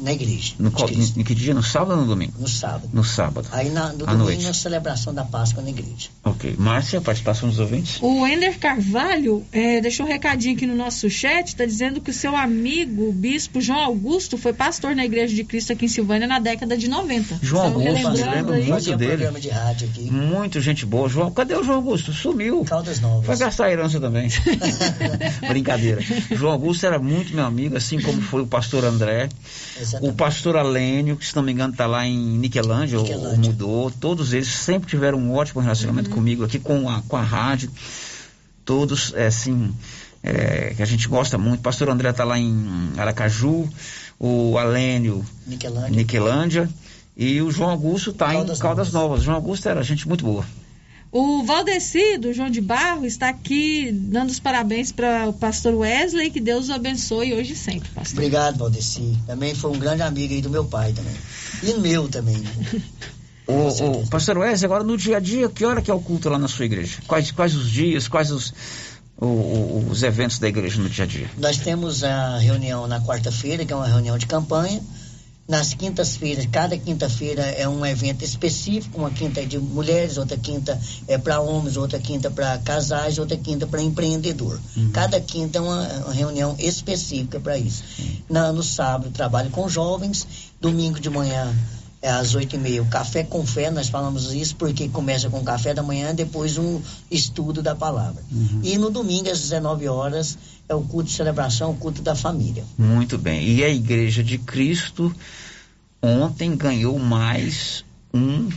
Na 0.00 0.12
igreja. 0.12 0.54
no 0.58 0.70
qual- 0.70 0.88
em- 0.90 1.12
em 1.16 1.24
que 1.24 1.34
dia? 1.34 1.52
No 1.54 1.62
sábado 1.62 1.92
ou 1.92 1.96
no 1.98 2.06
domingo? 2.06 2.32
No 2.38 2.48
sábado. 2.48 2.88
No 2.92 3.04
sábado. 3.04 3.48
Aí 3.52 3.68
na, 3.70 3.88
no 3.92 4.04
À 4.04 4.12
domingo, 4.12 4.16
noite. 4.24 4.44
na 4.44 4.54
celebração 4.54 5.12
da 5.12 5.24
Páscoa 5.24 5.62
na 5.62 5.70
igreja. 5.70 6.08
Ok. 6.24 6.54
Márcia, 6.58 7.00
participação 7.00 7.48
dos 7.48 7.58
ouvintes? 7.58 7.98
O 8.00 8.26
Ender 8.26 8.58
Carvalho 8.58 9.44
eh, 9.52 9.80
deixou 9.80 10.06
um 10.06 10.08
recadinho 10.08 10.56
aqui 10.56 10.66
no 10.66 10.74
nosso 10.74 11.08
chat, 11.10 11.48
está 11.48 11.64
dizendo 11.66 12.00
que 12.00 12.10
o 12.10 12.14
seu 12.14 12.34
amigo, 12.36 13.08
o 13.08 13.12
bispo 13.12 13.60
João 13.60 13.78
Augusto, 13.80 14.38
foi 14.38 14.52
pastor 14.52 14.94
na 14.96 15.04
Igreja 15.04 15.34
de 15.34 15.44
Cristo 15.44 15.72
aqui 15.72 15.84
em 15.84 15.88
Silvânia 15.88 16.26
na 16.26 16.38
década 16.38 16.76
de 16.76 16.88
90. 16.88 17.38
João 17.42 17.66
Estamos 17.68 17.86
Augusto, 17.86 18.24
lembro 18.30 18.54
muito 18.54 18.96
dele. 18.96 19.08
programa 19.10 19.40
de 19.40 19.48
rádio 19.50 19.88
aqui. 19.88 20.10
Muito 20.10 20.60
gente 20.60 20.86
boa. 20.86 21.08
João, 21.08 21.30
cadê 21.30 21.54
o 21.54 21.62
João 21.62 21.76
Augusto? 21.76 22.12
Sumiu. 22.12 22.64
Caldas 22.64 23.00
Novas. 23.00 23.26
Vai 23.26 23.36
gastar 23.36 23.66
a 23.66 23.70
herança 23.72 24.00
também. 24.00 24.28
Brincadeira. 25.48 26.00
João 26.30 26.52
Augusto 26.52 26.86
era 26.86 26.98
muito 26.98 27.34
meu 27.34 27.44
amigo, 27.44 27.76
assim 27.76 28.00
como 28.00 28.20
foi 28.22 28.42
o 28.42 28.46
pastor 28.46 28.84
André. 28.84 29.28
O 30.08 30.12
pastor 30.12 30.56
Alênio, 30.56 31.16
que 31.16 31.26
se 31.26 31.34
não 31.34 31.42
me 31.42 31.52
engano 31.52 31.72
está 31.72 31.86
lá 31.86 32.06
em 32.06 32.16
Niquelândia, 32.18 32.98
ou- 32.98 33.04
ou 33.30 33.36
mudou. 33.48 33.90
Todos 33.90 34.32
eles 34.32 34.48
sempre 34.48 34.88
tiveram 34.88 35.18
um 35.18 35.32
ótimo 35.34 35.60
relacionamento 35.60 36.10
comigo 36.10 36.44
aqui 36.44 36.58
com 36.58 36.88
a, 36.88 37.02
com 37.02 37.16
a 37.16 37.22
rádio. 37.22 37.70
Todos, 38.64 39.12
é, 39.16 39.26
assim, 39.26 39.74
é, 40.22 40.74
que 40.76 40.82
a 40.82 40.86
gente 40.86 41.08
gosta 41.08 41.36
muito. 41.38 41.60
O 41.60 41.62
pastor 41.62 41.88
André 41.88 42.10
está 42.10 42.24
lá 42.24 42.38
em 42.38 42.90
Aracaju, 42.96 43.68
o 44.18 44.56
Alênio 44.58 45.24
Niquelândia. 45.46 45.90
Niquelândia. 45.90 46.70
E 47.16 47.42
o 47.42 47.50
João 47.50 47.70
Augusto 47.70 48.10
está 48.10 48.32
em 48.32 48.36
Caldas 48.38 48.58
Caldas 48.60 48.92
Novas. 48.92 49.22
João 49.22 49.36
Augusto 49.36 49.68
era 49.68 49.82
gente 49.82 50.06
muito 50.06 50.24
boa. 50.24 50.44
O 51.12 51.42
Valdeci, 51.42 52.18
do 52.18 52.32
João 52.32 52.48
de 52.48 52.60
Barro, 52.60 53.04
está 53.04 53.28
aqui 53.30 53.90
dando 53.92 54.30
os 54.30 54.38
parabéns 54.38 54.92
para 54.92 55.28
o 55.28 55.32
pastor 55.32 55.74
Wesley, 55.74 56.30
que 56.30 56.40
Deus 56.40 56.68
o 56.68 56.72
abençoe 56.72 57.34
hoje 57.34 57.54
e 57.54 57.56
sempre, 57.56 57.88
pastor. 57.88 58.18
Obrigado, 58.20 58.58
Valdeci. 58.58 59.18
Também 59.26 59.52
foi 59.52 59.72
um 59.72 59.78
grande 59.78 60.02
amigo 60.02 60.32
aí 60.32 60.40
do 60.40 60.48
meu 60.48 60.64
pai 60.64 60.92
também. 60.92 61.14
E 61.64 61.74
meu 61.80 62.08
também. 62.08 62.40
O, 63.44 64.02
o 64.02 64.06
pastor 64.06 64.38
Wesley, 64.38 64.66
agora 64.66 64.84
no 64.84 64.96
dia 64.96 65.16
a 65.16 65.20
dia, 65.20 65.48
que 65.48 65.64
hora 65.64 65.82
que 65.82 65.90
é 65.90 65.94
o 65.94 66.00
culto 66.00 66.28
lá 66.28 66.38
na 66.38 66.46
sua 66.46 66.64
igreja? 66.64 66.98
Quais, 67.08 67.32
quais 67.32 67.56
os 67.56 67.68
dias, 67.68 68.06
quais 68.06 68.30
os, 68.30 68.54
o- 69.20 69.26
o- 69.26 69.86
os 69.90 70.04
eventos 70.04 70.38
da 70.38 70.46
igreja 70.48 70.80
no 70.80 70.88
dia 70.88 71.02
a 71.04 71.08
dia? 71.08 71.28
Nós 71.38 71.56
temos 71.56 72.04
a 72.04 72.38
reunião 72.38 72.86
na 72.86 73.00
quarta-feira, 73.00 73.64
que 73.64 73.72
é 73.72 73.76
uma 73.76 73.88
reunião 73.88 74.16
de 74.16 74.26
campanha. 74.26 74.80
Nas 75.50 75.74
quintas-feiras, 75.74 76.46
cada 76.46 76.78
quinta-feira 76.78 77.42
é 77.42 77.68
um 77.68 77.84
evento 77.84 78.24
específico. 78.24 78.98
Uma 79.00 79.10
quinta 79.10 79.40
é 79.40 79.44
de 79.44 79.58
mulheres, 79.58 80.16
outra 80.16 80.36
quinta 80.36 80.80
é 81.08 81.18
para 81.18 81.40
homens, 81.40 81.76
outra 81.76 81.98
quinta 81.98 82.30
para 82.30 82.56
casais, 82.58 83.18
outra 83.18 83.36
quinta 83.36 83.66
para 83.66 83.82
empreendedor. 83.82 84.60
Cada 84.92 85.20
quinta 85.20 85.58
é 85.58 85.60
uma, 85.60 85.82
uma 86.04 86.12
reunião 86.14 86.54
específica 86.56 87.40
para 87.40 87.58
isso. 87.58 87.82
Na- 88.28 88.52
no 88.52 88.62
sábado, 88.62 89.10
trabalho 89.10 89.50
com 89.50 89.68
jovens. 89.68 90.24
Domingo 90.60 91.00
de 91.00 91.10
manhã, 91.10 91.52
é 92.00 92.08
às 92.10 92.34
oito 92.36 92.54
e 92.54 92.58
meia, 92.58 92.80
o 92.80 92.86
café 92.86 93.24
com 93.24 93.44
fé. 93.44 93.72
Nós 93.72 93.88
falamos 93.88 94.32
isso 94.32 94.54
porque 94.54 94.88
começa 94.88 95.28
com 95.28 95.40
o 95.40 95.44
café 95.44 95.74
da 95.74 95.82
manhã, 95.82 96.14
depois 96.14 96.58
um 96.58 96.80
estudo 97.10 97.60
da 97.60 97.74
palavra. 97.74 98.22
E 98.62 98.78
no 98.78 98.88
domingo, 98.88 99.28
às 99.28 99.40
19 99.40 99.88
horas, 99.88 100.38
é 100.70 100.74
o 100.74 100.82
culto 100.82 101.08
de 101.08 101.16
celebração, 101.16 101.72
o 101.72 101.76
culto 101.76 102.00
da 102.00 102.14
família. 102.14 102.62
Muito 102.78 103.18
bem. 103.18 103.44
E 103.44 103.64
a 103.64 103.68
igreja 103.68 104.22
de 104.22 104.38
Cristo 104.38 105.12
ontem 106.00 106.56
ganhou 106.56 106.96
mais 106.98 107.84
um 108.14 108.48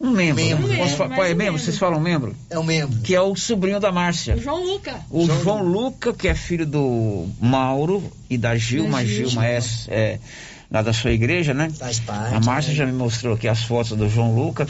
um 0.00 0.10
membro. 0.10 0.44
Membro, 0.44 0.68
Posso 0.76 0.94
é. 0.94 0.96
fa- 0.96 1.08
Mais 1.08 1.14
qual 1.18 1.26
é 1.26 1.32
um 1.32 1.36
membro? 1.36 1.44
membro. 1.44 1.60
Vocês 1.62 1.78
falam 1.78 2.00
membro? 2.00 2.36
É 2.50 2.58
um 2.58 2.62
membro. 2.62 3.00
Que 3.00 3.14
é 3.14 3.20
o 3.20 3.34
sobrinho 3.34 3.80
da 3.80 3.90
Márcia. 3.90 4.36
João 4.36 4.62
Luca. 4.64 5.00
O 5.10 5.26
João, 5.26 5.62
Luca, 5.64 6.12
que 6.12 6.28
é 6.28 6.34
filho 6.34 6.66
do 6.66 7.26
Mauro 7.40 8.02
e 8.28 8.36
da 8.38 8.54
Gilma. 8.56 8.98
A 8.98 9.04
Gilma. 9.04 9.28
Gilma 9.30 9.46
é, 9.46 9.58
é 9.88 10.18
lá 10.70 10.82
da 10.82 10.92
sua 10.92 11.10
igreja, 11.12 11.54
né? 11.54 11.70
Faz 11.70 12.00
parte. 12.00 12.34
A 12.34 12.40
Márcia 12.40 12.72
né? 12.72 12.76
já 12.78 12.86
me 12.86 12.92
mostrou 12.92 13.34
aqui 13.34 13.48
as 13.48 13.62
fotos 13.62 13.96
do 13.96 14.08
João 14.08 14.34
Luca. 14.34 14.66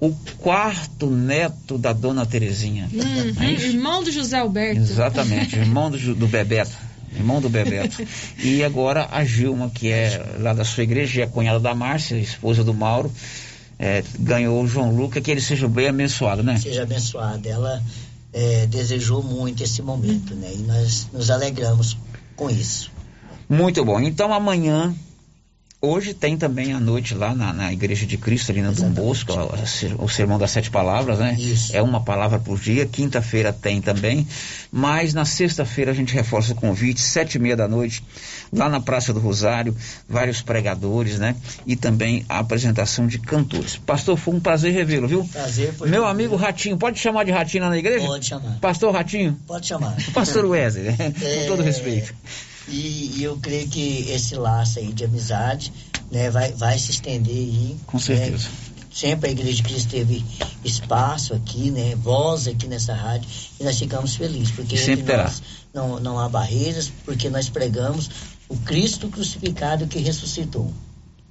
O 0.00 0.12
quarto 0.38 1.10
neto 1.10 1.76
da 1.76 1.92
dona 1.92 2.24
Terezinha. 2.24 2.88
Uhum, 2.92 3.34
Não 3.34 3.42
é 3.42 3.52
irmão 3.52 4.02
do 4.02 4.10
José 4.10 4.38
Alberto. 4.38 4.80
Exatamente, 4.80 5.56
irmão 5.56 5.90
do, 5.90 6.14
do 6.14 6.26
Bebeto. 6.26 6.76
Irmão 7.14 7.40
do 7.40 7.50
Bebeto. 7.50 8.02
E 8.42 8.64
agora 8.64 9.08
a 9.10 9.24
Gilma, 9.24 9.68
que 9.68 9.90
é 9.90 10.24
lá 10.38 10.54
da 10.54 10.64
sua 10.64 10.84
igreja, 10.84 11.20
e 11.20 11.22
é 11.22 11.26
cunhada 11.26 11.60
da 11.60 11.74
Márcia, 11.74 12.16
esposa 12.16 12.64
do 12.64 12.72
Mauro, 12.72 13.12
é, 13.78 14.02
ganhou 14.18 14.62
o 14.62 14.66
João 14.66 14.94
Luca, 14.94 15.20
que 15.20 15.30
ele 15.30 15.40
seja 15.40 15.68
bem 15.68 15.88
abençoado, 15.88 16.42
né? 16.42 16.58
Seja 16.58 16.82
abençoada. 16.82 17.46
Ela 17.46 17.82
é, 18.32 18.66
desejou 18.66 19.22
muito 19.22 19.62
esse 19.62 19.82
momento, 19.82 20.34
né? 20.34 20.50
E 20.54 20.58
nós 20.58 21.08
nos 21.12 21.30
alegramos 21.30 21.96
com 22.36 22.48
isso. 22.48 22.90
Muito 23.48 23.84
bom. 23.84 24.00
Então 24.00 24.32
amanhã, 24.32 24.94
hoje 25.82 26.12
tem 26.14 26.36
também 26.36 26.72
à 26.72 26.80
noite 26.80 27.14
lá 27.14 27.34
na, 27.34 27.52
na 27.52 27.72
Igreja 27.72 28.04
de 28.06 28.16
Cristo, 28.16 28.52
ali 28.52 28.60
na 28.60 28.70
Dom 28.70 28.90
Bosco, 28.90 29.32
o, 29.32 29.66
ser- 29.66 29.94
o 29.98 30.08
Sermão 30.08 30.38
das 30.38 30.50
Sete 30.50 30.70
Palavras, 30.70 31.18
né? 31.18 31.36
É 31.72 31.80
uma 31.82 32.00
palavra 32.02 32.38
por 32.38 32.58
dia. 32.58 32.84
Quinta-feira 32.86 33.52
tem 33.52 33.80
também. 33.80 34.26
Mas 34.70 35.14
na 35.14 35.24
sexta-feira 35.24 35.90
a 35.90 35.94
gente 35.94 36.14
reforça 36.14 36.52
o 36.52 36.54
convite, 36.54 37.00
sete 37.00 37.34
e 37.36 37.38
meia 37.38 37.56
da 37.56 37.66
noite, 37.66 38.04
lá 38.52 38.68
na 38.68 38.80
Praça 38.80 39.12
do 39.12 39.18
Rosário, 39.20 39.74
vários 40.08 40.42
pregadores, 40.42 41.18
né? 41.18 41.34
E 41.66 41.74
também 41.76 42.24
a 42.28 42.38
apresentação 42.38 43.06
de 43.06 43.18
cantores. 43.18 43.76
Pastor, 43.76 44.16
foi 44.16 44.34
um 44.34 44.40
prazer 44.40 44.72
revê-lo, 44.72 45.08
viu? 45.08 45.24
Prazer 45.24 45.72
foi 45.74 45.88
Meu 45.88 46.06
amigo 46.06 46.36
Ratinho, 46.36 46.76
pode 46.76 46.98
chamar 46.98 47.24
de 47.24 47.30
Ratinho 47.32 47.64
lá 47.64 47.70
na 47.70 47.78
igreja? 47.78 48.06
Pode 48.06 48.26
chamar. 48.26 48.58
Pastor 48.60 48.92
Ratinho? 48.94 49.38
Pode 49.46 49.66
chamar. 49.66 49.96
Pastor 50.14 50.44
Wesley, 50.44 50.84
né? 50.84 50.96
É, 50.98 51.10
com 51.40 51.46
todo 51.48 51.62
respeito. 51.62 52.14
E, 52.70 53.18
e 53.18 53.24
eu 53.24 53.36
creio 53.36 53.68
que 53.68 54.10
esse 54.10 54.34
laço 54.36 54.78
aí 54.78 54.92
de 54.92 55.04
amizade 55.04 55.72
né, 56.10 56.30
vai, 56.30 56.52
vai 56.52 56.78
se 56.78 56.90
estender 56.90 57.34
aí. 57.34 57.76
Com 57.86 57.98
certeza. 57.98 58.48
né? 58.48 58.54
Sempre 58.92 59.28
a 59.28 59.32
Igreja 59.32 59.54
de 59.54 59.62
Cristo 59.62 59.88
teve 59.90 60.24
espaço 60.64 61.32
aqui, 61.32 61.70
né? 61.70 61.94
Voz 61.94 62.48
aqui 62.48 62.66
nessa 62.66 62.92
rádio. 62.92 63.28
E 63.58 63.64
nós 63.64 63.78
ficamos 63.78 64.16
felizes. 64.16 64.50
Porque 64.50 64.76
sempre 64.76 65.04
terá. 65.04 65.32
não, 65.72 66.00
não 66.00 66.18
há 66.18 66.28
barreiras, 66.28 66.90
porque 67.04 67.30
nós 67.30 67.48
pregamos 67.48 68.10
o 68.48 68.56
Cristo 68.56 69.08
crucificado 69.08 69.86
que 69.86 70.00
ressuscitou. 70.00 70.72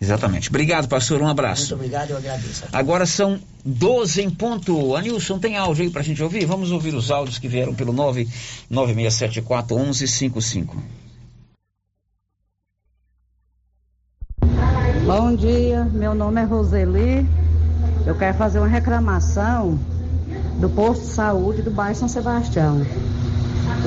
Exatamente. 0.01 0.47
Obrigado, 0.47 0.87
pastor. 0.87 1.21
Um 1.21 1.27
abraço. 1.27 1.61
Muito 1.63 1.75
obrigado, 1.75 2.11
eu 2.11 2.17
agradeço. 2.17 2.63
Agora 2.71 3.05
são 3.05 3.37
12 3.65 4.21
em 4.21 4.29
ponto. 4.29 4.95
Anilson, 4.95 5.37
tem 5.37 5.57
áudio 5.57 5.83
aí 5.83 5.89
pra 5.89 6.01
gente 6.01 6.23
ouvir? 6.23 6.45
Vamos 6.45 6.71
ouvir 6.71 6.95
os 6.95 7.11
áudios 7.11 7.37
que 7.37 7.49
vieram 7.49 7.75
pelo 7.75 7.91
99674 7.91 9.77
1155. 9.77 10.81
Bom 15.09 15.33
dia, 15.35 15.87
meu 15.91 16.13
nome 16.13 16.39
é 16.39 16.43
Roseli. 16.43 17.27
Eu 18.05 18.13
quero 18.13 18.37
fazer 18.37 18.59
uma 18.59 18.67
reclamação 18.67 19.79
do 20.59 20.69
posto 20.69 21.01
de 21.01 21.07
saúde 21.07 21.63
do 21.63 21.71
bairro 21.71 21.95
São 21.95 22.07
Sebastião. 22.07 22.85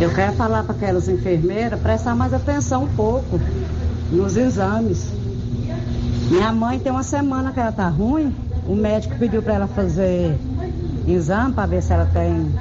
Eu 0.00 0.12
quero 0.12 0.32
falar 0.32 0.64
para 0.64 0.74
aquelas 0.74 1.08
enfermeiras 1.08 1.80
prestar 1.80 2.16
mais 2.16 2.34
atenção 2.34 2.82
um 2.82 2.88
pouco 2.96 3.38
nos 4.10 4.36
exames. 4.36 5.12
Minha 6.28 6.50
mãe 6.50 6.80
tem 6.80 6.90
uma 6.90 7.04
semana 7.04 7.52
que 7.52 7.60
ela 7.60 7.70
tá 7.70 7.86
ruim. 7.88 8.34
O 8.66 8.74
médico 8.74 9.14
pediu 9.16 9.44
para 9.44 9.54
ela 9.54 9.68
fazer 9.68 10.36
exame 11.06 11.52
para 11.52 11.66
ver 11.66 11.84
se 11.84 11.92
ela 11.92 12.06
tem 12.12 12.52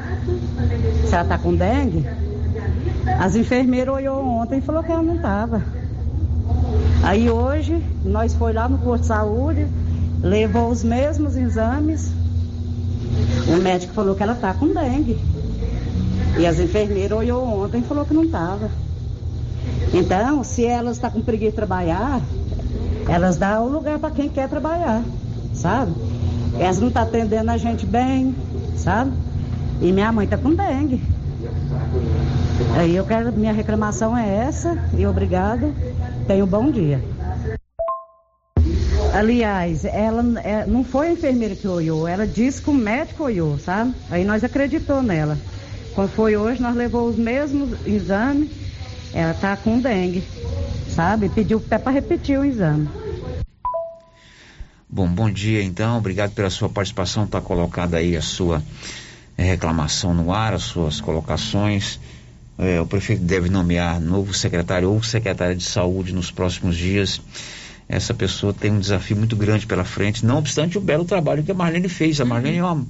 se 1.07 1.16
ela 1.16 1.26
tá 1.26 1.39
com 1.39 1.55
dengue. 1.55 2.07
As 3.20 3.36
enfermeiras 3.36 3.95
olhou 3.95 4.24
ontem 4.24 4.59
e 4.59 4.62
falou 4.62 4.84
que 4.84 4.91
ela 4.91 5.01
não 5.01 5.18
tava. 5.18 5.81
Aí 7.04 7.30
hoje 7.30 7.84
nós 8.06 8.34
foi 8.36 8.54
lá 8.54 8.70
no 8.70 8.78
posto 8.78 9.02
de 9.02 9.08
saúde, 9.08 9.68
levou 10.22 10.70
os 10.70 10.84
mesmos 10.84 11.36
exames. 11.36 12.12
O 13.47 13.62
médico 13.62 13.93
falou 13.93 14.16
que 14.16 14.22
ela 14.24 14.36
tá 14.36 14.54
com 14.54 14.68
dengue. 14.68 15.20
E 16.39 16.45
as 16.45 16.60
enfermeiras 16.60 17.18
olhou 17.18 17.43
ontem 17.43 17.80
e 17.80 17.84
falou 17.84 18.06
que 18.06 18.14
não 18.14 18.28
tava. 18.28 18.70
Então, 19.93 20.43
se 20.43 20.66
elas 20.66 20.95
estão 20.95 21.12
com 21.12 21.22
preguiça 21.22 21.52
de 21.52 21.56
trabalhar, 21.58 22.22
elas 23.10 23.36
dão 23.36 23.66
o 23.66 23.72
lugar 23.72 23.99
para 23.99 24.12
quem 24.12 24.30
quer 24.30 24.47
trabalhar, 24.47 25.04
sabe? 25.54 25.91
Elas 26.58 26.80
não 26.80 26.88
estão 26.88 27.04
atendendo 27.04 27.52
a 27.52 27.58
gente 27.58 27.86
bem, 27.86 28.36
sabe? 28.78 29.12
E 29.82 29.91
minha 29.91 30.12
mãe 30.12 30.28
tá 30.28 30.38
com 30.38 30.54
dengue. 30.54 31.02
Aí 32.78 32.95
eu 32.95 33.04
quero, 33.04 33.34
minha 33.34 33.52
reclamação 33.52 34.18
é 34.18 34.28
essa, 34.34 34.78
e 34.97 35.06
obrigado. 35.06 35.74
Tenha 36.32 36.46
um 36.46 36.48
bom 36.48 36.72
dia. 36.72 37.04
Aliás, 39.14 39.84
ela 39.84 40.24
é, 40.40 40.66
não 40.66 40.82
foi 40.82 41.10
a 41.10 41.12
enfermeira 41.12 41.54
que 41.58 41.68
olhou, 41.68 42.08
ela 42.08 42.26
disse 42.26 42.62
que 42.62 42.70
o 42.70 42.74
médico 42.74 43.26
olhou, 43.26 43.60
sabe? 43.60 43.94
Aí 44.10 44.24
nós 44.24 44.42
acreditou 44.42 45.04
nela. 45.04 45.38
Quando 45.94 46.10
foi 46.12 46.38
hoje, 46.38 46.62
nós 46.62 46.74
levou 46.74 47.10
os 47.10 47.18
mesmos 47.18 47.86
exames, 47.86 48.50
ela 49.14 49.34
tá 49.34 49.58
com 49.58 49.78
dengue, 49.82 50.24
sabe? 50.88 51.28
Pediu 51.28 51.60
para 51.60 51.92
repetir 51.92 52.40
o 52.40 52.46
exame. 52.46 52.88
Bom, 54.90 55.10
bom 55.10 55.30
dia 55.30 55.62
então. 55.62 55.98
Obrigado 55.98 56.32
pela 56.32 56.50
sua 56.50 56.70
participação. 56.70 57.26
Está 57.26 57.42
colocada 57.42 57.98
aí 57.98 58.16
a 58.16 58.22
sua 58.22 58.64
eh, 59.38 59.44
reclamação 59.44 60.14
no 60.14 60.32
ar, 60.32 60.54
as 60.54 60.64
suas 60.64 61.02
colocações. 61.02 62.00
Eh, 62.62 62.80
o 62.80 62.86
prefeito 62.86 63.24
deve 63.24 63.49
nomear 63.49 63.99
novo 63.99 64.36
secretário 64.36 64.91
ou 64.91 65.01
secretária 65.01 65.55
de 65.55 65.64
saúde 65.64 66.14
nos 66.14 66.30
próximos 66.30 66.78
dias. 66.78 67.20
Essa 67.89 68.14
pessoa 68.14 68.53
tem 68.53 68.72
um 68.72 68.80
desafio 68.80 69.18
muito 69.18 69.36
grande 69.36 69.66
pela 69.66 69.84
frente, 69.84 70.24
não 70.24 70.38
obstante 70.38 70.78
o 70.78 70.82
belo 70.82 71.03
trabalho 71.03 71.41
que 71.43 71.51
a 71.51 71.55
Marlene 71.55 71.89
fez. 71.89 72.22
A 72.22 72.26
Marlene 72.26 72.57
é, 72.59 72.64
uma- 72.64 72.86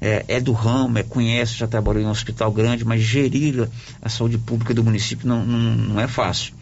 é- 0.00 0.24
é 0.26 0.40
do 0.40 0.52
ramo, 0.52 0.98
é, 0.98 1.02
conhece, 1.02 1.54
já 1.54 1.66
trabalhou 1.66 2.02
em 2.02 2.06
um 2.06 2.10
hospital 2.10 2.50
grande, 2.50 2.86
mas 2.86 3.02
gerir 3.02 3.68
a 4.00 4.08
saúde 4.08 4.38
pública 4.38 4.72
do 4.72 4.82
município 4.82 5.28
não, 5.28 5.44
não, 5.44 5.58
não 5.76 6.00
é 6.00 6.08
fácil. 6.08 6.54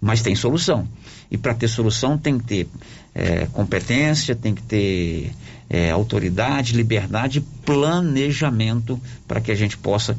Mas 0.00 0.22
tem 0.22 0.34
solução. 0.34 0.86
E 1.30 1.36
para 1.36 1.54
ter 1.54 1.68
solução 1.68 2.16
tem 2.16 2.38
que 2.38 2.44
ter 2.44 2.68
é, 3.14 3.46
competência, 3.46 4.34
tem 4.34 4.54
que 4.54 4.62
ter 4.62 5.32
é, 5.68 5.90
autoridade, 5.90 6.76
liberdade 6.76 7.40
planejamento 7.64 9.00
para 9.26 9.40
que 9.40 9.50
a 9.50 9.54
gente 9.54 9.76
possa 9.76 10.16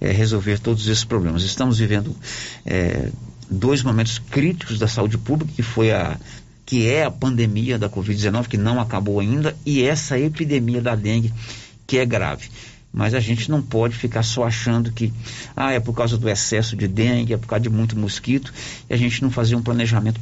é, 0.00 0.10
resolver 0.10 0.58
todos 0.58 0.86
esses 0.86 1.04
problemas. 1.04 1.42
Estamos 1.42 1.78
vivendo 1.78 2.14
é, 2.66 3.08
dois 3.48 3.82
momentos 3.82 4.18
críticos 4.18 4.78
da 4.78 4.88
saúde 4.88 5.16
pública, 5.16 5.52
que 5.54 5.62
foi 5.62 5.92
a 5.92 6.18
que 6.70 6.86
é 6.86 7.02
a 7.02 7.10
pandemia 7.10 7.76
da 7.76 7.90
Covid-19, 7.90 8.46
que 8.46 8.56
não 8.56 8.78
acabou 8.78 9.18
ainda, 9.18 9.56
e 9.66 9.82
essa 9.82 10.16
epidemia 10.16 10.80
da 10.80 10.94
dengue, 10.94 11.34
que 11.84 11.98
é 11.98 12.06
grave. 12.06 12.48
Mas 12.92 13.14
a 13.14 13.20
gente 13.20 13.48
não 13.48 13.62
pode 13.62 13.96
ficar 13.96 14.24
só 14.24 14.44
achando 14.44 14.90
que 14.90 15.12
ah, 15.56 15.72
é 15.72 15.78
por 15.78 15.94
causa 15.94 16.18
do 16.18 16.28
excesso 16.28 16.76
de 16.76 16.88
dengue, 16.88 17.32
é 17.32 17.36
por 17.36 17.46
causa 17.46 17.62
de 17.62 17.70
muito 17.70 17.96
mosquito, 17.96 18.52
e 18.88 18.94
a 18.94 18.96
gente 18.96 19.22
não 19.22 19.30
fazer 19.30 19.54
um 19.54 19.62
planejamento 19.62 20.20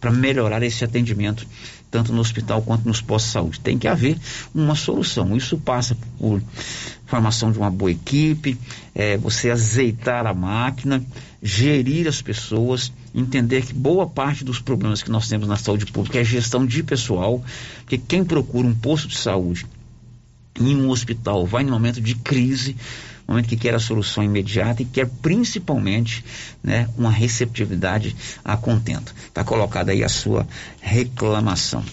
para 0.00 0.10
melhorar 0.10 0.62
esse 0.62 0.82
atendimento, 0.82 1.46
tanto 1.90 2.12
no 2.12 2.20
hospital 2.20 2.62
quanto 2.62 2.88
nos 2.88 3.02
postos 3.02 3.28
de 3.28 3.32
saúde. 3.32 3.60
Tem 3.60 3.78
que 3.78 3.86
haver 3.86 4.18
uma 4.54 4.74
solução. 4.74 5.36
Isso 5.36 5.58
passa 5.58 5.96
por 6.18 6.42
formação 7.04 7.52
de 7.52 7.58
uma 7.58 7.70
boa 7.70 7.90
equipe, 7.90 8.58
é, 8.94 9.18
você 9.18 9.50
azeitar 9.50 10.26
a 10.26 10.32
máquina, 10.32 11.04
gerir 11.42 12.08
as 12.08 12.22
pessoas, 12.22 12.90
entender 13.14 13.66
que 13.66 13.74
boa 13.74 14.06
parte 14.06 14.44
dos 14.44 14.60
problemas 14.60 15.02
que 15.02 15.10
nós 15.10 15.28
temos 15.28 15.46
na 15.46 15.56
saúde 15.56 15.86
pública 15.86 16.18
é 16.18 16.24
gestão 16.24 16.64
de 16.64 16.82
pessoal, 16.82 17.42
porque 17.80 17.98
quem 17.98 18.24
procura 18.24 18.66
um 18.66 18.74
posto 18.74 19.08
de 19.08 19.16
saúde 19.16 19.66
em 20.60 20.76
um 20.76 20.90
hospital 20.90 21.46
vai 21.46 21.64
no 21.64 21.70
momento 21.70 22.00
de 22.00 22.14
crise, 22.14 22.76
momento 23.28 23.48
que 23.48 23.56
quer 23.56 23.74
a 23.74 23.78
solução 23.78 24.24
imediata 24.24 24.82
e 24.82 24.86
quer 24.86 25.06
principalmente 25.06 26.24
né, 26.62 26.88
uma 26.96 27.10
receptividade 27.10 28.16
a 28.42 28.56
contento. 28.56 29.14
Está 29.26 29.44
colocada 29.44 29.92
aí 29.92 30.02
a 30.02 30.08
sua 30.08 30.48
reclamação. 30.80 31.84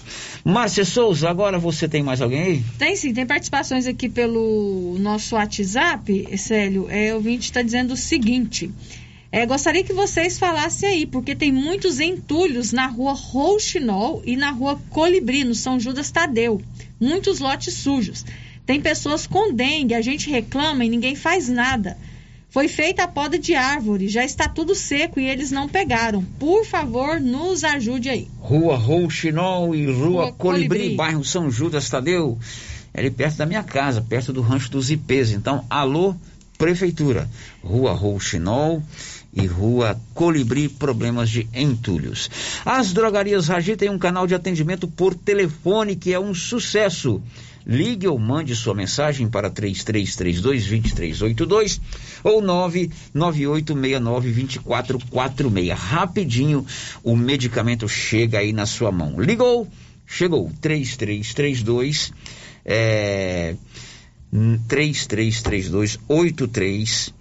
Márcia 0.45 0.85
Souza, 0.85 1.29
agora 1.29 1.59
você 1.59 1.89
tem 1.89 2.01
mais 2.01 2.21
alguém 2.21 2.41
aí? 2.41 2.65
Tem 2.77 2.95
sim, 2.95 3.13
tem 3.13 3.25
participações 3.25 3.85
aqui 3.85 4.07
pelo 4.07 4.95
nosso 4.99 5.35
WhatsApp, 5.35 6.37
Célio. 6.37 6.87
É, 6.89 7.11
o 7.11 7.15
ouvinte 7.15 7.49
está 7.49 7.61
dizendo 7.61 7.93
o 7.93 7.97
seguinte. 7.97 8.71
É, 9.31 9.45
gostaria 9.45 9.83
que 9.83 9.91
vocês 9.91 10.39
falassem 10.39 10.87
aí, 10.87 11.05
porque 11.05 11.35
tem 11.35 11.51
muitos 11.51 11.99
entulhos 11.99 12.71
na 12.71 12.87
rua 12.87 13.11
Rouxinol 13.11 14.23
e 14.25 14.37
na 14.37 14.51
rua 14.51 14.79
Colibri, 14.89 15.43
no 15.43 15.53
São 15.53 15.77
Judas 15.77 16.09
Tadeu. 16.09 16.61
Muitos 16.97 17.39
lotes 17.39 17.73
sujos. 17.73 18.23
Tem 18.65 18.81
pessoas 18.81 19.27
com 19.27 19.53
dengue, 19.53 19.93
a 19.93 20.01
gente 20.01 20.29
reclama 20.29 20.83
e 20.83 20.89
ninguém 20.89 21.15
faz 21.15 21.47
nada. 21.47 21.97
Foi 22.49 22.67
feita 22.69 23.03
a 23.03 23.07
poda 23.07 23.37
de 23.37 23.53
árvore, 23.53 24.07
já 24.07 24.23
está 24.23 24.47
tudo 24.47 24.73
seco 24.73 25.19
e 25.19 25.27
eles 25.27 25.51
não 25.51 25.67
pegaram. 25.67 26.23
Por 26.39 26.65
favor, 26.65 27.19
nos 27.19 27.65
ajude 27.65 28.09
aí. 28.09 28.29
Rua 28.39 28.77
Rouxinol 28.77 29.75
e 29.75 29.85
Rua, 29.85 29.97
Rua 29.97 30.31
Colibri, 30.31 30.67
Colibri. 30.67 30.95
bairro 30.95 31.23
São 31.23 31.51
Judas 31.51 31.89
Tadeu. 31.89 32.39
É 32.93 33.01
ali 33.01 33.11
perto 33.11 33.35
da 33.35 33.45
minha 33.45 33.61
casa, 33.61 34.01
perto 34.01 34.31
do 34.31 34.41
rancho 34.41 34.71
dos 34.71 34.89
Ipês. 34.89 35.31
Então, 35.31 35.65
alô, 35.69 36.15
prefeitura. 36.57 37.29
Rua 37.61 37.91
Rouxinol 37.91 38.81
e 39.33 39.45
Rua 39.45 39.99
Colibri, 40.13 40.69
problemas 40.69 41.29
de 41.29 41.49
entulhos. 41.53 42.29
As 42.65 42.93
drogarias 42.93 43.49
Ragi 43.49 43.75
têm 43.75 43.89
um 43.89 43.99
canal 43.99 44.25
de 44.25 44.33
atendimento 44.33 44.87
por 44.87 45.13
telefone 45.13 45.97
que 45.97 46.13
é 46.13 46.19
um 46.19 46.33
sucesso. 46.33 47.21
Ligue 47.65 48.07
ou 48.07 48.19
mande 48.19 48.55
sua 48.55 48.75
mensagem 48.75 49.27
para 49.27 49.49
3332-2382 49.49 51.81
ou 52.23 52.39
99869-2446. 53.13 55.73
Rapidinho 55.73 56.63
o 57.03 57.15
medicamento 57.15 57.89
chega 57.89 58.39
aí 58.39 58.53
na 58.53 58.65
sua 58.65 58.91
mão. 58.91 59.19
Ligou? 59.19 59.67
Chegou. 60.05 60.51
3332 60.61 62.13
é, 62.65 63.55
3332-83 64.33 67.13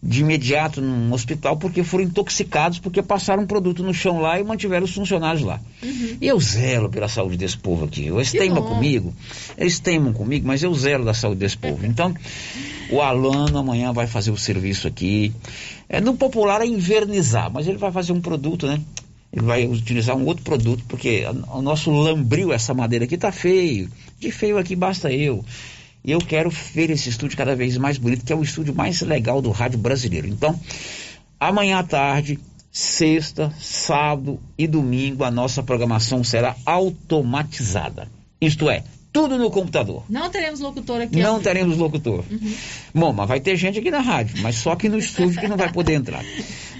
de 0.00 0.20
imediato 0.20 0.80
num 0.80 1.12
hospital 1.12 1.56
porque 1.56 1.82
foram 1.82 2.04
intoxicados 2.04 2.78
porque 2.78 3.02
passaram 3.02 3.42
um 3.42 3.46
produto 3.46 3.82
no 3.82 3.92
chão 3.92 4.20
lá 4.20 4.38
e 4.38 4.44
mantiveram 4.44 4.84
os 4.84 4.94
funcionários 4.94 5.42
lá. 5.42 5.60
E 6.20 6.26
eu 6.26 6.38
zelo 6.38 6.88
pela 6.88 7.08
saúde 7.08 7.36
desse 7.36 7.58
povo 7.58 7.84
aqui. 7.84 8.06
Eles 8.06 8.30
teimam 8.30 8.62
comigo, 8.62 9.12
eles 9.56 9.80
teimam 9.80 10.12
comigo, 10.12 10.46
mas 10.46 10.62
eu 10.62 10.72
zelo 10.74 11.04
da 11.04 11.14
saúde 11.14 11.40
desse 11.40 11.58
povo. 11.58 11.84
Então, 11.84 12.14
o 12.90 13.00
Alano 13.00 13.58
amanhã 13.58 13.92
vai 13.92 14.06
fazer 14.06 14.30
o 14.30 14.36
serviço 14.36 14.86
aqui. 14.86 15.32
É, 15.88 16.00
no 16.00 16.14
popular 16.14 16.60
é 16.60 16.66
invernizar, 16.66 17.50
mas 17.52 17.66
ele 17.66 17.78
vai 17.78 17.90
fazer 17.90 18.12
um 18.12 18.20
produto, 18.20 18.66
né? 18.66 18.80
Ele 19.32 19.44
vai 19.44 19.66
utilizar 19.66 20.16
um 20.16 20.24
outro 20.24 20.42
produto, 20.42 20.84
porque 20.88 21.24
o 21.52 21.60
nosso 21.60 21.90
lambril, 21.90 22.52
essa 22.52 22.72
madeira 22.72 23.04
aqui, 23.04 23.18
tá 23.18 23.30
feio. 23.30 23.90
De 24.18 24.30
feio 24.30 24.56
aqui 24.56 24.74
basta 24.74 25.12
eu. 25.12 25.44
E 26.08 26.10
eu 26.10 26.20
quero 26.20 26.48
ver 26.48 26.88
esse 26.88 27.10
estúdio 27.10 27.36
cada 27.36 27.54
vez 27.54 27.76
mais 27.76 27.98
bonito, 27.98 28.24
que 28.24 28.32
é 28.32 28.34
o 28.34 28.42
estúdio 28.42 28.74
mais 28.74 29.02
legal 29.02 29.42
do 29.42 29.50
rádio 29.50 29.78
brasileiro. 29.78 30.26
Então, 30.26 30.58
amanhã 31.38 31.80
à 31.80 31.82
tarde, 31.82 32.38
sexta, 32.72 33.52
sábado 33.60 34.40
e 34.56 34.66
domingo, 34.66 35.22
a 35.22 35.30
nossa 35.30 35.62
programação 35.62 36.24
será 36.24 36.56
automatizada. 36.64 38.08
Isto 38.40 38.70
é, 38.70 38.84
tudo 39.12 39.36
no 39.36 39.50
computador. 39.50 40.02
Não 40.08 40.30
teremos 40.30 40.60
locutor 40.60 41.02
aqui. 41.02 41.16
Não 41.16 41.32
amanhã. 41.32 41.42
teremos 41.42 41.76
locutor. 41.76 42.24
Bom, 42.94 43.12
mas 43.12 43.28
vai 43.28 43.38
ter 43.38 43.54
gente 43.56 43.78
aqui 43.78 43.90
na 43.90 44.00
rádio, 44.00 44.40
mas 44.40 44.54
só 44.54 44.72
aqui 44.72 44.88
no 44.88 44.96
estúdio 44.96 45.38
que 45.38 45.46
não 45.46 45.58
vai 45.58 45.70
poder 45.70 45.92
entrar. 45.92 46.24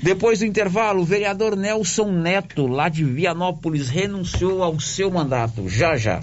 Depois 0.03 0.39
do 0.39 0.47
intervalo, 0.47 1.03
o 1.03 1.05
vereador 1.05 1.55
Nelson 1.55 2.13
Neto, 2.13 2.67
lá 2.67 2.89
de 2.89 3.05
Vianópolis, 3.05 3.91
renunciou 3.91 4.63
ao 4.63 4.81
seu 4.81 5.11
mandato. 5.11 5.69
Já, 5.69 5.99
já. 5.99 6.23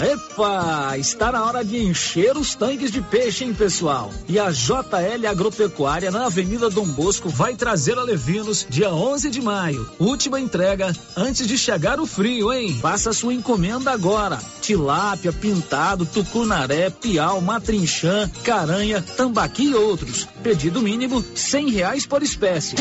Epa, 0.00 0.96
está 0.96 1.32
na 1.32 1.44
hora 1.44 1.64
de 1.64 1.76
encher 1.76 2.36
os 2.36 2.54
tanques 2.54 2.92
de 2.92 3.00
peixe, 3.00 3.44
hein, 3.44 3.52
pessoal? 3.52 4.12
E 4.28 4.38
a 4.38 4.50
JL 4.50 5.26
Agropecuária 5.28 6.10
na 6.10 6.26
Avenida 6.26 6.70
Dom 6.70 6.86
Bosco 6.86 7.28
vai 7.28 7.56
trazer 7.56 7.98
a 7.98 8.02
Levinos 8.02 8.64
dia 8.70 8.92
11 8.92 9.30
de 9.30 9.42
maio. 9.42 9.90
Última 9.98 10.38
entrega 10.38 10.94
antes 11.16 11.46
de 11.46 11.58
chegar 11.58 11.98
o 11.98 12.06
frio, 12.06 12.52
hein? 12.52 12.78
Faça 12.80 13.12
sua 13.12 13.34
encomenda 13.34 13.90
agora. 13.90 14.38
Tilápia, 14.60 15.32
pintado, 15.32 16.06
tucunaré, 16.06 16.90
piau, 16.90 17.40
matrinchã, 17.40 18.30
caranha, 18.44 19.02
tambaqui 19.02 19.70
e 19.70 19.74
outros. 19.74 20.28
Pedido 20.42 20.80
mínimo 20.80 21.24
cem 21.34 21.70
reais 21.70 22.06
por 22.06 22.22
espécie. 22.22 22.76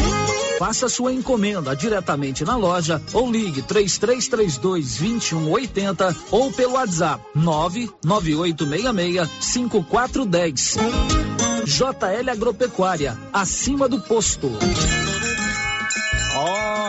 Faça 0.60 0.90
sua 0.90 1.14
encomenda 1.14 1.76
diretamente 1.76 2.44
na 2.44 2.56
loja 2.56 3.00
ou 3.14 3.32
ligue 3.32 3.62
3332 3.62 4.98
2180 4.98 6.16
ou 6.32 6.52
pelo 6.52 6.74
WhatsApp 6.74 7.24
99866 7.36 9.30
5410. 9.42 10.78
JL 11.66 12.30
Agropecuária, 12.30 13.18
acima 13.34 13.90
do 13.90 14.00
posto. 14.00 14.50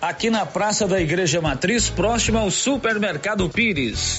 aqui 0.00 0.30
na 0.30 0.44
Praça 0.44 0.86
da 0.86 1.00
Igreja 1.00 1.40
Matriz, 1.40 1.88
próximo 1.88 2.38
ao 2.38 2.50
Supermercado 2.50 3.48
Pires. 3.48 4.18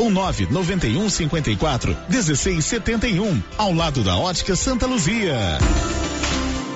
ou 0.00 0.10
991 0.10 1.10
54 1.10 1.96
1671, 2.08 3.42
ao 3.58 3.74
lado 3.74 4.02
da 4.02 4.16
Ótica 4.16 4.56
Santa 4.56 4.86
Luzia. 4.86 5.58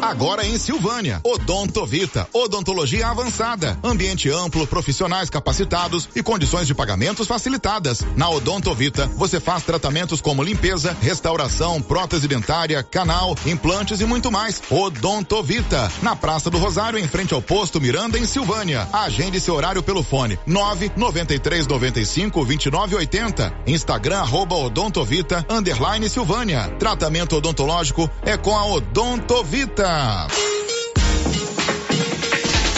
Agora 0.05 0.47
em 0.47 0.59
Silvânia, 0.59 1.19
Odontovita, 1.25 2.29
odontologia 2.31 3.09
avançada, 3.09 3.79
ambiente 3.83 4.29
amplo, 4.29 4.67
profissionais 4.67 5.31
capacitados 5.31 6.11
e 6.15 6.23
condições 6.23 6.67
de 6.67 6.75
pagamentos 6.75 7.27
facilitadas. 7.27 8.05
Na 8.15 8.29
Odontovita, 8.29 9.07
você 9.17 9.41
faz 9.41 9.63
tratamentos 9.63 10.21
como 10.21 10.43
limpeza, 10.43 10.95
restauração, 11.01 11.81
prótese 11.81 12.29
dentária, 12.29 12.83
canal, 12.83 13.35
implantes 13.47 13.99
e 14.03 14.05
muito 14.05 14.31
mais. 14.31 14.63
Odontovita, 14.69 15.91
na 16.03 16.15
Praça 16.15 16.51
do 16.51 16.59
Rosário, 16.59 16.99
em 16.99 17.09
frente 17.09 17.33
ao 17.33 17.41
posto 17.41 17.81
Miranda, 17.81 18.19
em 18.19 18.27
Silvânia. 18.27 18.87
Agende 18.93 19.41
seu 19.41 19.55
horário 19.55 19.83
pelo 19.83 20.03
fone 20.03 20.39
993 20.47 21.67
95 21.67 22.45
29 22.45 22.97
80. 22.97 23.55
Instagram 23.67 24.19
arroba 24.19 24.55
Odontovita 24.55 25.47
underline 25.49 26.11
Silvânia. 26.11 26.69
Tratamento 26.79 27.37
odontológico 27.37 28.09
é 28.23 28.37
com 28.37 28.55
a 28.55 28.67
Odontovita. 28.67 29.94
up. 29.95 30.64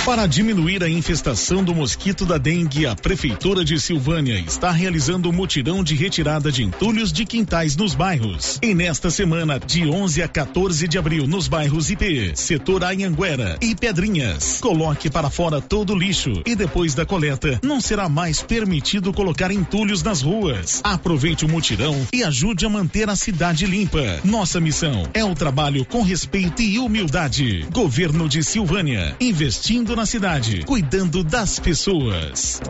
Para 0.06 0.28
diminuir 0.28 0.84
a 0.84 0.88
infestação 0.88 1.64
do 1.64 1.74
mosquito 1.74 2.24
da 2.24 2.38
dengue, 2.38 2.86
a 2.86 2.94
Prefeitura 2.94 3.64
de 3.64 3.80
Silvânia 3.80 4.38
está 4.38 4.70
realizando 4.70 5.28
um 5.28 5.32
mutirão 5.32 5.82
de 5.82 5.96
retirada 5.96 6.52
de 6.52 6.62
entulhos 6.62 7.12
de 7.12 7.24
quintais 7.24 7.74
nos 7.74 7.92
bairros. 7.92 8.56
E 8.62 8.72
nesta 8.72 9.10
semana, 9.10 9.58
de 9.58 9.84
11 9.84 10.22
a 10.22 10.28
14 10.28 10.86
de 10.86 10.96
abril, 10.96 11.26
nos 11.26 11.48
bairros 11.48 11.90
IP, 11.90 12.36
Setor 12.36 12.84
Anhanguera 12.84 13.58
e 13.60 13.74
Pedrinhas. 13.74 14.60
Coloque 14.60 15.10
para 15.10 15.28
fora 15.28 15.60
todo 15.60 15.92
o 15.92 15.98
lixo 15.98 16.40
e 16.46 16.54
depois 16.54 16.94
da 16.94 17.04
coleta, 17.04 17.58
não 17.60 17.80
será 17.80 18.08
mais 18.08 18.40
permitido 18.40 19.12
colocar 19.12 19.50
entulhos 19.50 20.04
nas 20.04 20.22
ruas. 20.22 20.80
Aproveite 20.84 21.44
o 21.44 21.48
mutirão 21.48 22.06
e 22.12 22.22
ajude 22.22 22.64
a 22.64 22.68
manter 22.68 23.10
a 23.10 23.16
cidade 23.16 23.66
limpa. 23.66 24.20
Nossa 24.22 24.60
missão 24.60 25.08
é 25.12 25.24
o 25.24 25.34
trabalho 25.34 25.84
com 25.84 26.02
respeito 26.02 26.62
e 26.62 26.78
humildade. 26.78 27.66
Governo 27.72 28.28
de 28.28 28.44
Silvânia, 28.44 29.16
investindo 29.20 29.95
na 29.97 30.05
cidade, 30.05 30.62
cuidando 30.66 31.24
das 31.24 31.59
pessoas. 31.59 32.60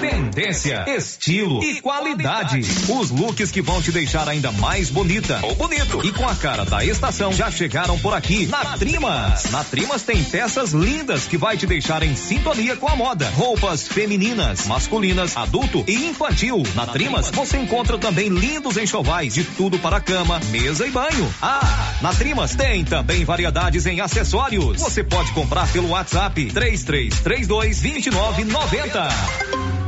Tendência, 0.00 0.84
estilo 0.86 1.62
e 1.62 1.80
qualidade. 1.80 2.60
Os 2.88 3.10
looks 3.10 3.50
que 3.50 3.60
vão 3.60 3.82
te 3.82 3.90
deixar 3.90 4.28
ainda 4.28 4.52
mais 4.52 4.88
bonita 4.88 5.40
ou 5.42 5.56
bonito 5.56 6.00
e 6.06 6.12
com 6.12 6.26
a 6.26 6.36
cara 6.36 6.64
da 6.64 6.84
estação 6.84 7.32
já 7.32 7.50
chegaram 7.50 7.98
por 7.98 8.14
aqui 8.14 8.46
na 8.46 8.78
Trimas. 8.78 9.50
Na 9.50 9.64
Trimas 9.64 10.02
tem 10.04 10.22
peças 10.22 10.72
lindas 10.72 11.26
que 11.26 11.36
vai 11.36 11.56
te 11.56 11.66
deixar 11.66 12.04
em 12.04 12.14
sintonia 12.14 12.76
com 12.76 12.86
a 12.86 12.94
moda. 12.94 13.28
Roupas 13.30 13.88
femininas, 13.88 14.66
masculinas, 14.68 15.36
adulto 15.36 15.82
e 15.88 16.06
infantil. 16.06 16.62
Na 16.76 16.86
Trimas 16.86 17.28
você 17.30 17.58
encontra 17.58 17.98
também 17.98 18.28
lindos 18.28 18.76
enxovais 18.76 19.34
de 19.34 19.42
tudo 19.42 19.80
para 19.80 20.00
cama, 20.00 20.38
mesa 20.50 20.86
e 20.86 20.90
banho. 20.92 21.34
Ah, 21.42 21.96
na 22.00 22.14
Trimas 22.14 22.54
tem 22.54 22.84
também 22.84 23.24
variedades 23.24 23.84
em 23.84 24.00
acessórios. 24.00 24.80
Você 24.80 25.02
pode 25.02 25.32
comprar 25.32 25.66
pelo 25.72 25.88
WhatsApp 25.88 26.52
3332 26.76 28.10
2990. 28.10 29.87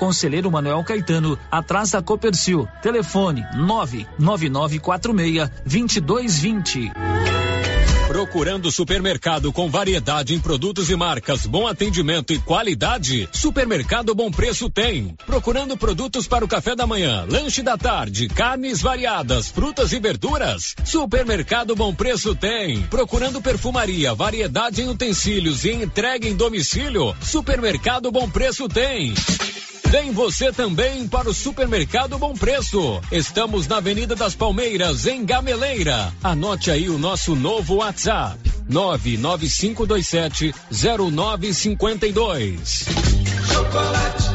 Conselheiro 0.00 0.50
Manuel 0.50 0.82
Caetano, 0.82 1.38
atrás 1.50 1.90
da 1.90 2.00
Copercil. 2.00 2.66
Telefone 2.80 3.44
99946 3.54 5.50
2220. 5.66 6.90
Procurando 8.08 8.72
supermercado 8.72 9.52
com 9.52 9.68
variedade 9.68 10.34
em 10.34 10.40
produtos 10.40 10.88
e 10.88 10.96
marcas, 10.96 11.44
bom 11.44 11.66
atendimento 11.66 12.32
e 12.32 12.38
qualidade? 12.38 13.28
Supermercado 13.30 14.14
Bom 14.14 14.30
Preço 14.30 14.70
tem. 14.70 15.14
Procurando 15.26 15.76
produtos 15.76 16.26
para 16.26 16.44
o 16.46 16.48
café 16.48 16.74
da 16.74 16.86
manhã, 16.86 17.26
lanche 17.28 17.62
da 17.62 17.76
tarde, 17.76 18.26
carnes 18.26 18.80
variadas, 18.80 19.48
frutas 19.48 19.92
e 19.92 20.00
verduras? 20.00 20.74
Supermercado 20.82 21.76
Bom 21.76 21.94
Preço 21.94 22.34
tem. 22.34 22.80
Procurando 22.84 23.42
perfumaria, 23.42 24.14
variedade 24.14 24.80
em 24.80 24.88
utensílios 24.88 25.66
e 25.66 25.72
entrega 25.72 26.26
em 26.26 26.34
domicílio? 26.34 27.14
Supermercado 27.20 28.10
Bom 28.10 28.30
Preço 28.30 28.66
tem. 28.66 29.14
Vem 29.90 30.12
você 30.12 30.52
também 30.52 31.08
para 31.08 31.28
o 31.28 31.34
Supermercado 31.34 32.16
Bom 32.16 32.32
Preço. 32.32 33.00
Estamos 33.10 33.66
na 33.66 33.78
Avenida 33.78 34.14
das 34.14 34.36
Palmeiras, 34.36 35.04
em 35.04 35.24
Gameleira. 35.24 36.12
Anote 36.22 36.70
aí 36.70 36.88
o 36.88 36.96
nosso 36.96 37.34
novo 37.34 37.78
WhatsApp: 37.78 38.38
99527 38.68 40.54
0952. 40.70 42.84
Chocolate. 43.52 44.28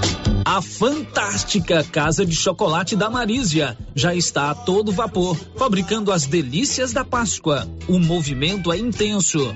A 0.44 0.61
fantástica 0.61 1.86
Casa 1.86 2.26
de 2.26 2.36
Chocolate 2.36 2.98
da 2.98 3.10
Marísia 3.10 3.77
já 3.95 4.14
está 4.14 4.52
a 4.52 4.56
todo 4.56 4.91
vapor, 4.91 5.38
fabricando 5.56 6.11
as 6.11 6.26
delícias 6.26 6.91
da 6.91 7.06
Páscoa. 7.06 7.65
O 7.88 7.98
movimento 7.98 8.73
é 8.73 8.77
intenso 8.77 9.56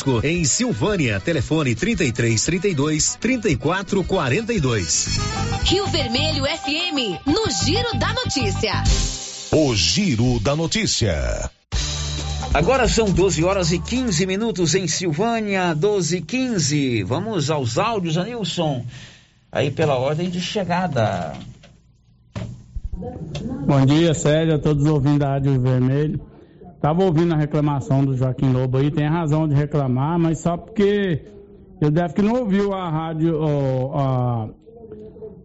em 0.23 0.43
Silvânia. 0.43 1.19
Telefone 1.19 1.75
33 1.75 2.43
32 2.43 3.15
34 3.19 4.03
42. 4.03 5.19
Rio 5.63 5.85
Vermelho 5.87 6.43
FM, 6.45 7.25
no 7.25 7.49
Giro 7.51 7.97
da 7.99 8.13
Notícia. 8.13 8.83
O 9.51 9.75
Giro 9.75 10.39
da 10.39 10.55
Notícia. 10.55 11.49
Agora 12.53 12.87
são 12.87 13.09
12 13.09 13.43
horas 13.43 13.71
e 13.71 13.79
15 13.79 14.25
minutos 14.25 14.75
em 14.75 14.87
Silvânia, 14.87 15.73
12 15.73 16.17
e 16.17 16.21
15. 16.21 17.03
Vamos 17.03 17.49
aos 17.49 17.77
áudios, 17.77 18.17
Anilson. 18.17 18.85
Aí 19.51 19.71
pela 19.71 19.97
ordem 19.97 20.29
de 20.29 20.41
chegada. 20.41 21.33
Bom 23.65 23.85
dia, 23.85 24.13
Célia, 24.13 24.59
todos 24.59 24.85
ouvindo 24.85 25.19
da 25.19 25.29
Rádio 25.29 25.59
Vermelho. 25.61 26.30
Tava 26.81 27.03
ouvindo 27.03 27.35
a 27.35 27.37
reclamação 27.37 28.03
do 28.03 28.17
Joaquim 28.17 28.51
Lobo 28.51 28.79
aí, 28.79 28.89
tem 28.89 29.07
razão 29.07 29.47
de 29.47 29.53
reclamar, 29.53 30.17
mas 30.17 30.39
só 30.39 30.57
porque 30.57 31.23
ele 31.79 31.91
deve 31.91 32.15
que 32.15 32.23
não 32.23 32.39
ouviu 32.39 32.73
a 32.73 32.89
rádio, 32.89 33.39
a, 33.93 34.49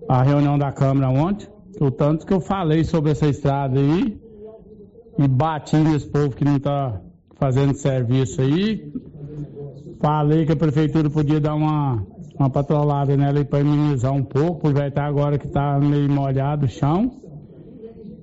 a 0.09 0.23
reunião 0.23 0.59
da 0.59 0.73
Câmara 0.73 1.11
ontem, 1.11 1.47
o 1.79 1.91
tanto 1.91 2.27
que 2.27 2.33
eu 2.33 2.41
falei 2.41 2.85
sobre 2.85 3.11
essa 3.11 3.27
estrada 3.27 3.79
aí, 3.79 4.19
e 5.19 5.29
bati 5.29 5.77
nesse 5.77 6.07
povo 6.07 6.31
que 6.31 6.43
não 6.43 6.59
tá 6.59 7.03
fazendo 7.35 7.75
serviço 7.75 8.41
aí. 8.41 8.91
Falei 10.01 10.47
que 10.47 10.53
a 10.53 10.57
prefeitura 10.57 11.11
podia 11.11 11.39
dar 11.39 11.55
uma, 11.55 12.03
uma 12.39 12.49
patrolada 12.49 13.15
nela 13.15 13.45
para 13.45 13.63
minimizar 13.63 14.13
um 14.13 14.23
pouco, 14.23 14.69
aproveitar 14.69 15.05
agora 15.05 15.37
que 15.39 15.49
tá 15.49 15.79
meio 15.79 16.11
molhado 16.11 16.65
o 16.65 16.69
chão. 16.69 17.26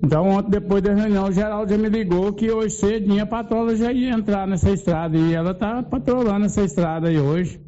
Então, 0.04 0.28
ontem, 0.28 0.50
depois 0.50 0.82
da 0.82 0.92
reunião, 0.92 1.24
o 1.24 1.32
Geraldo 1.32 1.78
me 1.78 1.88
ligou 1.88 2.30
que 2.30 2.50
hoje 2.50 2.74
cedinho 2.74 3.22
a 3.22 3.26
patrola 3.26 3.74
já 3.74 3.90
ia 3.90 4.10
entrar 4.10 4.46
nessa 4.46 4.70
estrada 4.70 5.16
e 5.16 5.32
ela 5.32 5.52
está 5.52 5.82
patrolando 5.82 6.44
essa 6.44 6.62
estrada 6.62 7.08
aí 7.08 7.18
hoje. 7.18 7.58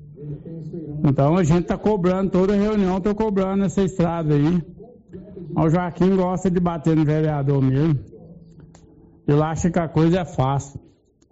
Então, 1.03 1.39
a 1.39 1.43
gente 1.43 1.63
está 1.63 1.79
cobrando, 1.79 2.31
toda 2.31 2.55
reunião 2.55 2.99
estou 2.99 3.15
cobrando 3.15 3.65
essa 3.65 3.83
estrada 3.83 4.35
aí. 4.35 4.63
O 5.57 5.71
Joaquim 5.71 6.15
gosta 6.15 6.51
de 6.51 6.61
bater 6.61 6.95
no 6.95 7.07
vereador 7.07 7.63
mesmo. 7.63 7.99
Ele 9.27 9.43
acha 9.43 9.71
que 9.71 9.79
a 9.79 9.89
coisa 9.89 10.21
é 10.21 10.25
fácil. 10.27 10.79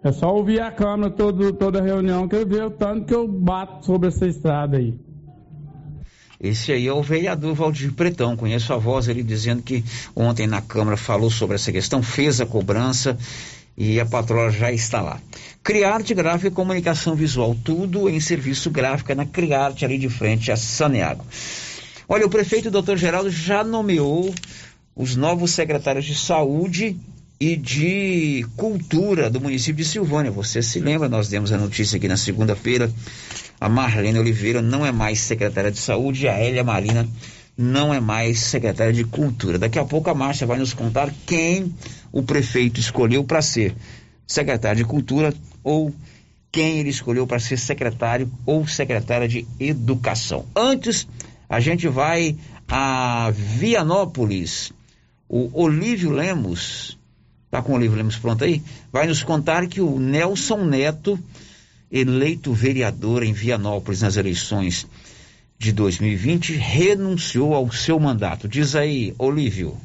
É 0.03 0.11
só 0.11 0.33
ouvir 0.35 0.59
a 0.59 0.71
Câmara 0.71 1.11
todo, 1.11 1.53
toda 1.53 1.83
reunião 1.83 2.27
que 2.27 2.35
eu 2.35 2.47
vejo 2.47 2.65
o 2.65 2.71
tanto 2.71 3.05
que 3.05 3.13
eu 3.13 3.27
bato 3.27 3.85
sobre 3.85 4.07
essa 4.07 4.25
estrada 4.25 4.77
aí. 4.77 4.99
Esse 6.39 6.71
aí 6.71 6.87
é 6.87 6.93
o 6.93 7.01
vereador 7.01 7.53
Valdir 7.55 7.93
Pretão. 7.93 8.35
Conheço 8.35 8.73
a 8.73 8.77
voz 8.77 9.07
ele 9.07 9.23
dizendo 9.23 9.61
que 9.61 9.83
ontem 10.15 10.47
na 10.47 10.61
Câmara 10.61 10.97
falou 10.97 11.29
sobre 11.29 11.55
essa 11.55 11.71
questão, 11.71 12.03
fez 12.03 12.41
a 12.41 12.45
cobrança 12.45 13.17
e 13.77 13.99
a 13.99 14.05
patroa 14.05 14.51
já 14.51 14.71
está 14.71 15.01
lá. 15.01 15.19
Criarte 15.63 16.13
Gráfica 16.13 16.47
e 16.47 16.51
Comunicação 16.51 17.15
Visual, 17.15 17.55
tudo 17.63 18.09
em 18.09 18.19
serviço 18.19 18.69
gráfico 18.69 19.11
é 19.11 19.15
na 19.15 19.25
Criarte 19.25 19.83
ali 19.83 19.97
de 19.97 20.09
frente 20.09 20.51
a 20.51 20.57
Saneago. 20.57 21.25
Olha, 22.07 22.25
o 22.25 22.29
prefeito 22.29 22.69
Dr. 22.69 22.95
Geraldo 22.95 23.29
já 23.29 23.63
nomeou 23.63 24.33
os 24.95 25.15
novos 25.15 25.51
secretários 25.51 26.05
de 26.05 26.15
saúde 26.15 26.97
e 27.39 27.55
de 27.55 28.45
cultura 28.55 29.29
do 29.29 29.41
município 29.41 29.83
de 29.83 29.85
Silvânia. 29.85 30.31
Você 30.31 30.61
se 30.61 30.79
lembra, 30.79 31.09
nós 31.09 31.27
demos 31.27 31.51
a 31.51 31.57
notícia 31.57 31.97
aqui 31.97 32.07
na 32.07 32.15
segunda-feira 32.15 32.89
a 33.65 33.69
Marlene 33.69 34.19
Oliveira 34.19 34.61
não 34.61 34.85
é 34.85 34.91
mais 34.91 35.21
secretária 35.21 35.71
de 35.71 35.79
saúde, 35.79 36.27
a 36.27 36.39
Elia 36.39 36.63
Marina 36.63 37.07
não 37.57 37.91
é 37.91 37.99
mais 37.99 38.39
secretária 38.41 38.93
de 38.93 39.03
cultura. 39.03 39.57
Daqui 39.57 39.79
a 39.79 39.83
pouco 39.83 40.07
a 40.07 40.13
Márcia 40.13 40.45
vai 40.45 40.59
nos 40.59 40.71
contar 40.71 41.11
quem 41.25 41.73
o 42.11 42.21
prefeito 42.21 42.79
escolheu 42.79 43.23
para 43.23 43.41
ser 43.41 43.75
secretário 44.27 44.77
de 44.77 44.85
cultura 44.85 45.33
ou 45.63 45.91
quem 46.51 46.77
ele 46.77 46.89
escolheu 46.89 47.25
para 47.25 47.39
ser 47.39 47.57
secretário 47.57 48.31
ou 48.45 48.67
secretária 48.67 49.27
de 49.27 49.47
educação. 49.59 50.45
Antes, 50.55 51.07
a 51.49 51.59
gente 51.59 51.87
vai 51.87 52.37
a 52.67 53.31
Vianópolis. 53.33 54.71
O 55.27 55.49
Olívio 55.59 56.11
Lemos, 56.11 56.99
tá 57.49 57.63
com 57.63 57.71
o 57.71 57.75
Olívio 57.77 57.97
Lemos 57.97 58.15
pronto 58.15 58.43
aí? 58.43 58.61
Vai 58.91 59.07
nos 59.07 59.23
contar 59.23 59.65
que 59.65 59.81
o 59.81 59.97
Nelson 59.97 60.65
Neto 60.65 61.19
eleito 61.95 62.53
vereador 62.53 63.23
em 63.23 63.31
Vianópolis 63.31 64.01
nas 64.01 64.17
eleições 64.17 64.85
de 65.57 65.71
2020, 65.71 66.51
renunciou 66.51 67.55
ao 67.55 67.71
seu 67.71 67.97
mandato. 67.97 68.49
Diz 68.49 68.75
aí, 68.75 69.15
Olívio. 69.17 69.77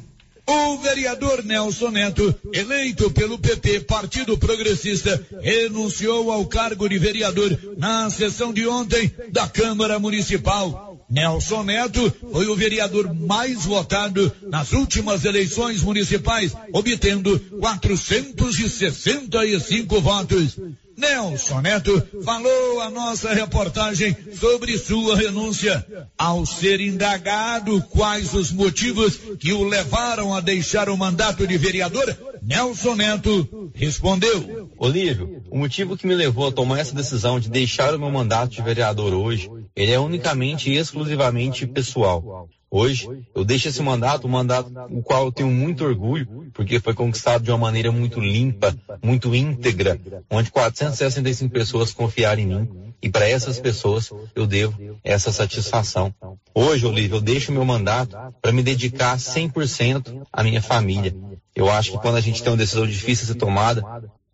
O 0.45 0.79
vereador 0.79 1.45
Nelson 1.45 1.91
Neto, 1.91 2.35
eleito 2.53 3.13
pelo 3.13 3.39
PP, 3.39 3.83
Partido 3.83 4.37
Progressista, 4.37 5.25
renunciou 5.41 6.33
ao 6.33 6.45
cargo 6.47 6.89
de 6.89 6.99
vereador 6.99 7.57
na 7.77 8.11
sessão 8.11 8.53
de 8.53 8.67
ontem 8.67 9.13
da 9.31 9.47
Câmara 9.47 10.01
Municipal. 10.01 10.99
Nelson 11.09 11.63
Neto 11.63 12.13
foi 12.33 12.49
o 12.49 12.57
vereador 12.57 13.15
mais 13.15 13.65
votado 13.65 14.33
nas 14.49 14.73
últimas 14.73 15.25
eleições 15.25 15.81
municipais, 15.83 16.53
obtendo 16.73 17.39
465 17.61 20.01
votos. 20.01 20.59
Nelson 20.97 21.61
Neto 21.61 22.03
falou 22.25 22.81
a 22.81 22.91
nossa 22.91 23.33
reportagem 23.33 24.17
sobre 24.39 24.77
sua 24.79 25.17
renúncia. 25.17 25.85
Ao 26.17 26.45
ser 26.45 26.81
indagado 26.81 27.83
quais 27.91 28.35
os 28.35 28.53
motivos 28.53 29.17
que 29.39 29.53
o 29.53 29.65
levaram 29.65 30.35
a 30.35 30.41
deixar 30.41 30.89
o 30.89 30.97
mandato 30.97 31.47
de 31.47 31.57
vereador, 31.57 32.17
Nelson 32.43 32.95
Neto 32.95 33.71
respondeu. 33.75 34.71
Olívio, 34.79 35.43
o 35.51 35.59
motivo 35.59 35.97
que 35.97 36.07
me 36.07 36.15
levou 36.15 36.49
a 36.49 36.53
tomar 36.53 36.81
essa 36.81 36.95
decisão 36.95 37.41
de 37.41 37.51
deixar 37.51 37.95
o 37.95 37.99
meu 37.99 38.11
mandato 38.11 38.53
de 38.53 38.63
vereador 38.63 39.13
hoje, 39.15 39.51
ele 39.75 39.93
é 39.93 39.99
unicamente 39.99 40.71
e 40.71 40.77
exclusivamente 40.77 41.67
pessoal. 41.67 42.49
Hoje, 42.71 43.09
eu 43.35 43.45
deixo 43.45 43.69
esse 43.69 43.83
mandato, 43.83 44.29
um 44.29 44.31
mandato 44.31 44.71
o 44.91 45.03
qual 45.03 45.25
eu 45.25 45.33
tenho 45.33 45.51
muito 45.51 45.85
orgulho, 45.85 46.51
porque 46.55 46.79
foi 46.79 46.95
conquistado 46.95 47.43
de 47.43 47.51
uma 47.51 47.59
maneira 47.59 47.91
muito 47.91 48.21
limpa, 48.21 48.77
muito 49.03 49.35
íntegra, 49.35 50.01
onde 50.31 50.53
465 50.53 51.53
pessoas 51.53 51.93
confiaram 51.93 52.41
em 52.41 52.47
mim. 52.47 52.69
E 53.03 53.09
para 53.09 53.29
essas 53.29 53.59
pessoas 53.59 54.11
eu 54.37 54.47
devo 54.47 54.99
essa 55.03 55.33
satisfação. 55.33 56.15
Hoje, 56.55 56.87
Olívio, 56.87 57.17
eu 57.17 57.21
deixo 57.21 57.51
meu 57.51 57.65
mandato 57.65 58.17
para 58.41 58.53
me 58.53 58.63
dedicar 58.63 59.17
100% 59.17 60.23
à 60.33 60.45
minha 60.45 60.63
família. 60.63 61.13
Eu 61.57 61.69
acho 61.69 61.93
que 61.93 61.99
quando 61.99 62.17
a 62.17 62.21
gente 62.21 62.43
tem 62.43 62.53
uma 62.53 62.59
decisão 62.59 62.87
difícil 62.87 63.25
a 63.25 63.27
ser 63.29 63.35
tomada, 63.35 63.85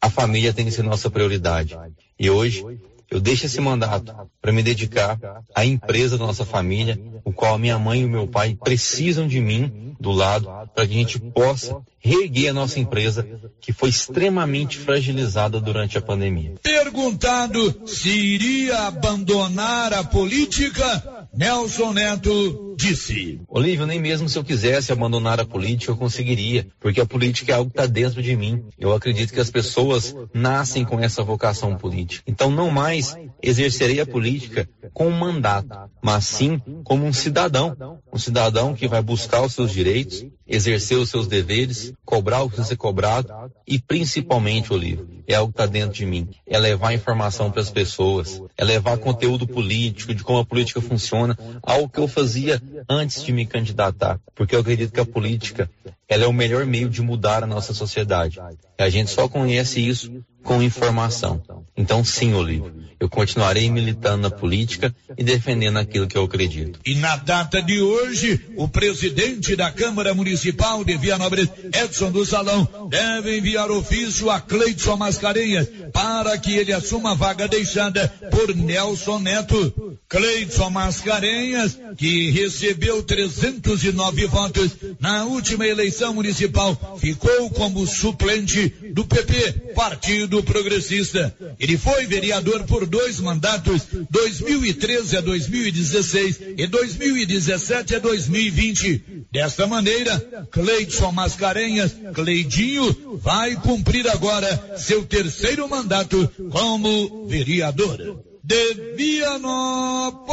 a 0.00 0.10
família 0.10 0.52
tem 0.52 0.66
que 0.66 0.72
ser 0.72 0.82
nossa 0.82 1.08
prioridade. 1.08 1.78
E 2.18 2.28
hoje, 2.28 2.64
eu 3.10 3.20
deixo 3.20 3.46
esse 3.46 3.60
mandato 3.60 4.14
para 4.40 4.52
me 4.52 4.62
dedicar 4.62 5.18
à 5.54 5.64
empresa 5.64 6.18
da 6.18 6.26
nossa 6.26 6.44
família, 6.44 7.00
o 7.24 7.32
qual 7.32 7.54
a 7.54 7.58
minha 7.58 7.78
mãe 7.78 8.00
e 8.00 8.04
o 8.04 8.08
meu 8.08 8.26
pai 8.26 8.56
precisam 8.62 9.26
de 9.28 9.40
mim 9.40 9.94
do 9.98 10.10
lado 10.10 10.48
para 10.74 10.86
que 10.86 10.94
a 10.94 10.98
gente 10.98 11.18
possa 11.18 11.76
reerguer 11.98 12.50
a 12.50 12.54
nossa 12.54 12.78
empresa 12.78 13.26
que 13.60 13.72
foi 13.72 13.88
extremamente 13.88 14.78
fragilizada 14.78 15.60
durante 15.60 15.96
a 15.98 16.02
pandemia. 16.02 16.54
Perguntado 16.62 17.82
se 17.86 18.10
iria 18.10 18.86
abandonar 18.86 19.92
a 19.92 20.04
política, 20.04 21.15
Nelson 21.36 21.92
Neto 21.92 22.74
disse. 22.78 23.42
Olívio, 23.46 23.84
nem 23.84 24.00
mesmo 24.00 24.26
se 24.26 24.38
eu 24.38 24.44
quisesse 24.44 24.90
abandonar 24.90 25.38
a 25.38 25.44
política 25.44 25.92
eu 25.92 25.96
conseguiria, 25.96 26.66
porque 26.80 26.98
a 26.98 27.04
política 27.04 27.52
é 27.52 27.54
algo 27.54 27.70
que 27.70 27.78
está 27.78 27.86
dentro 27.86 28.22
de 28.22 28.34
mim. 28.34 28.64
Eu 28.78 28.94
acredito 28.94 29.34
que 29.34 29.40
as 29.40 29.50
pessoas 29.50 30.16
nascem 30.32 30.82
com 30.82 30.98
essa 30.98 31.22
vocação 31.22 31.76
política. 31.76 32.22
Então 32.26 32.50
não 32.50 32.70
mais 32.70 33.14
exercerei 33.42 34.00
a 34.00 34.06
política 34.06 34.66
com 34.94 35.08
um 35.08 35.18
mandato, 35.18 35.68
mas 36.02 36.24
sim 36.24 36.58
como 36.82 37.04
um 37.04 37.12
cidadão. 37.12 38.00
Um 38.10 38.18
cidadão 38.18 38.74
que 38.74 38.88
vai 38.88 39.02
buscar 39.02 39.42
os 39.42 39.52
seus 39.52 39.72
direitos, 39.72 40.24
exercer 40.47 40.97
os 40.98 41.10
seus 41.10 41.27
deveres, 41.27 41.93
cobrar 42.05 42.43
o 42.43 42.51
que 42.51 42.62
ser 42.64 42.77
cobrado 42.77 43.28
e 43.66 43.78
principalmente, 43.78 44.73
Olívio, 44.73 45.09
é 45.27 45.35
algo 45.35 45.52
que 45.52 45.60
está 45.60 45.66
dentro 45.66 45.94
de 45.94 46.06
mim. 46.06 46.28
É 46.47 46.59
levar 46.59 46.93
informação 46.93 47.51
para 47.51 47.60
as 47.60 47.70
pessoas, 47.70 48.40
é 48.56 48.64
levar 48.64 48.97
conteúdo 48.98 49.47
político, 49.47 50.14
de 50.14 50.23
como 50.23 50.39
a 50.39 50.44
política 50.44 50.81
funciona, 50.81 51.36
algo 51.62 51.89
que 51.89 51.98
eu 51.98 52.06
fazia 52.06 52.62
antes 52.89 53.24
de 53.24 53.32
me 53.32 53.44
candidatar. 53.44 54.20
Porque 54.35 54.55
eu 54.55 54.60
acredito 54.60 54.93
que 54.93 55.01
a 55.01 55.06
política, 55.06 55.68
ela 56.09 56.24
é 56.24 56.27
o 56.27 56.32
melhor 56.32 56.64
meio 56.64 56.89
de 56.89 57.02
mudar 57.02 57.43
a 57.43 57.47
nossa 57.47 57.74
sociedade. 57.74 58.39
E 58.78 58.82
a 58.82 58.89
gente 58.89 59.10
só 59.10 59.28
conhece 59.28 59.81
isso 59.81 60.24
com 60.44 60.62
informação. 60.62 61.43
Então 61.77 62.05
sim, 62.05 62.32
Olívio, 62.32 62.73
eu 63.01 63.09
continuarei 63.09 63.68
militando 63.68 64.23
na 64.23 64.31
política 64.31 64.94
e 65.18 65.24
defendendo 65.24 65.78
aquilo 65.78 66.06
que 66.06 66.16
eu 66.16 66.23
acredito. 66.23 66.78
E 66.86 66.94
na 66.94 67.16
data 67.16 67.60
de 67.60 67.81
hoje, 67.81 68.40
o 68.56 68.68
presidente 68.68 69.56
da 69.56 69.73
Câmara 69.73 70.14
Municipal 70.14 70.35
de 70.84 70.96
Vianópolis, 70.96 71.48
Edson 71.72 72.10
do 72.10 72.24
Salão, 72.24 72.88
deve 72.88 73.38
enviar 73.38 73.70
ofício 73.70 74.30
a 74.30 74.40
Cleidson 74.40 74.96
Mascarenhas 74.96 75.68
para 75.92 76.36
que 76.38 76.56
ele 76.56 76.72
assuma 76.72 77.12
a 77.12 77.14
vaga 77.14 77.48
deixada 77.48 78.08
por 78.30 78.54
Nelson 78.54 79.18
Neto. 79.18 79.98
Cleidson 80.08 80.70
Mascarenhas, 80.70 81.78
que 81.96 82.30
recebeu 82.30 83.02
309 83.02 84.26
votos 84.26 84.70
na 85.00 85.24
última 85.24 85.66
eleição 85.66 86.14
municipal, 86.14 86.96
ficou 87.00 87.50
como 87.50 87.86
suplente 87.86 88.68
do 88.92 89.04
PP, 89.04 89.72
Partido 89.74 90.42
Progressista. 90.42 91.34
Ele 91.58 91.76
foi 91.76 92.06
vereador 92.06 92.64
por 92.64 92.86
dois 92.86 93.18
mandatos, 93.20 93.82
2013 94.10 95.16
a 95.16 95.20
2016 95.20 96.40
e 96.56 96.66
2017 96.66 97.96
a 97.96 97.98
2020. 97.98 99.26
Desta 99.32 99.66
maneira, 99.66 100.26
Cleidson 100.51 101.12
Mascarenhas, 101.12 101.94
Cleidinho, 102.15 103.19
vai 103.19 103.57
cumprir 103.57 104.09
agora 104.09 104.77
seu 104.77 105.05
terceiro 105.05 105.69
mandato 105.69 106.31
como 106.51 107.27
vereador. 107.27 108.24
De 108.43 108.94
Vianópolis, 108.97 110.31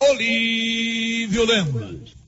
Olívio 0.00 1.44
Lemos. 1.44 2.21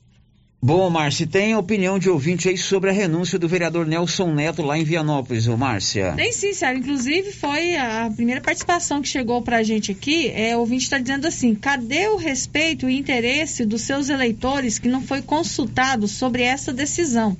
Bom, 0.65 0.89
Márcia, 0.89 1.27
tem 1.27 1.55
opinião 1.55 1.99
de 1.99 2.09
ouvinte 2.09 2.49
aí 2.49 2.57
sobre 2.57 2.89
a 2.89 2.93
renúncia 2.93 3.37
do 3.37 3.47
vereador 3.47 3.85
Nelson 3.85 4.33
Neto 4.33 4.63
lá 4.63 4.75
em 4.75 4.83
Vianópolis, 4.83 5.45
Márcia? 5.45 6.13
Tem 6.17 6.31
sim, 6.31 6.53
Sérgio. 6.53 6.81
Inclusive, 6.81 7.31
foi 7.33 7.75
a 7.77 8.09
primeira 8.09 8.41
participação 8.41 8.99
que 8.99 9.07
chegou 9.07 9.43
pra 9.43 9.61
gente 9.61 9.91
aqui. 9.91 10.27
É, 10.29 10.57
o 10.57 10.61
ouvinte 10.61 10.85
está 10.85 10.97
dizendo 10.97 11.27
assim: 11.27 11.53
cadê 11.53 12.07
o 12.07 12.15
respeito 12.15 12.89
e 12.89 12.97
interesse 12.97 13.63
dos 13.63 13.83
seus 13.83 14.09
eleitores 14.09 14.79
que 14.79 14.87
não 14.87 15.03
foi 15.03 15.21
consultado 15.21 16.07
sobre 16.07 16.41
essa 16.41 16.73
decisão? 16.73 17.37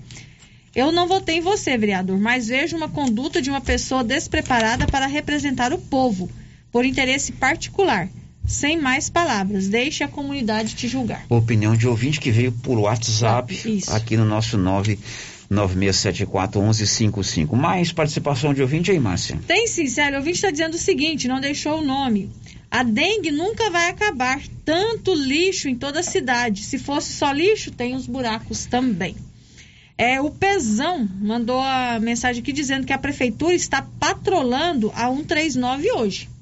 Eu 0.75 0.91
não 0.91 1.07
votei 1.07 1.37
em 1.37 1.41
você, 1.41 1.75
vereador, 1.79 2.19
mas 2.19 2.49
vejo 2.49 2.77
uma 2.77 2.89
conduta 2.89 3.41
de 3.41 3.49
uma 3.49 3.59
pessoa 3.59 4.03
despreparada 4.03 4.85
para 4.85 5.07
representar 5.07 5.73
o 5.73 5.79
povo 5.79 6.29
por 6.71 6.85
interesse 6.85 7.31
particular. 7.31 8.07
Sem 8.47 8.79
mais 8.79 9.09
palavras, 9.09 9.67
deixe 9.67 10.03
a 10.03 10.07
comunidade 10.07 10.75
te 10.75 10.87
julgar. 10.87 11.25
Opinião 11.29 11.75
de 11.75 11.87
ouvinte 11.87 12.19
que 12.19 12.31
veio 12.31 12.51
por 12.51 12.77
WhatsApp, 12.77 13.59
Isso. 13.65 13.91
aqui 13.91 14.15
no 14.15 14.25
nosso 14.25 14.57
996741155. 15.49 17.55
Mais 17.55 17.91
participação 17.91 18.53
de 18.53 18.61
ouvinte 18.61 18.91
aí, 18.91 18.99
Márcia? 18.99 19.39
Tem 19.47 19.65
sim, 19.67 19.87
sério. 19.87 20.15
O 20.15 20.19
ouvinte 20.19 20.35
está 20.35 20.51
dizendo 20.51 20.75
o 20.75 20.79
seguinte: 20.79 21.27
não 21.27 21.41
deixou 21.41 21.79
o 21.79 21.85
nome. 21.85 22.29
A 22.69 22.83
dengue 22.83 23.31
nunca 23.31 23.71
vai 23.71 23.89
acabar. 23.89 24.39
Tanto 24.63 25.11
lixo 25.13 25.67
em 25.67 25.75
toda 25.75 26.01
a 26.01 26.03
cidade. 26.03 26.63
Se 26.63 26.77
fosse 26.77 27.13
só 27.13 27.31
lixo, 27.31 27.71
tem 27.71 27.95
os 27.95 28.05
buracos 28.05 28.65
também. 28.65 29.15
É, 29.97 30.19
o 30.19 30.29
Pezão 30.29 31.07
mandou 31.21 31.61
a 31.61 31.97
mensagem 32.01 32.41
aqui 32.41 32.51
dizendo 32.51 32.85
que 32.85 32.91
a 32.91 32.97
prefeitura 32.97 33.55
está 33.55 33.81
patrolando 33.97 34.91
a 34.93 35.07
139 35.07 35.89
hoje. 35.93 36.34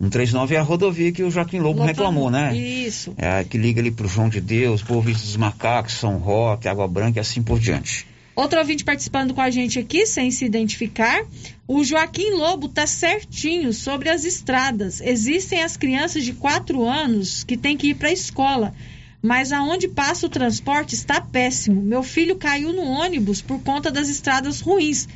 139 0.00 0.54
é 0.54 0.58
a 0.58 0.62
rodovia 0.62 1.10
que 1.10 1.22
o 1.22 1.30
Joaquim 1.30 1.58
Lobo 1.58 1.82
reclamou, 1.82 2.30
né? 2.30 2.54
Isso. 2.54 3.14
É, 3.16 3.42
que 3.44 3.56
liga 3.56 3.80
ali 3.80 3.90
pro 3.90 4.06
João 4.06 4.28
de 4.28 4.40
Deus, 4.40 4.82
Povo 4.82 5.10
dos 5.10 5.36
Macacos, 5.36 5.94
São 5.94 6.18
Roque, 6.18 6.68
Água 6.68 6.86
Branca 6.86 7.18
e 7.18 7.20
assim 7.20 7.42
por 7.42 7.58
diante. 7.58 8.06
Outro 8.36 8.58
ouvinte 8.58 8.84
participando 8.84 9.32
com 9.32 9.40
a 9.40 9.48
gente 9.48 9.78
aqui, 9.78 10.04
sem 10.04 10.30
se 10.30 10.44
identificar. 10.44 11.24
O 11.66 11.82
Joaquim 11.82 12.32
Lobo 12.32 12.68
tá 12.68 12.86
certinho 12.86 13.72
sobre 13.72 14.10
as 14.10 14.26
estradas. 14.26 15.00
Existem 15.00 15.62
as 15.62 15.78
crianças 15.78 16.22
de 16.22 16.34
4 16.34 16.86
anos 16.86 17.42
que 17.44 17.56
têm 17.56 17.78
que 17.78 17.88
ir 17.88 17.94
para 17.94 18.08
a 18.08 18.12
escola. 18.12 18.74
Mas 19.22 19.52
aonde 19.52 19.88
passa 19.88 20.26
o 20.26 20.28
transporte 20.28 20.94
está 20.94 21.18
péssimo. 21.18 21.80
Meu 21.80 22.02
filho 22.02 22.36
caiu 22.36 22.74
no 22.74 22.82
ônibus 22.82 23.40
por 23.40 23.58
conta 23.62 23.90
das 23.90 24.10
estradas 24.10 24.60
ruins. 24.60 25.08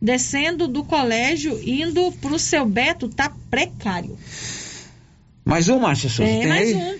Descendo 0.00 0.68
do 0.68 0.84
colégio, 0.84 1.60
indo 1.62 2.12
para 2.12 2.32
o 2.32 2.38
seu 2.38 2.64
Beto, 2.64 3.08
tá 3.08 3.32
precário. 3.50 4.16
Mais 5.44 5.68
um, 5.68 5.78
Márcia 5.80 6.08
Souza, 6.08 6.30
É, 6.30 6.46
mais 6.46 6.68
aí? 6.68 6.74
um. 6.74 6.98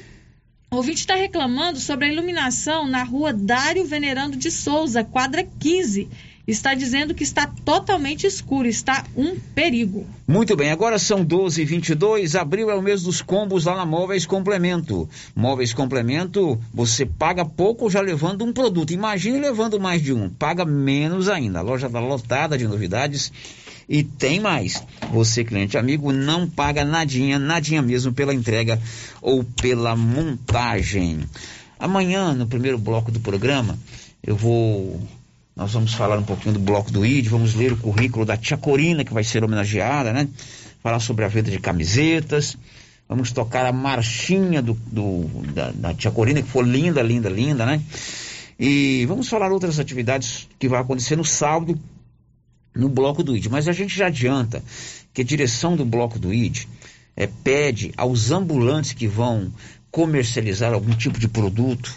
O 0.71 0.77
ouvinte 0.77 1.01
está 1.01 1.15
reclamando 1.15 1.79
sobre 1.79 2.07
a 2.07 2.13
iluminação 2.13 2.87
na 2.87 3.03
rua 3.03 3.33
Dário 3.33 3.85
Venerando 3.87 4.37
de 4.37 4.51
Souza, 4.51 5.03
quadra 5.03 5.47
15. 5.59 6.09
Está 6.49 6.73
dizendo 6.73 7.15
que 7.15 7.23
está 7.23 7.47
totalmente 7.47 8.27
escuro, 8.27 8.67
está 8.67 9.05
um 9.15 9.37
perigo. 9.55 10.07
Muito 10.27 10.57
bem, 10.57 10.71
agora 10.71 10.99
são 10.99 11.23
12 11.23 11.61
e 11.61 11.65
22 11.67 12.35
abril 12.35 12.71
é 12.71 12.75
o 12.75 12.81
mês 12.81 13.03
dos 13.03 13.21
combos 13.21 13.67
lá 13.67 13.77
na 13.77 13.85
Móveis 13.85 14.25
Complemento. 14.25 15.07
Móveis 15.37 15.75
Complemento, 15.75 16.59
você 16.73 17.05
paga 17.05 17.45
pouco 17.45 17.91
já 17.91 18.01
levando 18.01 18.47
um 18.47 18.53
produto. 18.55 18.95
Imagine 18.95 19.39
levando 19.39 19.79
mais 19.79 20.01
de 20.01 20.15
um, 20.15 20.31
paga 20.31 20.65
menos 20.65 21.29
ainda. 21.29 21.59
A 21.59 21.63
loja 21.63 21.87
está 21.87 22.01
lotada 22.01 22.57
de 22.57 22.67
novidades 22.67 23.31
e 23.87 24.03
tem 24.03 24.41
mais. 24.41 24.83
Você, 25.13 25.45
cliente 25.45 25.77
amigo, 25.77 26.13
não 26.13 26.49
paga 26.49 26.83
nadinha, 26.83 27.39
nadinha 27.39 27.83
mesmo 27.83 28.15
pela 28.15 28.33
entrega 28.33 28.81
ou 29.21 29.45
pela 29.45 29.95
montagem. 29.95 31.21
Amanhã, 31.79 32.33
no 32.33 32.47
primeiro 32.47 32.79
bloco 32.79 33.13
do 33.13 33.21
programa, 33.21 33.79
eu 34.27 34.35
vou 34.35 34.99
nós 35.59 35.73
vamos 35.73 35.93
falar 35.93 36.17
um 36.17 36.23
pouquinho 36.23 36.55
do 36.55 36.61
bloco 36.61 36.89
do 36.93 37.05
ID, 37.05 37.27
vamos 37.27 37.53
ler 37.55 37.73
o 37.73 37.77
currículo 37.77 38.25
da 38.25 38.37
Tia 38.37 38.57
Corina, 38.57 39.05
que 39.05 39.13
vai 39.13 39.25
ser 39.25 39.43
homenageada, 39.43 40.13
né? 40.13 40.29
Falar 40.81 41.01
sobre 41.01 41.25
a 41.25 41.29
venda 41.29 41.51
de 41.51 41.59
camisetas. 41.59 42.57
Vamos 43.09 43.33
tocar 43.33 43.67
a 43.67 43.73
marchinha 43.73 44.63
do, 44.63 44.75
do- 44.75 45.25
da, 45.53 45.73
da 45.73 45.93
Tia 45.95 46.13
Corina, 46.13 46.41
que 46.43 46.49
foi 46.49 46.63
linda, 46.63 47.03
linda, 47.03 47.29
linda, 47.29 47.67
né? 47.67 47.83
E 48.57 49.05
vamos 49.07 49.29
falar 49.29 49.51
outras 49.51 49.81
atividades 49.81 50.49
que 50.61 50.69
vai 50.69 50.81
acontecer 50.81 51.17
no 51.17 51.25
sábado 51.25 51.77
no 52.73 52.89
bloco 52.89 53.25
do 53.25 53.37
ID. 53.37 53.47
Mas 53.51 53.67
a 53.67 53.73
gente 53.73 53.97
já 53.97 54.07
adianta 54.07 54.63
que 55.13 55.23
a 55.23 55.25
direção 55.25 55.75
do 55.77 55.85
bloco 55.85 56.21
do 56.21 56.33
ID 56.33 56.67
eh, 57.17 57.29
pede 57.43 57.93
aos 57.97 58.31
ambulantes 58.31 58.93
que 58.93 59.09
vão 59.09 59.53
comercializar 59.91 60.73
algum 60.73 60.95
tipo 60.95 61.19
de 61.19 61.27
produto, 61.27 61.93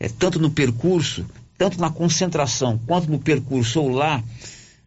eh, 0.00 0.08
tanto 0.08 0.38
no 0.38 0.50
percurso, 0.50 1.26
tanto 1.56 1.80
na 1.80 1.90
concentração 1.90 2.78
quanto 2.86 3.10
no 3.10 3.18
percurso 3.18 3.80
ou 3.80 3.88
lá 3.88 4.22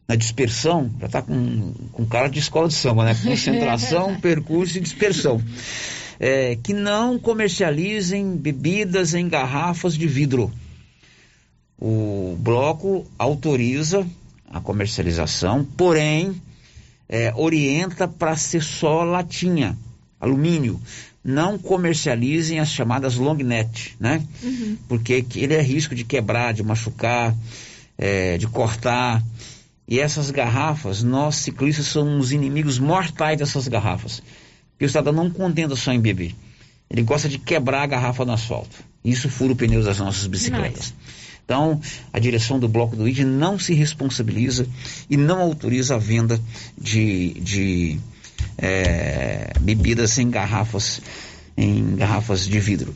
na 0.07 0.15
dispersão, 0.15 0.91
já 0.99 1.07
está 1.07 1.21
com, 1.21 1.73
com 1.91 2.05
cara 2.05 2.27
de 2.27 2.39
escola 2.39 2.67
de 2.67 2.75
samba, 2.75 3.05
né? 3.05 3.15
Concentração, 3.23 4.19
percurso 4.19 4.77
e 4.77 4.81
dispersão. 4.81 5.41
é, 6.19 6.57
que 6.61 6.73
não 6.73 7.19
comercializem 7.19 8.35
bebidas 8.35 9.13
em 9.13 9.27
garrafas 9.27 9.95
de 9.95 10.07
vidro. 10.07 10.51
O 11.77 12.37
bloco 12.39 13.05
autoriza 13.17 14.05
a 14.49 14.61
comercialização, 14.61 15.65
porém 15.65 16.41
é, 17.09 17.33
orienta 17.35 18.07
para 18.07 18.35
ser 18.35 18.63
só 18.63 19.03
latinha, 19.03 19.77
alumínio. 20.19 20.79
Não 21.27 21.57
comercializem 21.57 22.59
as 22.59 22.69
chamadas 22.69 23.15
long 23.15 23.33
net, 23.37 23.97
né? 23.99 24.23
Uhum. 24.43 24.77
Porque 24.87 25.25
ele 25.35 25.55
é 25.55 25.61
risco 25.61 25.95
de 25.95 26.03
quebrar, 26.03 26.53
de 26.53 26.61
machucar, 26.61 27.35
é, 27.97 28.37
de 28.37 28.45
cortar. 28.45 29.23
E 29.87 29.99
essas 29.99 30.29
garrafas, 30.29 31.01
nós 31.01 31.37
ciclistas 31.37 31.87
somos 31.87 32.31
inimigos 32.31 32.77
mortais 32.77 33.39
dessas 33.39 33.67
garrafas. 33.67 34.21
Porque 34.71 34.85
o 34.85 34.87
cidadão 34.87 35.13
não 35.13 35.31
contenta 35.31 35.75
só 35.75 35.91
em 35.91 35.99
beber. 35.99 36.35
Ele 36.89 37.01
gosta 37.01 37.27
de 37.27 37.39
quebrar 37.39 37.81
a 37.81 37.87
garrafa 37.87 38.23
no 38.23 38.33
asfalto. 38.33 38.77
Isso 39.03 39.27
fura 39.27 39.53
o 39.53 39.55
pneu 39.55 39.83
das 39.83 39.97
nossas 39.97 40.27
bicicletas. 40.27 40.93
Então, 41.43 41.79
a 42.11 42.19
direção 42.19 42.59
do 42.59 42.67
Bloco 42.67 42.95
do 42.95 43.07
ID 43.07 43.19
não 43.19 43.57
se 43.57 43.73
responsabiliza 43.73 44.67
e 45.09 45.15
não 45.15 45.39
autoriza 45.41 45.95
a 45.95 45.99
venda 45.99 46.39
de, 46.75 47.33
de 47.35 47.99
é, 48.57 49.53
bebidas 49.59 50.17
em 50.17 50.29
garrafas, 50.29 51.01
em 51.57 51.95
garrafas 51.95 52.45
de 52.45 52.59
vidro. 52.59 52.93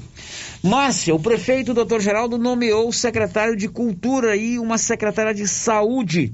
Márcia, 0.61 1.15
o 1.15 1.19
prefeito 1.19 1.73
Dr. 1.73 1.99
Geraldo 1.99 2.38
nomeou 2.38 2.90
o 2.90 2.94
secretário 2.94 3.56
de 3.56 3.69
Cultura 3.69 4.36
e 4.36 4.60
uma 4.60 4.77
secretária 4.77 5.34
de 5.34 5.48
Saúde. 5.48 6.34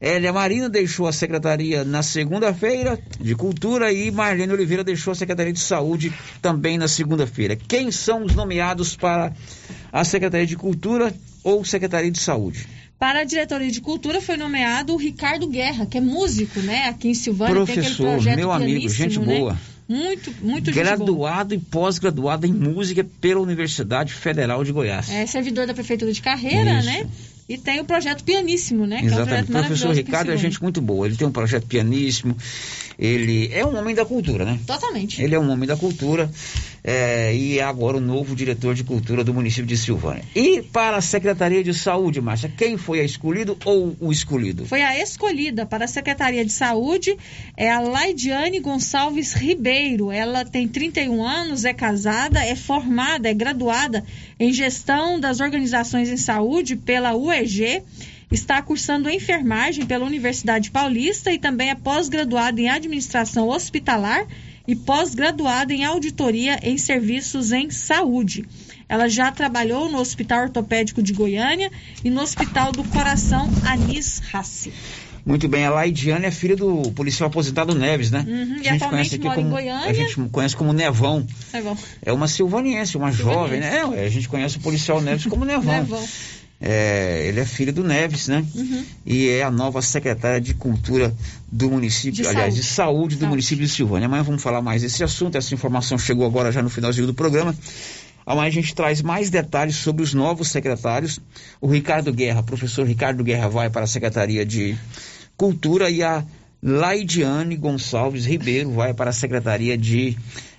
Elia 0.00 0.32
Marina 0.32 0.68
deixou 0.68 1.06
a 1.06 1.12
secretaria 1.12 1.82
na 1.82 2.02
segunda-feira 2.02 2.98
de 3.18 3.34
Cultura 3.34 3.90
e 3.90 4.10
Marlene 4.10 4.52
Oliveira 4.52 4.84
deixou 4.84 5.12
a 5.12 5.14
secretaria 5.14 5.52
de 5.52 5.60
Saúde 5.60 6.12
também 6.42 6.76
na 6.76 6.86
segunda-feira. 6.86 7.56
Quem 7.56 7.90
são 7.90 8.24
os 8.24 8.34
nomeados 8.34 8.94
para 8.94 9.32
a 9.90 10.04
secretaria 10.04 10.46
de 10.46 10.56
Cultura 10.56 11.14
ou 11.42 11.64
secretaria 11.64 12.10
de 12.10 12.20
Saúde? 12.20 12.68
Para 12.98 13.20
a 13.20 13.24
diretoria 13.24 13.70
de 13.70 13.80
cultura 13.80 14.20
foi 14.20 14.36
nomeado 14.36 14.94
o 14.94 14.96
Ricardo 14.96 15.46
Guerra, 15.46 15.84
que 15.84 15.98
é 15.98 16.00
músico, 16.00 16.60
né? 16.60 16.88
Aqui 16.88 17.08
em 17.08 17.14
Silvânia 17.14 17.54
tem 17.54 17.62
aquele 17.62 17.80
Professor, 17.80 18.06
projeto 18.12 18.36
meu 18.36 18.50
amigo, 18.50 18.88
gente 18.88 19.18
né? 19.18 19.38
boa. 19.38 19.58
Muito, 19.88 20.34
muito. 20.42 20.72
Graduado 20.72 21.54
e 21.54 21.58
pós-graduado 21.58 22.46
em 22.46 22.52
música 22.52 23.06
pela 23.20 23.40
Universidade 23.40 24.12
Federal 24.12 24.64
de 24.64 24.72
Goiás. 24.72 25.10
É 25.10 25.26
servidor 25.26 25.66
da 25.66 25.74
prefeitura 25.74 26.12
de 26.12 26.20
carreira, 26.20 26.78
Isso. 26.80 26.88
né? 26.88 27.06
E 27.48 27.56
tem 27.56 27.80
o 27.80 27.84
projeto 27.84 28.24
pianíssimo, 28.24 28.86
né? 28.86 28.98
Que 28.98 29.06
é 29.06 29.10
um 29.10 29.12
Exatamente. 29.12 29.50
O 29.50 29.52
professor 29.52 29.94
Ricardo 29.94 30.32
é 30.32 30.36
gente 30.36 30.60
muito 30.60 30.80
boa. 30.80 31.06
Ele 31.06 31.16
tem 31.16 31.26
um 31.26 31.32
projeto 31.32 31.66
pianíssimo. 31.66 32.36
Ele 32.98 33.50
é 33.52 33.64
um 33.64 33.76
homem 33.76 33.94
da 33.94 34.04
cultura, 34.04 34.44
né? 34.44 34.58
Totalmente. 34.66 35.22
Ele 35.22 35.34
é 35.34 35.38
um 35.38 35.48
homem 35.50 35.68
da 35.68 35.76
cultura 35.76 36.30
é, 36.82 37.34
e 37.34 37.58
é 37.58 37.64
agora 37.64 37.96
o 37.96 38.00
novo 38.00 38.36
diretor 38.36 38.72
de 38.72 38.84
cultura 38.84 39.24
do 39.24 39.34
município 39.34 39.66
de 39.66 39.76
Silvânia. 39.76 40.22
E 40.36 40.62
para 40.62 40.96
a 40.96 41.00
Secretaria 41.00 41.64
de 41.64 41.74
Saúde, 41.74 42.20
Márcia, 42.20 42.48
quem 42.48 42.76
foi 42.76 43.00
a 43.00 43.02
escolhido 43.02 43.58
ou 43.64 43.96
o 44.00 44.12
escolhido? 44.12 44.64
Foi 44.66 44.82
a 44.82 44.96
escolhida 45.02 45.66
para 45.66 45.86
a 45.86 45.88
Secretaria 45.88 46.44
de 46.44 46.52
Saúde, 46.52 47.16
é 47.56 47.70
a 47.70 47.80
Laidiane 47.80 48.60
Gonçalves 48.60 49.32
Ribeiro. 49.32 50.12
Ela 50.12 50.44
tem 50.44 50.68
31 50.68 51.24
anos, 51.26 51.64
é 51.64 51.74
casada, 51.74 52.44
é 52.44 52.54
formada, 52.54 53.28
é 53.28 53.34
graduada 53.34 54.04
em 54.38 54.52
gestão 54.52 55.18
das 55.18 55.40
organizações 55.40 56.08
em 56.08 56.16
saúde 56.16 56.76
pela 56.76 57.16
UEG, 57.36 57.82
está 58.30 58.60
cursando 58.62 59.10
enfermagem 59.10 59.84
pela 59.86 60.04
Universidade 60.04 60.70
Paulista 60.70 61.30
e 61.32 61.38
também 61.38 61.70
é 61.70 61.74
pós-graduada 61.74 62.60
em 62.60 62.68
administração 62.68 63.48
hospitalar 63.48 64.26
e 64.66 64.74
pós-graduada 64.74 65.72
em 65.72 65.84
auditoria 65.84 66.58
em 66.62 66.76
serviços 66.76 67.52
em 67.52 67.70
saúde. 67.70 68.44
Ela 68.88 69.08
já 69.08 69.30
trabalhou 69.30 69.88
no 69.88 69.98
Hospital 69.98 70.44
Ortopédico 70.44 71.02
de 71.02 71.12
Goiânia 71.12 71.70
e 72.04 72.10
no 72.10 72.20
Hospital 72.20 72.72
do 72.72 72.84
Coração 72.84 73.48
Anis 73.64 74.20
Rassi. 74.30 74.72
Muito 75.26 75.48
bem, 75.48 75.64
a 75.64 75.70
Laidiane 75.70 76.24
é 76.24 76.30
filha 76.30 76.54
do 76.54 76.92
policial 76.92 77.28
aposentado 77.28 77.74
Neves, 77.74 78.12
né? 78.12 78.24
Uhum, 78.28 78.60
a 78.60 78.62
gente 78.62 78.88
conhece 78.88 79.14
aqui 79.16 79.28
como 79.28 79.56
a 79.56 79.92
gente 79.92 80.14
conhece 80.30 80.56
como 80.56 80.72
Nevão. 80.72 81.26
É 81.52 81.60
bom. 81.60 81.76
É 82.00 82.12
uma 82.12 82.28
silvaniense, 82.28 82.96
uma 82.96 83.10
jovem, 83.10 83.58
né? 83.58 83.78
É, 83.96 84.06
a 84.06 84.08
gente 84.08 84.28
conhece 84.28 84.58
o 84.58 84.60
policial 84.60 85.00
Neves 85.00 85.26
como 85.26 85.44
Nevão. 85.44 85.74
Nevão. 85.74 86.08
É, 86.60 87.26
ele 87.26 87.38
é 87.40 87.44
filho 87.44 87.72
do 87.72 87.84
Neves, 87.84 88.28
né? 88.28 88.44
Uhum. 88.54 88.84
E 89.04 89.28
é 89.28 89.42
a 89.42 89.50
nova 89.50 89.82
secretária 89.82 90.40
de 90.40 90.54
Cultura 90.54 91.14
do 91.52 91.70
município, 91.70 92.22
De 92.22 92.26
aliás, 92.26 92.54
saúde. 92.54 92.60
de 92.60 92.66
saúde 92.66 93.14
do 93.16 93.18
Saúde. 93.20 93.30
município 93.30 93.66
de 93.66 93.70
Silvânia. 93.70 94.06
Amanhã 94.06 94.22
vamos 94.22 94.42
falar 94.42 94.62
mais 94.62 94.80
desse 94.82 95.04
assunto. 95.04 95.36
Essa 95.36 95.52
informação 95.54 95.98
chegou 95.98 96.24
agora 96.26 96.50
já 96.50 96.62
no 96.62 96.70
finalzinho 96.70 97.06
do 97.06 97.14
programa. 97.14 97.54
Amanhã 98.24 98.48
a 98.48 98.50
gente 98.50 98.74
traz 98.74 99.02
mais 99.02 99.28
detalhes 99.30 99.76
sobre 99.76 100.02
os 100.02 100.14
novos 100.14 100.48
secretários. 100.48 101.20
O 101.60 101.68
Ricardo 101.68 102.12
Guerra, 102.12 102.42
professor 102.42 102.86
Ricardo 102.86 103.22
Guerra, 103.22 103.48
vai 103.48 103.68
para 103.70 103.84
a 103.84 103.86
Secretaria 103.86 104.44
de 104.44 104.76
Cultura 105.36 105.90
e 105.90 106.02
a 106.02 106.24
Laidiane 106.62 107.54
Gonçalves 107.54 108.24
Ribeiro 108.24 108.70
vai 108.72 108.92
para 108.94 109.10
a 109.10 109.12
Secretaria 109.12 109.76
de 109.78 110.16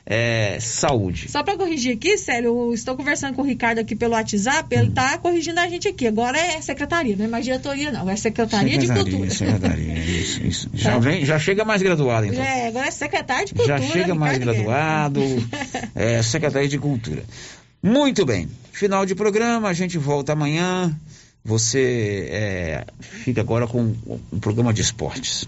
eh, 0.10 0.58
Saúde. 0.62 1.30
Só 1.30 1.44
para 1.44 1.58
corrigir 1.58 1.94
aqui, 1.96 2.18
Célio, 2.18 2.48
eu 2.68 2.74
estou 2.74 2.96
conversando 2.96 3.36
com 3.36 3.42
o 3.42 3.46
Ricardo 3.46 3.80
aqui 3.80 3.94
pelo 3.96 4.14
WhatsApp, 4.14 4.74
ele 4.74 4.88
está 4.88 5.18
corrigindo 5.18 5.60
a 5.60 5.68
gente 5.68 5.88
aqui. 5.90 6.08
Agora 6.08 6.38
é 6.38 6.62
secretaria, 6.62 7.16
não 7.18 7.26
é 7.26 7.28
mais 7.28 7.44
diretoria, 7.44 7.92
não. 7.92 8.10
É 8.10 8.16
secretaria, 8.16 8.78
de 8.78 8.88
cultura. 8.88 9.30
Secretaria, 9.30 9.94
isso, 10.00 10.42
isso. 10.44 10.70
Já, 10.74 10.94
Tá. 10.94 11.00
vem, 11.00 11.26
já 11.26 11.38
chega 11.38 11.66
mais 11.66 11.82
graduado, 11.82 12.26
então. 12.28 12.42
É, 12.42 12.68
agora 12.68 12.88
é 12.88 12.92
secretário 12.92 13.46
de 13.48 13.54
cultura. 13.54 13.78
Já 13.82 13.86
chega 13.86 14.16
mais 14.16 14.38
Ricardo 14.38 14.58
Guerra. 14.64 15.10
graduado, 15.10 15.50
é, 15.94 16.24
Secretaria 16.24 16.70
de 16.70 16.80
Cultura. 16.80 17.24
Muito 17.84 18.26
bem, 18.26 18.48
final 18.72 19.06
de 19.06 19.14
programa, 19.14 19.68
a 19.68 19.74
gente 19.74 19.98
volta 19.98 20.32
amanhã. 20.34 20.98
Você 21.44 22.28
é, 22.32 22.86
fica 23.00 23.42
agora 23.42 23.68
com 23.68 23.94
um 24.32 24.40
programa 24.40 24.74
de 24.74 24.82
esportes. 24.82 25.48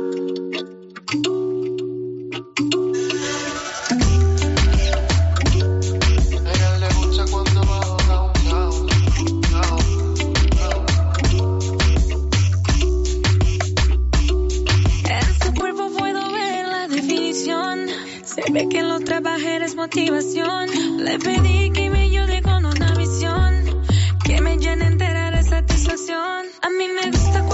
Le 19.93 21.19
pedí 21.19 21.69
que 21.71 21.89
me 21.89 22.03
ayude 22.03 22.41
con 22.41 22.65
una 22.65 22.93
visión. 22.95 23.65
Que 24.23 24.39
me 24.39 24.57
llene 24.57 24.85
entera 24.85 25.31
de 25.31 25.43
satisfacción. 25.43 26.45
A 26.61 26.69
mí 26.69 26.87
me 26.87 27.11
gusta 27.11 27.45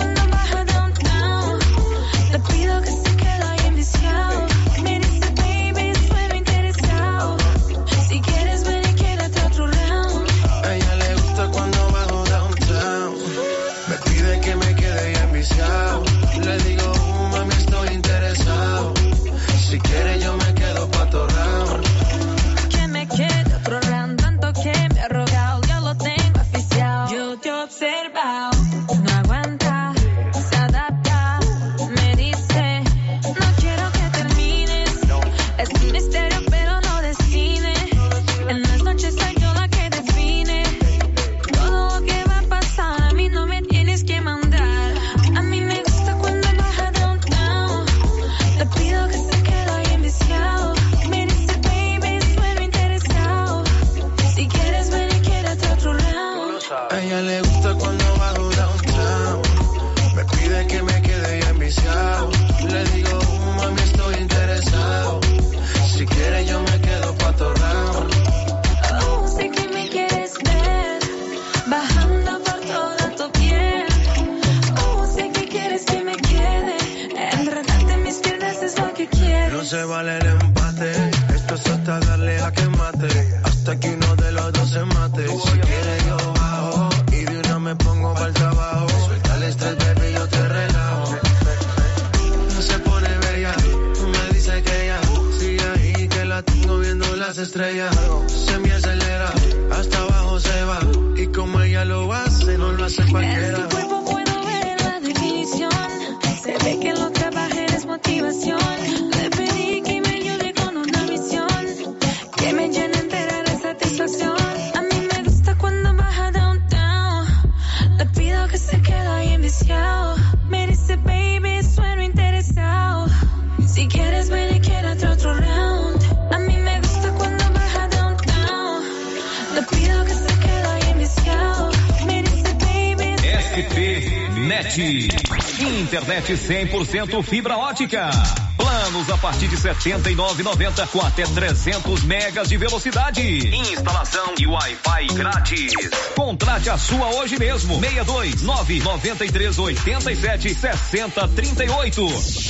Internet 136.27 136.35
100% 136.35 137.23
fibra 137.23 137.57
ótica. 137.57 138.09
Planos 138.57 139.09
a 139.09 139.17
partir 139.17 139.47
de 139.47 139.55
R$ 139.55 139.73
79,90 139.73 140.87
com 140.87 140.99
até 140.99 141.23
300 141.23 142.03
megas 142.03 142.49
de 142.49 142.57
velocidade. 142.57 143.21
Instalação 143.55 144.33
e 144.37 144.45
Wi-Fi 144.45 145.13
grátis. 145.13 145.71
Contrate 146.15 146.69
a 146.69 146.77
sua 146.77 147.07
hoje 147.15 147.39
mesmo. 147.39 147.79
62 147.79 148.41
993 148.41 149.57
87 149.57 150.53
60 150.53 151.27
38. 151.29 152.07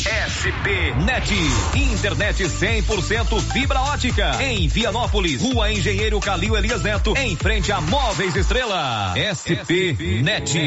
SP 0.08 0.94
Net. 1.04 1.34
Internet 1.76 2.44
100% 2.44 3.42
fibra 3.42 3.82
ótica. 3.82 4.42
Em 4.42 4.68
Vianópolis, 4.68 5.42
Rua 5.42 5.72
Engenheiro 5.72 6.20
Calil 6.22 6.56
Elias 6.56 6.82
Neto, 6.82 7.14
em 7.18 7.36
frente 7.36 7.74
a 7.74 7.82
Móveis 7.82 8.34
Estrela. 8.36 9.14
SP 9.18 9.98
Net. 10.24 10.58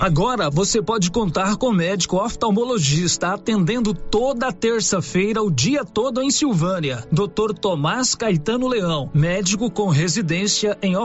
Agora 0.00 0.50
você 0.50 0.82
pode 0.82 1.10
contar 1.10 1.56
com 1.56 1.72
médico 1.72 2.16
oftalmologista 2.22 3.28
atendendo 3.32 3.94
toda 3.94 4.52
terça-feira 4.52 5.42
o 5.42 5.50
dia 5.50 5.82
todo 5.84 6.20
em 6.20 6.30
Silvânia. 6.30 7.02
Dr. 7.10 7.54
Tomás 7.58 8.14
Caetano 8.14 8.68
Leão, 8.68 9.10
médico 9.14 9.70
com 9.70 9.88
residência 9.88 10.76
em 10.82 10.96